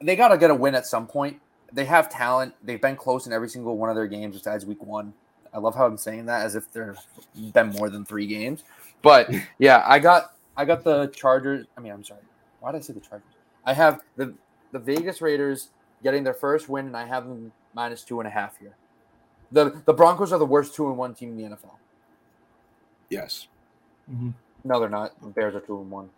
They 0.00 0.16
got 0.16 0.28
to 0.28 0.38
get 0.38 0.50
a 0.50 0.54
win 0.54 0.74
at 0.74 0.86
some 0.86 1.06
point. 1.06 1.40
They 1.72 1.84
have 1.84 2.08
talent. 2.08 2.54
They've 2.62 2.80
been 2.80 2.96
close 2.96 3.26
in 3.26 3.32
every 3.32 3.48
single 3.48 3.76
one 3.76 3.90
of 3.90 3.96
their 3.96 4.06
games 4.06 4.36
besides 4.36 4.64
week 4.64 4.82
one. 4.82 5.12
I 5.52 5.58
love 5.58 5.74
how 5.74 5.86
I'm 5.86 5.96
saying 5.96 6.26
that 6.26 6.44
as 6.44 6.54
if 6.54 6.70
there 6.72 6.94
have 6.94 7.52
been 7.52 7.70
more 7.70 7.90
than 7.90 8.04
three 8.04 8.26
games. 8.26 8.64
But 9.02 9.30
yeah, 9.58 9.82
I 9.86 9.98
got 9.98 10.34
I 10.56 10.64
got 10.64 10.84
the 10.84 11.06
Chargers. 11.08 11.66
I 11.76 11.80
mean, 11.80 11.92
I'm 11.92 12.04
sorry. 12.04 12.20
Why 12.60 12.72
did 12.72 12.78
I 12.78 12.80
say 12.80 12.92
the 12.92 13.00
Chargers? 13.00 13.28
I 13.64 13.72
have 13.74 14.00
the 14.16 14.34
the 14.72 14.78
Vegas 14.78 15.20
Raiders 15.20 15.68
getting 16.02 16.24
their 16.24 16.34
first 16.34 16.68
win, 16.68 16.86
and 16.86 16.96
I 16.96 17.06
have 17.06 17.26
them 17.26 17.52
minus 17.74 18.02
two 18.02 18.20
and 18.20 18.26
a 18.26 18.30
half 18.30 18.58
here. 18.58 18.76
The 19.52 19.82
the 19.84 19.94
Broncos 19.94 20.32
are 20.32 20.38
the 20.38 20.46
worst 20.46 20.74
two 20.74 20.88
and 20.88 20.96
one 20.96 21.14
team 21.14 21.30
in 21.30 21.36
the 21.36 21.56
NFL. 21.56 21.74
Yes. 23.08 23.48
Mm-hmm. 24.10 24.30
No, 24.68 24.78
they're 24.78 24.90
not. 24.90 25.18
The 25.22 25.28
Bears 25.28 25.54
are 25.54 25.60
two 25.60 25.80
and 25.80 25.90
one. 25.90 26.10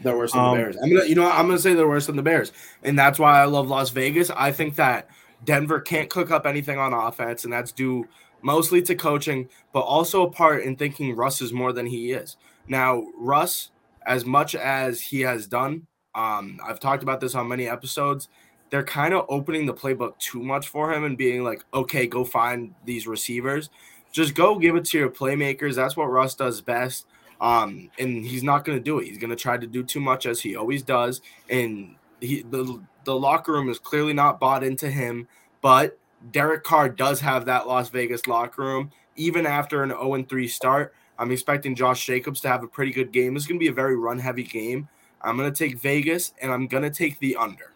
They're 0.00 0.16
worse 0.16 0.32
than 0.32 0.40
Um, 0.40 0.56
the 0.56 0.62
Bears. 0.62 0.76
I'm 0.80 0.88
gonna, 0.92 1.04
you 1.04 1.16
know, 1.16 1.24
what? 1.24 1.34
I'm 1.34 1.46
gonna 1.46 1.58
say 1.58 1.74
they're 1.74 1.88
worse 1.88 2.06
than 2.06 2.14
the 2.14 2.22
Bears, 2.22 2.52
and 2.84 2.96
that's 2.96 3.18
why 3.18 3.40
I 3.40 3.44
love 3.46 3.68
Las 3.68 3.90
Vegas. 3.90 4.30
I 4.30 4.52
think 4.52 4.76
that 4.76 5.08
Denver 5.44 5.80
can't 5.80 6.08
cook 6.08 6.30
up 6.30 6.46
anything 6.46 6.78
on 6.78 6.92
offense, 6.92 7.42
and 7.42 7.52
that's 7.52 7.72
due 7.72 8.06
mostly 8.40 8.82
to 8.82 8.94
coaching, 8.94 9.48
but 9.72 9.80
also 9.80 10.26
a 10.26 10.30
part 10.30 10.62
in 10.62 10.76
thinking 10.76 11.16
Russ 11.16 11.40
is 11.40 11.52
more 11.52 11.72
than 11.72 11.86
he 11.86 12.12
is. 12.12 12.36
Now, 12.68 13.04
Russ, 13.18 13.72
as 14.06 14.24
much 14.24 14.54
as 14.54 15.00
he 15.00 15.22
has 15.22 15.48
done, 15.48 15.86
um, 16.14 16.60
I've 16.64 16.78
talked 16.78 17.02
about 17.02 17.20
this 17.20 17.34
on 17.34 17.48
many 17.48 17.66
episodes. 17.66 18.28
They're 18.70 18.84
kind 18.84 19.12
of 19.12 19.26
opening 19.28 19.66
the 19.66 19.74
playbook 19.74 20.18
too 20.18 20.42
much 20.42 20.68
for 20.68 20.92
him 20.92 21.04
and 21.04 21.18
being 21.18 21.42
like, 21.42 21.64
okay, 21.72 22.06
go 22.06 22.24
find 22.24 22.74
these 22.84 23.06
receivers. 23.08 23.70
Just 24.12 24.34
go 24.34 24.58
give 24.58 24.76
it 24.76 24.84
to 24.86 24.98
your 24.98 25.10
playmakers. 25.10 25.74
That's 25.74 25.96
what 25.96 26.10
Russ 26.10 26.34
does 26.34 26.60
best. 26.60 27.06
Um, 27.40 27.90
and 27.98 28.24
he's 28.24 28.42
not 28.42 28.64
going 28.64 28.78
to 28.78 28.82
do 28.82 28.98
it. 28.98 29.06
He's 29.06 29.18
going 29.18 29.30
to 29.30 29.36
try 29.36 29.56
to 29.56 29.66
do 29.66 29.82
too 29.82 30.00
much 30.00 30.26
as 30.26 30.40
he 30.40 30.56
always 30.56 30.82
does. 30.82 31.20
And 31.50 31.96
he 32.20 32.42
the 32.42 32.80
the 33.04 33.14
locker 33.14 33.52
room 33.52 33.68
is 33.68 33.78
clearly 33.78 34.12
not 34.12 34.40
bought 34.40 34.64
into 34.64 34.90
him. 34.90 35.28
But 35.60 35.98
Derek 36.30 36.64
Carr 36.64 36.88
does 36.88 37.20
have 37.20 37.46
that 37.46 37.66
Las 37.66 37.90
Vegas 37.90 38.26
locker 38.26 38.62
room. 38.62 38.90
Even 39.16 39.46
after 39.46 39.82
an 39.82 39.90
0 39.90 40.24
3 40.28 40.48
start, 40.48 40.94
I'm 41.18 41.30
expecting 41.30 41.74
Josh 41.74 42.04
Jacobs 42.04 42.40
to 42.40 42.48
have 42.48 42.62
a 42.62 42.66
pretty 42.66 42.92
good 42.92 43.12
game. 43.12 43.36
It's 43.36 43.46
going 43.46 43.58
to 43.58 43.64
be 43.64 43.68
a 43.68 43.74
very 43.74 43.96
run 43.96 44.18
heavy 44.18 44.42
game. 44.42 44.88
I'm 45.22 45.36
going 45.36 45.50
to 45.50 45.56
take 45.56 45.78
Vegas 45.78 46.34
and 46.40 46.52
I'm 46.52 46.66
going 46.66 46.82
to 46.82 46.90
take 46.90 47.18
the 47.18 47.36
under. 47.36 47.72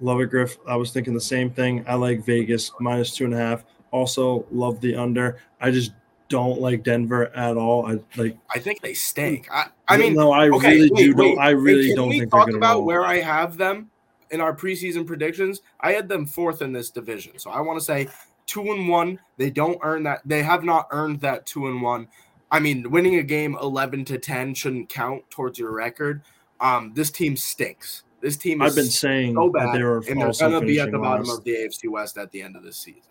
Love 0.00 0.20
it, 0.20 0.30
Griff. 0.30 0.56
I 0.66 0.76
was 0.76 0.92
thinking 0.92 1.12
the 1.12 1.20
same 1.20 1.50
thing. 1.50 1.84
I 1.86 1.94
like 1.94 2.24
Vegas 2.24 2.72
minus 2.80 3.14
two 3.14 3.26
and 3.26 3.34
a 3.34 3.36
half. 3.36 3.64
Also, 3.90 4.46
love 4.50 4.80
the 4.80 4.94
under. 4.96 5.38
I 5.60 5.70
just 5.70 5.92
don't 6.30 6.60
like 6.60 6.82
Denver 6.84 7.26
at 7.36 7.58
all. 7.58 7.84
I 7.86 7.98
like. 8.16 8.38
I 8.54 8.58
think 8.58 8.80
they 8.80 8.94
stink. 8.94 9.48
I, 9.52 9.66
I 9.88 9.98
mean, 9.98 10.14
no, 10.14 10.32
I 10.32 10.48
okay, 10.48 10.76
really 10.76 10.90
wait, 10.90 11.04
do. 11.04 11.14
wait. 11.14 11.28
Don't, 11.34 11.38
I 11.38 11.50
really 11.50 11.88
can 11.88 11.96
don't 11.96 12.08
we 12.08 12.20
think 12.20 12.32
they're 12.32 12.40
talk 12.40 12.48
to 12.48 12.56
about 12.56 12.76
roll. 12.76 12.86
where 12.86 13.04
I 13.04 13.20
have 13.20 13.58
them 13.58 13.90
in 14.30 14.40
our 14.40 14.54
preseason 14.54 15.06
predictions. 15.06 15.60
I 15.80 15.92
had 15.92 16.08
them 16.08 16.24
fourth 16.24 16.62
in 16.62 16.72
this 16.72 16.90
division, 16.90 17.38
so 17.38 17.50
I 17.50 17.60
want 17.60 17.78
to 17.78 17.84
say 17.84 18.08
two 18.46 18.72
and 18.72 18.88
one. 18.88 19.20
They 19.36 19.50
don't 19.50 19.78
earn 19.82 20.04
that. 20.04 20.22
They 20.24 20.42
have 20.42 20.64
not 20.64 20.86
earned 20.92 21.20
that 21.20 21.44
two 21.44 21.66
and 21.66 21.82
one. 21.82 22.08
I 22.50 22.60
mean, 22.60 22.90
winning 22.90 23.16
a 23.16 23.22
game 23.22 23.56
eleven 23.60 24.04
to 24.06 24.16
ten 24.16 24.54
shouldn't 24.54 24.88
count 24.88 25.28
towards 25.30 25.58
your 25.58 25.72
record. 25.72 26.22
Um, 26.60 26.92
this 26.94 27.10
team 27.10 27.36
stinks. 27.36 28.04
This 28.20 28.36
team 28.36 28.62
is 28.62 28.72
I've 28.72 28.76
been 28.76 28.90
saying 28.90 29.34
so 29.34 29.50
bad, 29.50 29.68
and 29.68 29.74
they're 29.74 30.00
going 30.00 30.60
to 30.60 30.60
be 30.60 30.78
at 30.78 30.92
the 30.92 30.98
bottom 30.98 31.26
last. 31.26 31.38
of 31.38 31.44
the 31.44 31.52
AFC 31.52 31.88
West 31.88 32.18
at 32.18 32.30
the 32.30 32.42
end 32.42 32.54
of 32.54 32.62
this 32.62 32.76
season. 32.76 33.02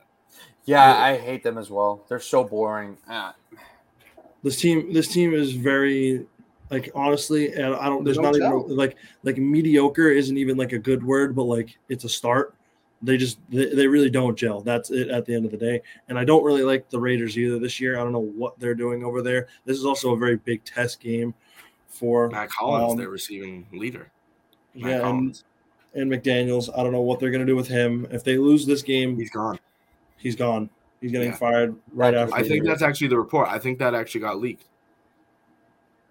Yeah, 0.69 1.03
I 1.03 1.17
hate 1.17 1.41
them 1.41 1.57
as 1.57 1.71
well. 1.71 2.05
They're 2.07 2.19
so 2.19 2.43
boring. 2.43 2.95
Ah, 3.09 3.33
This 4.43 4.61
team, 4.61 4.93
this 4.93 5.07
team 5.07 5.33
is 5.33 5.53
very, 5.53 6.27
like 6.69 6.91
honestly, 6.93 7.53
and 7.53 7.73
I 7.75 7.85
don't. 7.85 8.03
There's 8.03 8.17
They 8.17 8.23
not 8.23 8.33
don't 8.35 8.65
even 8.65 8.77
like 8.77 8.95
like 9.23 9.37
mediocre 9.37 10.09
isn't 10.09 10.37
even 10.37 10.57
like 10.57 10.71
a 10.71 10.77
good 10.77 11.03
word, 11.03 11.35
but 11.35 11.45
like 11.45 11.75
it's 11.89 12.03
a 12.03 12.09
start. 12.09 12.53
They 13.01 13.17
just 13.17 13.39
they, 13.49 13.73
they 13.73 13.87
really 13.87 14.11
don't 14.11 14.37
gel. 14.37 14.61
That's 14.61 14.91
it 14.91 15.07
at 15.09 15.25
the 15.25 15.33
end 15.33 15.45
of 15.45 15.51
the 15.51 15.57
day. 15.57 15.81
And 16.07 16.19
I 16.19 16.23
don't 16.23 16.43
really 16.43 16.63
like 16.63 16.87
the 16.91 16.99
Raiders 16.99 17.35
either 17.35 17.57
this 17.57 17.79
year. 17.79 17.97
I 17.97 18.03
don't 18.03 18.11
know 18.11 18.19
what 18.19 18.59
they're 18.59 18.75
doing 18.75 19.03
over 19.03 19.23
there. 19.23 19.47
This 19.65 19.77
is 19.77 19.85
also 19.85 20.13
a 20.13 20.17
very 20.17 20.35
big 20.35 20.63
test 20.65 20.99
game 20.99 21.33
for 21.87 22.29
Mack 22.29 22.51
Hollins, 22.51 22.91
um, 22.91 22.97
their 22.99 23.09
receiving 23.09 23.65
leader. 23.73 24.11
Matt 24.75 25.01
yeah, 25.01 25.09
and, 25.09 25.43
and 25.95 26.11
McDaniels. 26.11 26.69
I 26.77 26.83
don't 26.83 26.91
know 26.91 27.01
what 27.01 27.19
they're 27.19 27.31
gonna 27.31 27.45
do 27.47 27.55
with 27.55 27.67
him. 27.67 28.05
If 28.11 28.23
they 28.23 28.37
lose 28.37 28.67
this 28.67 28.83
game, 28.83 29.17
he's 29.17 29.31
gone. 29.31 29.57
He's 30.19 30.35
gone. 30.35 30.69
He's 31.01 31.11
getting 31.11 31.29
Yeah. 31.29 31.35
fired 31.35 31.75
right 31.93 32.13
after. 32.13 32.35
I 32.35 32.43
think 32.43 32.65
that's 32.65 32.81
actually 32.81 33.07
the 33.07 33.17
report. 33.17 33.47
I 33.47 33.57
think 33.57 33.79
that 33.79 33.95
actually 33.95 34.21
got 34.21 34.39
leaked. 34.39 34.65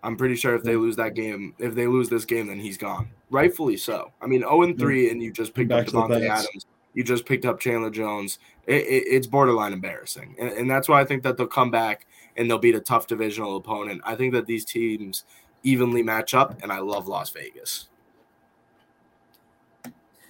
I'm 0.02 0.16
pretty 0.16 0.36
sure 0.36 0.54
if 0.54 0.62
they 0.62 0.76
lose 0.76 0.96
that 0.96 1.14
game, 1.14 1.54
if 1.58 1.74
they 1.74 1.86
lose 1.86 2.08
this 2.08 2.24
game, 2.24 2.46
then 2.46 2.58
he's 2.58 2.78
gone. 2.78 3.08
Rightfully 3.30 3.76
so. 3.76 4.12
I 4.22 4.26
mean, 4.26 4.40
0 4.40 4.62
and 4.62 4.78
3, 4.78 5.10
and 5.10 5.22
you 5.22 5.32
just 5.32 5.54
picked 5.54 5.68
Back 5.68 5.92
up 5.94 6.08
the 6.08 6.14
Davante 6.16 6.28
Adams. 6.28 6.66
You 6.94 7.04
just 7.04 7.26
picked 7.26 7.44
up 7.44 7.60
Chandler 7.60 7.90
Jones. 7.90 8.38
It, 8.66 8.82
it, 8.86 9.04
it's 9.08 9.26
borderline 9.26 9.72
embarrassing. 9.72 10.36
And, 10.38 10.50
and 10.50 10.70
that's 10.70 10.88
why 10.88 11.00
I 11.00 11.04
think 11.04 11.22
that 11.24 11.36
they'll 11.36 11.46
come 11.46 11.70
back 11.70 12.06
and 12.36 12.48
they'll 12.48 12.58
beat 12.58 12.74
a 12.74 12.80
tough 12.80 13.06
divisional 13.06 13.56
opponent. 13.56 14.00
I 14.04 14.14
think 14.14 14.32
that 14.32 14.46
these 14.46 14.64
teams 14.64 15.24
evenly 15.64 16.02
match 16.02 16.32
up, 16.32 16.62
and 16.62 16.72
I 16.72 16.78
love 16.78 17.08
Las 17.08 17.30
Vegas. 17.30 17.88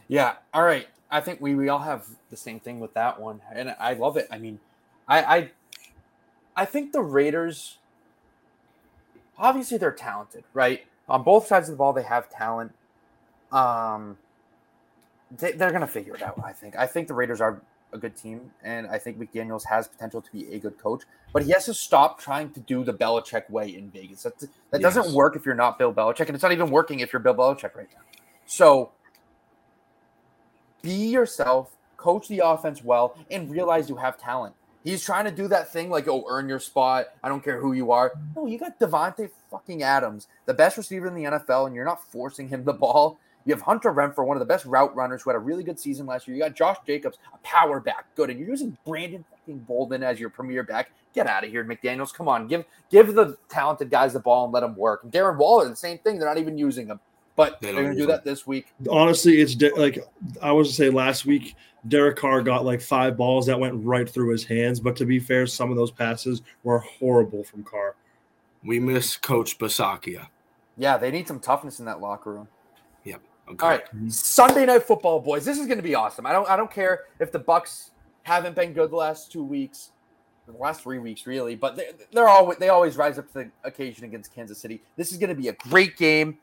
Yeah. 0.08 0.36
All 0.54 0.62
right. 0.62 0.88
I 1.10 1.20
think 1.20 1.40
we, 1.40 1.54
we 1.54 1.68
all 1.68 1.78
have 1.80 2.06
the 2.30 2.36
same 2.36 2.60
thing 2.60 2.80
with 2.80 2.94
that 2.94 3.20
one, 3.20 3.40
and 3.52 3.74
I 3.78 3.94
love 3.94 4.16
it. 4.16 4.28
I 4.30 4.38
mean, 4.38 4.60
I 5.06 5.22
I, 5.22 5.50
I 6.56 6.64
think 6.64 6.92
the 6.92 7.00
Raiders. 7.02 7.78
Obviously, 9.38 9.78
they're 9.78 9.92
talented, 9.92 10.44
right? 10.52 10.84
On 11.08 11.22
both 11.22 11.46
sides 11.46 11.68
of 11.68 11.74
the 11.74 11.78
ball, 11.78 11.92
they 11.92 12.02
have 12.02 12.28
talent. 12.28 12.72
Um, 13.52 14.18
they, 15.30 15.52
they're 15.52 15.70
gonna 15.72 15.86
figure 15.86 16.14
it 16.14 16.22
out. 16.22 16.40
I 16.44 16.52
think. 16.52 16.76
I 16.76 16.86
think 16.86 17.08
the 17.08 17.14
Raiders 17.14 17.40
are 17.40 17.62
a 17.92 17.98
good 17.98 18.16
team, 18.16 18.50
and 18.62 18.86
I 18.88 18.98
think 18.98 19.18
McDaniels 19.18 19.64
has 19.66 19.88
potential 19.88 20.20
to 20.20 20.30
be 20.30 20.52
a 20.52 20.58
good 20.58 20.76
coach. 20.78 21.04
But 21.32 21.44
he 21.44 21.52
has 21.52 21.64
to 21.66 21.74
stop 21.74 22.20
trying 22.20 22.50
to 22.52 22.60
do 22.60 22.84
the 22.84 22.92
Belichick 22.92 23.48
way 23.48 23.68
in 23.74 23.90
Vegas. 23.90 24.24
That 24.24 24.38
that 24.40 24.80
Yes. 24.80 24.94
doesn't 24.94 25.14
work 25.14 25.36
if 25.36 25.46
you're 25.46 25.54
not 25.54 25.78
Bill 25.78 25.94
Belichick, 25.94 26.26
and 26.26 26.30
it's 26.30 26.42
not 26.42 26.52
even 26.52 26.70
working 26.70 27.00
if 27.00 27.12
you're 27.14 27.20
Bill 27.20 27.34
Belichick 27.34 27.74
right 27.74 27.88
now. 27.94 28.02
So 28.44 28.90
be 30.82 31.08
yourself, 31.08 31.76
coach 31.96 32.28
the 32.28 32.42
offense 32.44 32.82
well, 32.82 33.16
and 33.30 33.50
realize 33.50 33.88
you 33.88 33.96
have 33.96 34.18
talent. 34.18 34.54
He's 34.84 35.04
trying 35.04 35.24
to 35.24 35.30
do 35.30 35.48
that 35.48 35.72
thing 35.72 35.90
like, 35.90 36.08
oh, 36.08 36.24
earn 36.28 36.48
your 36.48 36.60
spot. 36.60 37.08
I 37.22 37.28
don't 37.28 37.44
care 37.44 37.60
who 37.60 37.72
you 37.72 37.90
are. 37.92 38.12
No, 38.34 38.46
you 38.46 38.58
got 38.58 38.78
Davante 38.78 39.28
fucking 39.50 39.82
Adams, 39.82 40.28
the 40.46 40.54
best 40.54 40.76
receiver 40.76 41.06
in 41.08 41.14
the 41.14 41.24
NFL, 41.24 41.66
and 41.66 41.74
you're 41.74 41.84
not 41.84 42.10
forcing 42.10 42.48
him 42.48 42.64
the 42.64 42.72
ball. 42.72 43.18
You 43.44 43.54
have 43.54 43.62
Hunter 43.62 43.92
Renfrow, 43.92 44.26
one 44.26 44.36
of 44.36 44.40
the 44.40 44.46
best 44.46 44.66
route 44.66 44.94
runners 44.94 45.22
who 45.22 45.30
had 45.30 45.36
a 45.36 45.40
really 45.40 45.64
good 45.64 45.80
season 45.80 46.06
last 46.06 46.28
year. 46.28 46.36
You 46.36 46.42
got 46.42 46.54
Josh 46.54 46.76
Jacobs, 46.86 47.18
a 47.32 47.38
power 47.38 47.80
back, 47.80 48.06
good, 48.14 48.30
and 48.30 48.38
you're 48.38 48.48
using 48.48 48.76
Brandon 48.86 49.24
fucking 49.30 49.60
Bolden 49.60 50.02
as 50.02 50.20
your 50.20 50.30
premier 50.30 50.62
back. 50.62 50.90
Get 51.14 51.26
out 51.26 51.44
of 51.44 51.50
here, 51.50 51.64
McDaniels. 51.64 52.12
Come 52.12 52.28
on, 52.28 52.46
give 52.46 52.64
give 52.90 53.14
the 53.14 53.36
talented 53.48 53.90
guys 53.90 54.12
the 54.12 54.20
ball 54.20 54.44
and 54.44 54.52
let 54.52 54.60
them 54.60 54.76
work. 54.76 55.02
And 55.02 55.12
Darren 55.12 55.38
Waller, 55.38 55.68
the 55.68 55.76
same 55.76 55.98
thing. 55.98 56.18
They're 56.18 56.28
not 56.28 56.38
even 56.38 56.58
using 56.58 56.86
him. 56.86 57.00
But 57.38 57.60
They 57.60 57.70
they 57.70 57.78
are 57.78 57.82
going 57.84 57.94
to 57.94 58.00
do 58.00 58.06
that 58.06 58.24
this 58.24 58.48
week. 58.48 58.74
Honestly, 58.90 59.40
it's 59.40 59.54
de- 59.54 59.72
like 59.76 60.04
I 60.42 60.50
was 60.50 60.70
to 60.70 60.74
say 60.74 60.90
last 60.90 61.24
week, 61.24 61.54
Derek 61.86 62.16
Carr 62.16 62.42
got 62.42 62.64
like 62.64 62.80
five 62.80 63.16
balls 63.16 63.46
that 63.46 63.58
went 63.58 63.74
right 63.84 64.10
through 64.10 64.32
his 64.32 64.42
hands. 64.42 64.80
But 64.80 64.96
to 64.96 65.06
be 65.06 65.20
fair, 65.20 65.46
some 65.46 65.70
of 65.70 65.76
those 65.76 65.92
passes 65.92 66.42
were 66.64 66.80
horrible 66.80 67.44
from 67.44 67.62
Carr. 67.62 67.94
We 68.64 68.80
miss 68.80 69.16
Coach 69.16 69.56
Bisaccia. 69.56 70.26
Yeah, 70.76 70.98
they 70.98 71.12
need 71.12 71.28
some 71.28 71.38
toughness 71.38 71.78
in 71.78 71.84
that 71.84 72.00
locker 72.00 72.32
room. 72.32 72.48
Yep. 73.04 73.20
Okay. 73.50 73.64
All 73.64 73.70
right, 73.70 73.84
Sunday 74.08 74.66
night 74.66 74.82
football, 74.82 75.20
boys. 75.20 75.44
This 75.44 75.60
is 75.60 75.66
going 75.66 75.78
to 75.78 75.82
be 75.82 75.94
awesome. 75.94 76.26
I 76.26 76.32
don't, 76.32 76.50
I 76.50 76.56
don't 76.56 76.72
care 76.72 77.02
if 77.20 77.30
the 77.30 77.38
Bucks 77.38 77.92
haven't 78.24 78.56
been 78.56 78.72
good 78.72 78.90
the 78.90 78.96
last 78.96 79.30
two 79.30 79.44
weeks, 79.44 79.92
the 80.48 80.54
last 80.54 80.82
three 80.82 80.98
weeks, 80.98 81.24
really. 81.24 81.54
But 81.54 81.76
they, 81.76 81.90
they're 82.12 82.28
always, 82.28 82.58
they 82.58 82.70
always 82.70 82.96
rise 82.96 83.16
up 83.16 83.28
to 83.28 83.34
the 83.34 83.50
occasion 83.62 84.04
against 84.06 84.34
Kansas 84.34 84.58
City. 84.58 84.82
This 84.96 85.12
is 85.12 85.18
going 85.18 85.30
to 85.30 85.40
be 85.40 85.46
a 85.46 85.52
great 85.52 85.96
game. 85.96 86.38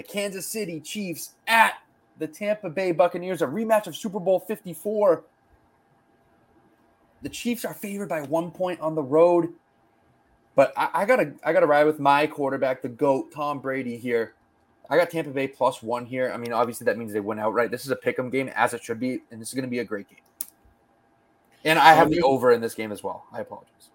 The 0.00 0.04
Kansas 0.04 0.46
City 0.46 0.80
Chiefs 0.80 1.34
at 1.46 1.74
the 2.18 2.26
Tampa 2.26 2.70
Bay 2.70 2.90
Buccaneers, 2.90 3.42
a 3.42 3.46
rematch 3.46 3.86
of 3.86 3.94
Super 3.94 4.18
Bowl 4.18 4.40
Fifty 4.40 4.72
Four. 4.72 5.24
The 7.20 7.28
Chiefs 7.28 7.66
are 7.66 7.74
favored 7.74 8.08
by 8.08 8.22
one 8.22 8.50
point 8.50 8.80
on 8.80 8.94
the 8.94 9.02
road, 9.02 9.52
but 10.56 10.72
I, 10.74 10.88
I 10.94 11.04
gotta, 11.04 11.34
I 11.44 11.52
gotta 11.52 11.66
ride 11.66 11.84
with 11.84 11.98
my 11.98 12.26
quarterback, 12.26 12.80
the 12.80 12.88
goat, 12.88 13.30
Tom 13.30 13.58
Brady 13.58 13.98
here. 13.98 14.32
I 14.88 14.96
got 14.96 15.10
Tampa 15.10 15.32
Bay 15.32 15.46
plus 15.46 15.82
one 15.82 16.06
here. 16.06 16.32
I 16.32 16.38
mean, 16.38 16.54
obviously 16.54 16.86
that 16.86 16.96
means 16.96 17.12
they 17.12 17.20
win 17.20 17.38
outright. 17.38 17.70
This 17.70 17.84
is 17.84 17.90
a 17.90 17.96
pick 17.96 18.18
'em 18.18 18.30
game 18.30 18.48
as 18.56 18.72
it 18.72 18.82
should 18.82 19.00
be, 19.00 19.20
and 19.30 19.38
this 19.38 19.48
is 19.48 19.54
going 19.54 19.66
to 19.66 19.70
be 19.70 19.80
a 19.80 19.84
great 19.84 20.08
game. 20.08 20.48
And 21.66 21.78
I 21.78 21.92
have 21.92 22.08
the 22.08 22.22
over 22.22 22.52
in 22.52 22.62
this 22.62 22.74
game 22.74 22.90
as 22.90 23.02
well. 23.02 23.26
I 23.34 23.40
apologize. 23.40 23.90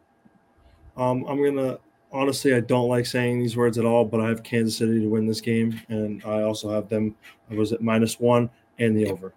Um, 0.97 1.25
I'm 1.27 1.43
gonna 1.43 1.79
honestly, 2.15 2.53
I 2.53 2.61
don't 2.61 2.87
like 2.87 3.05
saying 3.05 3.39
these 3.39 3.57
words 3.57 3.77
at 3.77 3.85
all, 3.85 4.05
but 4.05 4.21
I 4.21 4.29
have 4.29 4.43
Kansas 4.43 4.77
City 4.77 5.01
to 5.01 5.07
win 5.07 5.27
this 5.27 5.41
game, 5.41 5.79
and 5.89 6.23
I 6.25 6.41
also 6.41 6.69
have 6.69 6.89
them. 6.89 7.15
I 7.51 7.55
was 7.55 7.71
it 7.71 7.81
minus 7.81 8.19
one 8.19 8.49
and 8.79 8.97
the 8.97 9.09
over? 9.11 9.33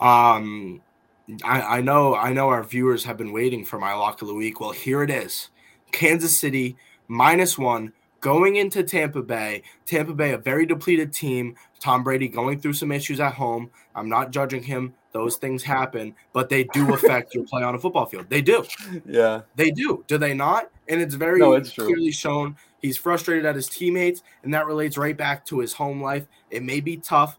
Um, 0.00 0.80
I, 1.44 1.78
I 1.78 1.80
know, 1.80 2.14
I 2.14 2.32
know 2.32 2.48
our 2.48 2.62
viewers 2.62 3.04
have 3.04 3.16
been 3.16 3.32
waiting 3.32 3.64
for 3.64 3.78
my 3.78 3.94
lock 3.94 4.22
of 4.22 4.28
the 4.28 4.34
week. 4.34 4.60
Well, 4.60 4.72
here 4.72 5.02
it 5.02 5.10
is: 5.10 5.50
Kansas 5.92 6.38
City 6.38 6.76
minus 7.08 7.58
one 7.58 7.92
going 8.20 8.56
into 8.56 8.82
Tampa 8.82 9.22
Bay. 9.22 9.62
Tampa 9.84 10.14
Bay, 10.14 10.32
a 10.32 10.38
very 10.38 10.66
depleted 10.66 11.12
team. 11.12 11.56
Tom 11.80 12.02
Brady 12.02 12.28
going 12.28 12.60
through 12.60 12.72
some 12.72 12.92
issues 12.92 13.20
at 13.20 13.34
home. 13.34 13.70
I'm 13.94 14.08
not 14.08 14.30
judging 14.30 14.62
him. 14.62 14.94
Those 15.12 15.36
things 15.36 15.62
happen, 15.62 16.14
but 16.32 16.48
they 16.48 16.64
do 16.64 16.92
affect 16.94 17.34
your 17.34 17.44
play 17.44 17.62
on 17.62 17.74
a 17.74 17.78
football 17.78 18.06
field. 18.06 18.26
They 18.28 18.42
do. 18.42 18.64
Yeah. 19.04 19.42
They 19.54 19.70
do. 19.70 20.04
Do 20.06 20.18
they 20.18 20.34
not? 20.34 20.70
And 20.88 21.00
it's 21.00 21.14
very 21.14 21.40
No, 21.40 21.54
it's 21.54 21.72
true. 21.72 21.86
clearly 21.86 22.12
shown 22.12 22.56
he's 22.80 22.96
frustrated 22.96 23.44
at 23.44 23.54
his 23.56 23.68
teammates, 23.68 24.22
and 24.42 24.54
that 24.54 24.66
relates 24.66 24.96
right 24.96 25.16
back 25.16 25.44
to 25.46 25.58
his 25.58 25.72
home 25.72 26.00
life. 26.00 26.26
It 26.50 26.62
may 26.62 26.80
be 26.80 26.96
tough, 26.96 27.38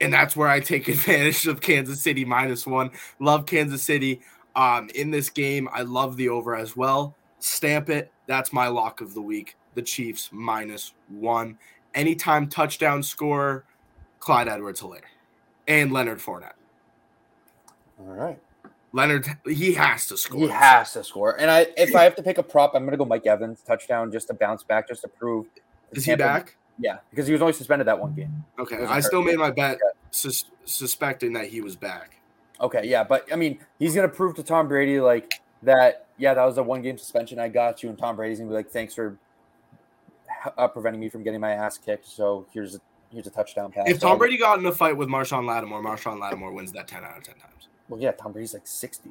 and 0.00 0.12
that's 0.12 0.36
where 0.36 0.48
I 0.48 0.60
take 0.60 0.88
advantage 0.88 1.46
of 1.46 1.60
Kansas 1.60 2.02
City 2.02 2.24
minus 2.24 2.66
one. 2.66 2.90
Love 3.18 3.46
Kansas 3.46 3.82
City. 3.82 4.20
Um, 4.56 4.90
in 4.94 5.10
this 5.10 5.30
game, 5.30 5.68
I 5.72 5.82
love 5.82 6.16
the 6.16 6.28
over 6.28 6.56
as 6.56 6.76
well. 6.76 7.14
Stamp 7.38 7.88
it. 7.88 8.12
That's 8.26 8.52
my 8.52 8.68
lock 8.68 9.00
of 9.00 9.14
the 9.14 9.22
week. 9.22 9.56
The 9.74 9.82
Chiefs 9.82 10.28
minus 10.32 10.92
one. 11.08 11.56
Anytime 11.94 12.48
touchdown 12.48 13.02
scorer, 13.02 13.64
Clyde 14.18 14.48
Edwards 14.48 14.80
Helaire 14.82 15.02
and 15.66 15.92
Leonard 15.92 16.18
Fournette. 16.18 16.52
All 18.00 18.06
right. 18.14 18.38
Leonard, 18.92 19.26
he 19.46 19.74
has 19.74 20.06
to 20.08 20.16
score. 20.16 20.40
He 20.40 20.48
has 20.48 20.92
to 20.94 21.04
score. 21.04 21.38
And 21.40 21.50
I, 21.50 21.66
if 21.76 21.94
I 21.94 22.02
have 22.04 22.16
to 22.16 22.22
pick 22.22 22.38
a 22.38 22.42
prop, 22.42 22.74
I'm 22.74 22.82
going 22.82 22.92
to 22.92 22.96
go 22.96 23.04
Mike 23.04 23.26
Evans 23.26 23.62
touchdown 23.62 24.10
just 24.10 24.28
to 24.28 24.34
bounce 24.34 24.64
back, 24.64 24.88
just 24.88 25.02
to 25.02 25.08
prove. 25.08 25.46
Is 25.92 26.04
he 26.04 26.14
back? 26.16 26.56
Yeah, 26.78 26.98
because 27.10 27.26
he 27.26 27.32
was 27.32 27.42
only 27.42 27.52
suspended 27.52 27.86
that 27.88 28.00
one 28.00 28.14
game. 28.14 28.44
Okay, 28.58 28.84
I 28.84 28.94
hurt. 28.94 29.04
still 29.04 29.22
made 29.22 29.38
my 29.38 29.50
bet 29.50 29.78
sus- 30.10 30.46
suspecting 30.64 31.34
that 31.34 31.46
he 31.46 31.60
was 31.60 31.76
back. 31.76 32.16
Okay, 32.60 32.86
yeah, 32.86 33.04
but 33.04 33.30
I 33.30 33.36
mean, 33.36 33.58
he's 33.78 33.94
gonna 33.94 34.08
prove 34.08 34.34
to 34.36 34.42
Tom 34.42 34.66
Brady 34.66 34.98
like 34.98 35.40
that. 35.62 36.06
Yeah, 36.16 36.32
that 36.32 36.44
was 36.44 36.56
a 36.56 36.62
one 36.62 36.80
game 36.80 36.96
suspension. 36.96 37.38
I 37.38 37.48
got 37.48 37.82
you, 37.82 37.90
and 37.90 37.98
Tom 37.98 38.16
Brady's 38.16 38.38
gonna 38.38 38.48
be 38.48 38.54
like, 38.54 38.70
"Thanks 38.70 38.94
for 38.94 39.18
uh, 40.56 40.68
preventing 40.68 41.00
me 41.00 41.10
from 41.10 41.22
getting 41.22 41.40
my 41.40 41.52
ass 41.52 41.76
kicked." 41.76 42.06
So 42.06 42.46
here's 42.52 42.76
a 42.76 42.80
here's 43.12 43.26
a 43.26 43.30
touchdown 43.30 43.72
pass. 43.72 43.88
If 43.88 44.00
Tom 44.00 44.16
Brady 44.16 44.38
got 44.38 44.58
in 44.58 44.64
a 44.64 44.72
fight 44.72 44.96
with 44.96 45.08
Marshon 45.08 45.46
Lattimore, 45.46 45.82
Marshon 45.82 46.18
Lattimore 46.18 46.52
wins 46.52 46.72
that 46.72 46.88
10 46.88 47.04
out 47.04 47.18
of 47.18 47.24
10 47.24 47.34
times. 47.34 47.68
Well, 47.90 48.00
yeah, 48.00 48.12
Tom 48.12 48.32
Brady's 48.32 48.54
like 48.54 48.66
sixty. 48.66 49.10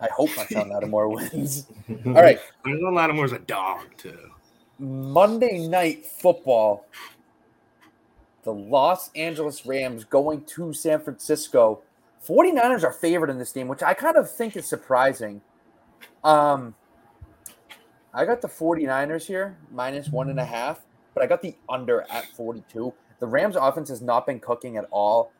I 0.00 0.08
hope 0.08 0.30
Marshon 0.30 0.70
Lattimore 0.70 1.08
wins. 1.14 1.66
All 2.06 2.12
right, 2.12 2.40
Marshon 2.64 2.94
Lattimore's 2.94 3.32
a 3.32 3.38
dog, 3.40 3.84
too. 3.98 4.30
Monday 4.78 5.66
Night 5.68 6.06
Football. 6.06 6.86
The 8.44 8.54
Los 8.54 9.10
Angeles 9.14 9.66
Rams 9.66 10.04
going 10.04 10.44
to 10.44 10.72
San 10.72 11.00
Francisco. 11.00 11.82
49ers 12.26 12.84
are 12.84 12.92
favored 12.92 13.28
in 13.28 13.38
this 13.38 13.52
game, 13.52 13.68
which 13.68 13.82
I 13.82 13.92
kind 13.92 14.16
of 14.16 14.30
think 14.30 14.56
is 14.56 14.66
surprising. 14.66 15.42
Um, 16.24 16.74
I 18.14 18.24
got 18.24 18.40
the 18.40 18.48
49ers 18.48 19.26
here, 19.26 19.58
minus 19.70 20.08
one 20.08 20.30
and 20.30 20.40
a 20.40 20.44
half, 20.44 20.80
but 21.12 21.22
I 21.22 21.26
got 21.26 21.42
the 21.42 21.54
under 21.68 22.06
at 22.10 22.24
42. 22.34 22.94
The 23.18 23.26
Rams 23.26 23.56
offense 23.56 23.90
has 23.90 24.00
not 24.00 24.26
been 24.26 24.40
cooking 24.40 24.78
at 24.78 24.86
all. 24.90 25.32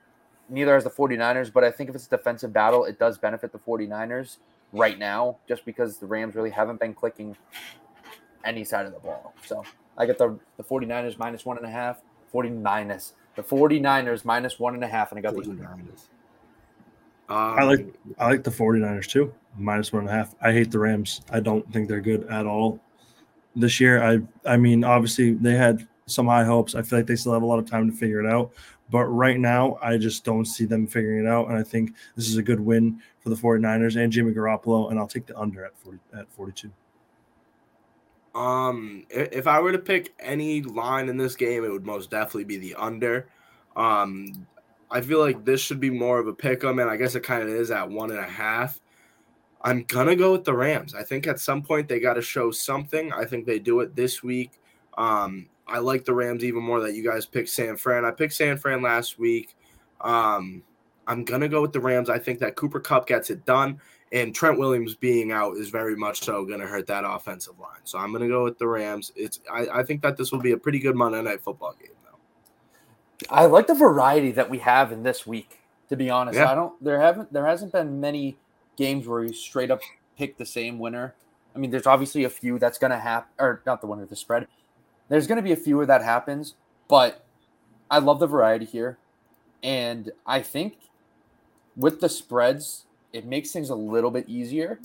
Neither 0.51 0.75
has 0.75 0.85
the 0.85 0.91
49ers, 0.91 1.53
but 1.53 1.65
I 1.65 1.71
think 1.71 1.91
if 1.91 1.97
it's 1.97 2.07
a 2.07 2.11
defensive 2.11 2.53
battle, 2.53 2.85
it 2.85 2.99
does 2.99 3.19
benefit 3.19 3.53
the 3.53 3.59
49ers 3.59 4.39
right 4.73 4.99
now, 4.99 5.39
just 5.49 5.65
because 5.65 5.99
the 5.99 6.07
Rams 6.07 6.35
really 6.35 6.51
haven't 6.51 6.81
been 6.81 6.95
clicking 6.95 7.37
any 8.45 8.65
side 8.65 8.87
of 8.87 8.93
the 8.93 8.99
ball. 8.99 9.35
So 9.47 9.65
I 9.97 10.07
got 10.07 10.19
the, 10.19 10.39
the 10.57 10.65
49ers 10.65 11.19
minus 11.19 11.45
one 11.45 11.57
and 11.57 11.67
a 11.67 11.71
half, 11.71 12.03
49ers. 12.33 13.13
The 13.37 13.43
49ers 13.43 14.25
minus 14.25 14.59
one 14.59 14.75
and 14.75 14.83
a 14.83 14.89
half, 14.89 15.13
and 15.13 15.19
I 15.19 15.23
got 15.23 15.35
the 15.35 15.49
under. 15.49 15.65
Um, 17.31 17.59
I 17.59 17.63
like 17.63 17.87
I 18.19 18.27
like 18.27 18.43
the 18.43 18.51
49ers 18.51 19.07
too, 19.07 19.33
minus 19.57 19.93
one 19.93 20.03
and 20.03 20.11
a 20.11 20.13
half. 20.13 20.35
I 20.43 20.53
hate 20.53 20.73
the 20.73 20.81
Rams. 20.81 21.21
I 21.31 21.39
don't 21.39 21.71
think 21.73 21.89
they're 21.89 22.01
good 22.01 22.27
at 22.27 22.45
all 22.45 22.81
this 23.55 23.79
year. 23.79 24.03
I 24.03 24.21
I 24.45 24.57
mean, 24.57 24.83
obviously 24.83 25.35
they 25.35 25.55
had 25.55 25.87
some 26.07 26.27
high 26.27 26.45
hopes. 26.45 26.75
I 26.75 26.83
feel 26.83 26.99
like 26.99 27.07
they 27.07 27.15
still 27.15 27.33
have 27.33 27.43
a 27.43 27.47
lot 27.47 27.61
of 27.61 27.71
time 27.71 27.89
to 27.89 27.97
figure 27.97 28.19
it 28.19 28.27
out. 28.31 28.51
But 28.91 29.07
right 29.07 29.39
now, 29.39 29.79
I 29.81 29.99
just 29.99 30.25
don't 30.25 30.45
see 30.45 30.65
them 30.65 30.87
figuring 30.87 31.25
it 31.25 31.29
out. 31.29 31.49
And 31.49 31.57
I 31.57 31.63
think 31.63 31.95
this 32.17 32.29
is 32.29 32.37
a 32.37 32.43
good 32.43 32.61
win 32.61 33.01
for 33.21 33.29
the 33.29 33.37
49ers 33.37 33.97
and 33.97 34.13
Jimmy 34.13 34.33
Garoppolo. 34.33 34.91
And 34.91 34.99
I'll 34.99 35.07
take 35.07 35.27
the 35.27 35.39
under 35.39 35.65
at 35.65 35.77
40 35.79 35.99
at 36.17 36.33
42. 36.33 36.71
Um, 38.35 39.07
if 39.11 39.47
I 39.47 39.61
were 39.61 39.73
to 39.73 39.79
pick 39.79 40.15
any 40.21 40.63
line 40.63 41.09
in 41.09 41.17
this 41.17 41.37
game, 41.37 41.65
it 41.65 41.71
would 41.71 41.87
most 41.87 42.11
definitely 42.11 42.45
be 42.45 42.59
the 42.59 42.75
under. 42.77 43.29
Um, 43.77 44.47
I 44.91 45.01
feel 45.01 45.21
like 45.21 45.45
this 45.45 45.61
should 45.61 45.81
be 45.81 45.91
more 45.91 46.19
of 46.19 46.27
a 46.27 46.33
pick 46.33 46.65
'em, 46.65 46.79
and 46.79 46.91
I 46.91 46.97
guess 46.97 47.15
it 47.15 47.23
kind 47.23 47.43
of 47.43 47.49
is 47.49 47.71
at 47.71 47.89
one 47.89 48.11
and 48.11 48.21
a 48.21 48.25
half. 48.25 48.81
I'm 49.63 49.85
gonna 49.85 50.17
go 50.17 50.33
with 50.33 50.45
the 50.45 50.55
Rams. 50.55 50.95
I 50.95 51.03
think 51.03 51.27
at 51.27 51.39
some 51.39 51.63
point 51.63 51.89
they 51.89 52.01
got 52.01 52.15
to 52.15 52.23
show 52.23 52.51
something. 52.51 53.13
I 53.13 53.25
think 53.25 53.47
they 53.47 53.59
do 53.59 53.81
it 53.81 53.95
this 53.95 54.23
week. 54.23 54.53
Um, 54.97 55.50
I 55.71 55.79
like 55.79 56.05
the 56.05 56.13
Rams 56.13 56.45
even 56.45 56.63
more 56.63 56.81
that 56.81 56.95
you 56.95 57.05
guys 57.05 57.27
picked 57.27 57.49
San 57.49 57.77
Fran. 57.77 58.05
I 58.05 58.11
picked 58.11 58.35
San 58.35 58.59
Fran 58.59 58.83
last 58.83 59.19
week. 59.19 59.57
Um, 60.01 60.63
I'm 61.07 61.25
gonna 61.25 61.49
go 61.49 61.63
with 61.63 61.73
the 61.73 61.81
Rams. 61.81 62.11
I 62.11 62.19
think 62.19 62.41
that 62.41 62.57
Cooper 62.57 62.81
Kupp 62.81 63.07
gets 63.07 63.31
it 63.31 63.45
done, 63.45 63.81
and 64.13 64.35
Trent 64.35 64.59
Williams 64.59 64.95
being 64.95 65.33
out 65.33 65.57
is 65.57 65.71
very 65.71 65.97
much 65.97 66.23
so 66.23 66.45
gonna 66.45 66.67
hurt 66.67 66.87
that 66.89 67.05
offensive 67.07 67.59
line. 67.59 67.81
So 67.85 67.99
I'm 67.99 68.13
gonna 68.13 68.29
go 68.29 68.45
with 68.45 68.59
the 68.59 68.67
Rams. 68.67 69.13
It's 69.15 69.41
I, 69.51 69.67
I 69.81 69.83
think 69.83 70.03
that 70.03 70.17
this 70.17 70.33
will 70.33 70.41
be 70.41 70.53
a 70.53 70.57
pretty 70.59 70.79
good 70.79 70.97
Monday 70.97 71.23
night 71.23 71.41
football 71.41 71.75
game 71.81 71.93
though. 72.05 72.19
I 73.31 73.47
like 73.47 73.67
the 73.67 73.75
variety 73.75 74.33
that 74.33 74.51
we 74.51 74.59
have 74.59 74.93
in 74.93 75.03
this 75.03 75.27
week. 75.27 75.59
To 75.89 75.97
be 75.97 76.09
honest, 76.09 76.39
Yeah. 76.39 76.51
I 76.51 76.55
don't. 76.55 76.83
There 76.83 77.01
haven't. 77.01 77.33
There 77.33 77.47
hasn't 77.47 77.73
been 77.73 78.01
many 78.01 78.39
games 78.77 79.07
where 79.09 79.25
you 79.25 79.33
straight 79.33 79.71
up 79.71 79.81
pick 80.17 80.37
the 80.37 80.47
same 80.47 80.79
winner. 80.79 81.15
I 81.55 81.59
mean, 81.59 81.73
there's 81.73 81.87
obviously 81.87 82.25
a 82.25 82.31
few 82.31 82.59
that's 82.61 82.79
gonna 82.79 82.99
happen, 82.99 83.29
or 83.39 83.63
not 83.67 83.81
the 83.81 83.89
winner, 83.89 84.07
the 84.07 84.15
spread. 84.15 84.47
There's 85.11 85.27
gonna 85.27 85.43
be 85.43 85.53
a 85.53 85.57
few 85.57 85.77
where 85.77 85.87
that 85.87 86.03
happens, 86.03 86.55
but 86.89 87.27
I 87.91 87.99
love 87.99 88.21
the 88.21 88.27
variety 88.27 88.65
here, 88.65 88.97
and 89.63 90.13
I 90.25 90.41
think 90.41 90.79
with 91.77 92.01
the 92.01 92.09
spreads, 92.09 92.87
it 93.13 93.27
makes 93.27 93.51
things 93.51 93.71
a 93.71 93.75
little 93.75 94.13
bit 94.13 94.29
easier. 94.29 94.79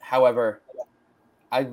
However, 0.00 0.60
I 1.50 1.68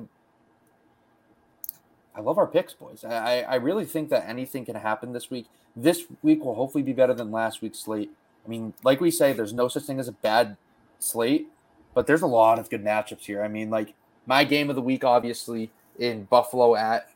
I 2.14 2.20
love 2.20 2.38
our 2.38 2.46
picks, 2.46 2.72
boys. 2.72 3.04
I 3.04 3.40
I 3.40 3.56
really 3.56 3.84
think 3.84 4.08
that 4.10 4.28
anything 4.28 4.64
can 4.64 4.76
happen 4.76 5.12
this 5.12 5.28
week. 5.28 5.46
This 5.74 6.04
week 6.22 6.44
will 6.44 6.54
hopefully 6.54 6.84
be 6.84 6.92
better 6.92 7.14
than 7.14 7.32
last 7.32 7.60
week's 7.60 7.80
slate. 7.80 8.12
I 8.46 8.48
mean, 8.48 8.74
like 8.84 9.00
we 9.00 9.10
say, 9.10 9.32
there's 9.32 9.52
no 9.52 9.66
such 9.66 9.82
thing 9.82 9.98
as 9.98 10.06
a 10.06 10.12
bad 10.12 10.56
slate, 11.00 11.48
but 11.92 12.06
there's 12.06 12.22
a 12.22 12.26
lot 12.28 12.60
of 12.60 12.70
good 12.70 12.84
matchups 12.84 13.24
here. 13.24 13.42
I 13.42 13.48
mean, 13.48 13.68
like 13.70 13.94
my 14.26 14.44
game 14.44 14.70
of 14.70 14.76
the 14.76 14.82
week, 14.82 15.02
obviously, 15.02 15.72
in 15.98 16.24
Buffalo 16.24 16.76
at 16.76 17.10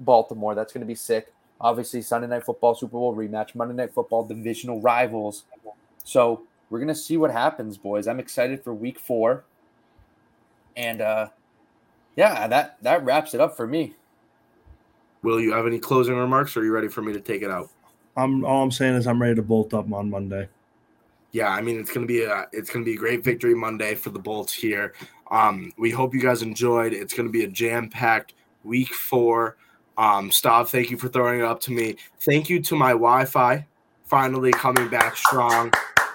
Baltimore. 0.00 0.54
That's 0.54 0.72
going 0.72 0.80
to 0.82 0.86
be 0.86 0.94
sick. 0.94 1.32
Obviously, 1.60 2.02
Sunday 2.02 2.26
Night 2.26 2.44
Football 2.44 2.74
Super 2.74 2.92
Bowl 2.92 3.14
rematch, 3.14 3.54
Monday 3.54 3.74
Night 3.74 3.94
Football 3.94 4.24
divisional 4.26 4.80
rivals. 4.80 5.44
So 6.02 6.42
we're 6.68 6.78
going 6.80 6.88
to 6.88 6.94
see 6.94 7.16
what 7.16 7.30
happens, 7.30 7.76
boys. 7.76 8.06
I'm 8.06 8.20
excited 8.20 8.62
for 8.62 8.74
week 8.74 8.98
four. 8.98 9.44
And 10.76 11.00
uh, 11.00 11.28
yeah, 12.16 12.46
that, 12.48 12.78
that 12.82 13.04
wraps 13.04 13.34
it 13.34 13.40
up 13.40 13.56
for 13.56 13.66
me. 13.66 13.94
Will 15.22 15.40
you 15.40 15.54
have 15.54 15.66
any 15.66 15.78
closing 15.78 16.16
remarks, 16.16 16.56
or 16.56 16.60
are 16.60 16.64
you 16.64 16.72
ready 16.72 16.88
for 16.88 17.00
me 17.00 17.12
to 17.14 17.20
take 17.20 17.40
it 17.40 17.50
out? 17.50 17.70
I'm 18.16 18.44
all 18.44 18.62
I'm 18.62 18.70
saying 18.70 18.94
is 18.94 19.06
I'm 19.06 19.20
ready 19.20 19.34
to 19.34 19.42
bolt 19.42 19.74
up 19.74 19.90
on 19.92 20.10
Monday. 20.10 20.48
Yeah, 21.32 21.48
I 21.48 21.62
mean 21.62 21.80
it's 21.80 21.90
gonna 21.90 22.06
be 22.06 22.22
a 22.22 22.46
it's 22.52 22.70
gonna 22.70 22.84
be 22.84 22.92
a 22.92 22.96
great 22.96 23.24
victory 23.24 23.54
Monday 23.54 23.94
for 23.94 24.10
the 24.10 24.18
Bolts 24.18 24.52
here. 24.52 24.92
Um, 25.30 25.72
we 25.78 25.90
hope 25.90 26.14
you 26.14 26.20
guys 26.20 26.42
enjoyed. 26.42 26.92
It's 26.92 27.14
gonna 27.14 27.30
be 27.30 27.44
a 27.44 27.48
jam 27.48 27.88
packed 27.88 28.34
week 28.62 28.92
four. 28.92 29.56
Um, 29.96 30.30
Stav, 30.30 30.68
thank 30.68 30.90
you 30.90 30.96
for 30.96 31.08
throwing 31.08 31.40
it 31.40 31.44
up 31.44 31.60
to 31.62 31.72
me. 31.72 31.96
Thank 32.20 32.48
you 32.48 32.60
to 32.62 32.76
my 32.76 32.90
Wi-Fi 32.90 33.66
finally 34.04 34.52
coming 34.52 34.88
back 34.88 35.16
strong. 35.16 35.72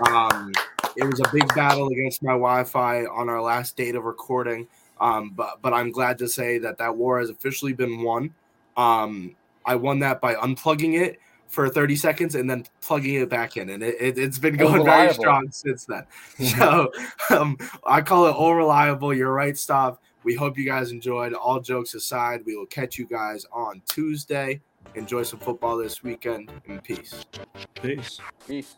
Um, 0.08 0.52
it 0.96 1.04
was 1.04 1.20
a 1.20 1.30
big 1.34 1.48
battle 1.56 1.88
against 1.90 2.24
my 2.24 2.32
Wi-Fi 2.32 3.06
on 3.06 3.30
our 3.30 3.42
last 3.42 3.76
date 3.76 3.96
of 3.96 4.04
recording, 4.04 4.68
um, 5.02 5.32
but 5.36 5.62
but 5.62 5.74
I'm 5.74 5.92
glad 5.92 6.18
to 6.20 6.28
say 6.28 6.58
that 6.60 6.78
that 6.78 6.96
war 6.96 7.20
has 7.20 7.30
officially 7.30 7.74
been 7.74 8.02
won. 8.02 8.34
Um, 8.78 9.36
I 9.66 9.76
won 9.76 10.00
that 10.00 10.22
by 10.22 10.36
unplugging 10.36 11.00
it 11.00 11.20
for 11.48 11.68
30 11.68 11.96
seconds 11.96 12.36
and 12.36 12.50
then 12.50 12.66
plugging 12.82 13.16
it 13.16 13.30
back 13.30 13.58
in, 13.58 13.70
and 13.70 13.84
it, 13.84 14.18
has 14.18 14.38
it, 14.38 14.42
been 14.42 14.56
going 14.56 14.86
very 14.86 15.14
strong 15.14 15.50
since 15.52 15.86
then. 15.86 16.06
so 16.58 16.92
um, 17.30 17.58
I 17.86 18.02
call 18.02 18.28
it 18.28 18.36
all 18.36 18.56
reliable. 18.56 19.14
You're 19.14 19.34
right, 19.34 19.56
Stav. 19.56 19.98
We 20.30 20.36
hope 20.36 20.60
you 20.60 20.64
guys 20.64 20.92
enjoyed. 20.92 21.34
All 21.34 21.60
jokes 21.60 21.96
aside, 21.96 22.42
we 22.46 22.56
will 22.56 22.68
catch 22.68 23.00
you 23.00 23.08
guys 23.08 23.48
on 23.52 23.82
Tuesday. 23.90 24.62
Enjoy 24.94 25.24
some 25.24 25.40
football 25.40 25.76
this 25.76 26.04
weekend 26.04 26.52
and 26.68 26.84
peace. 26.84 27.26
Peace. 27.82 28.20
Peace. 28.48 28.78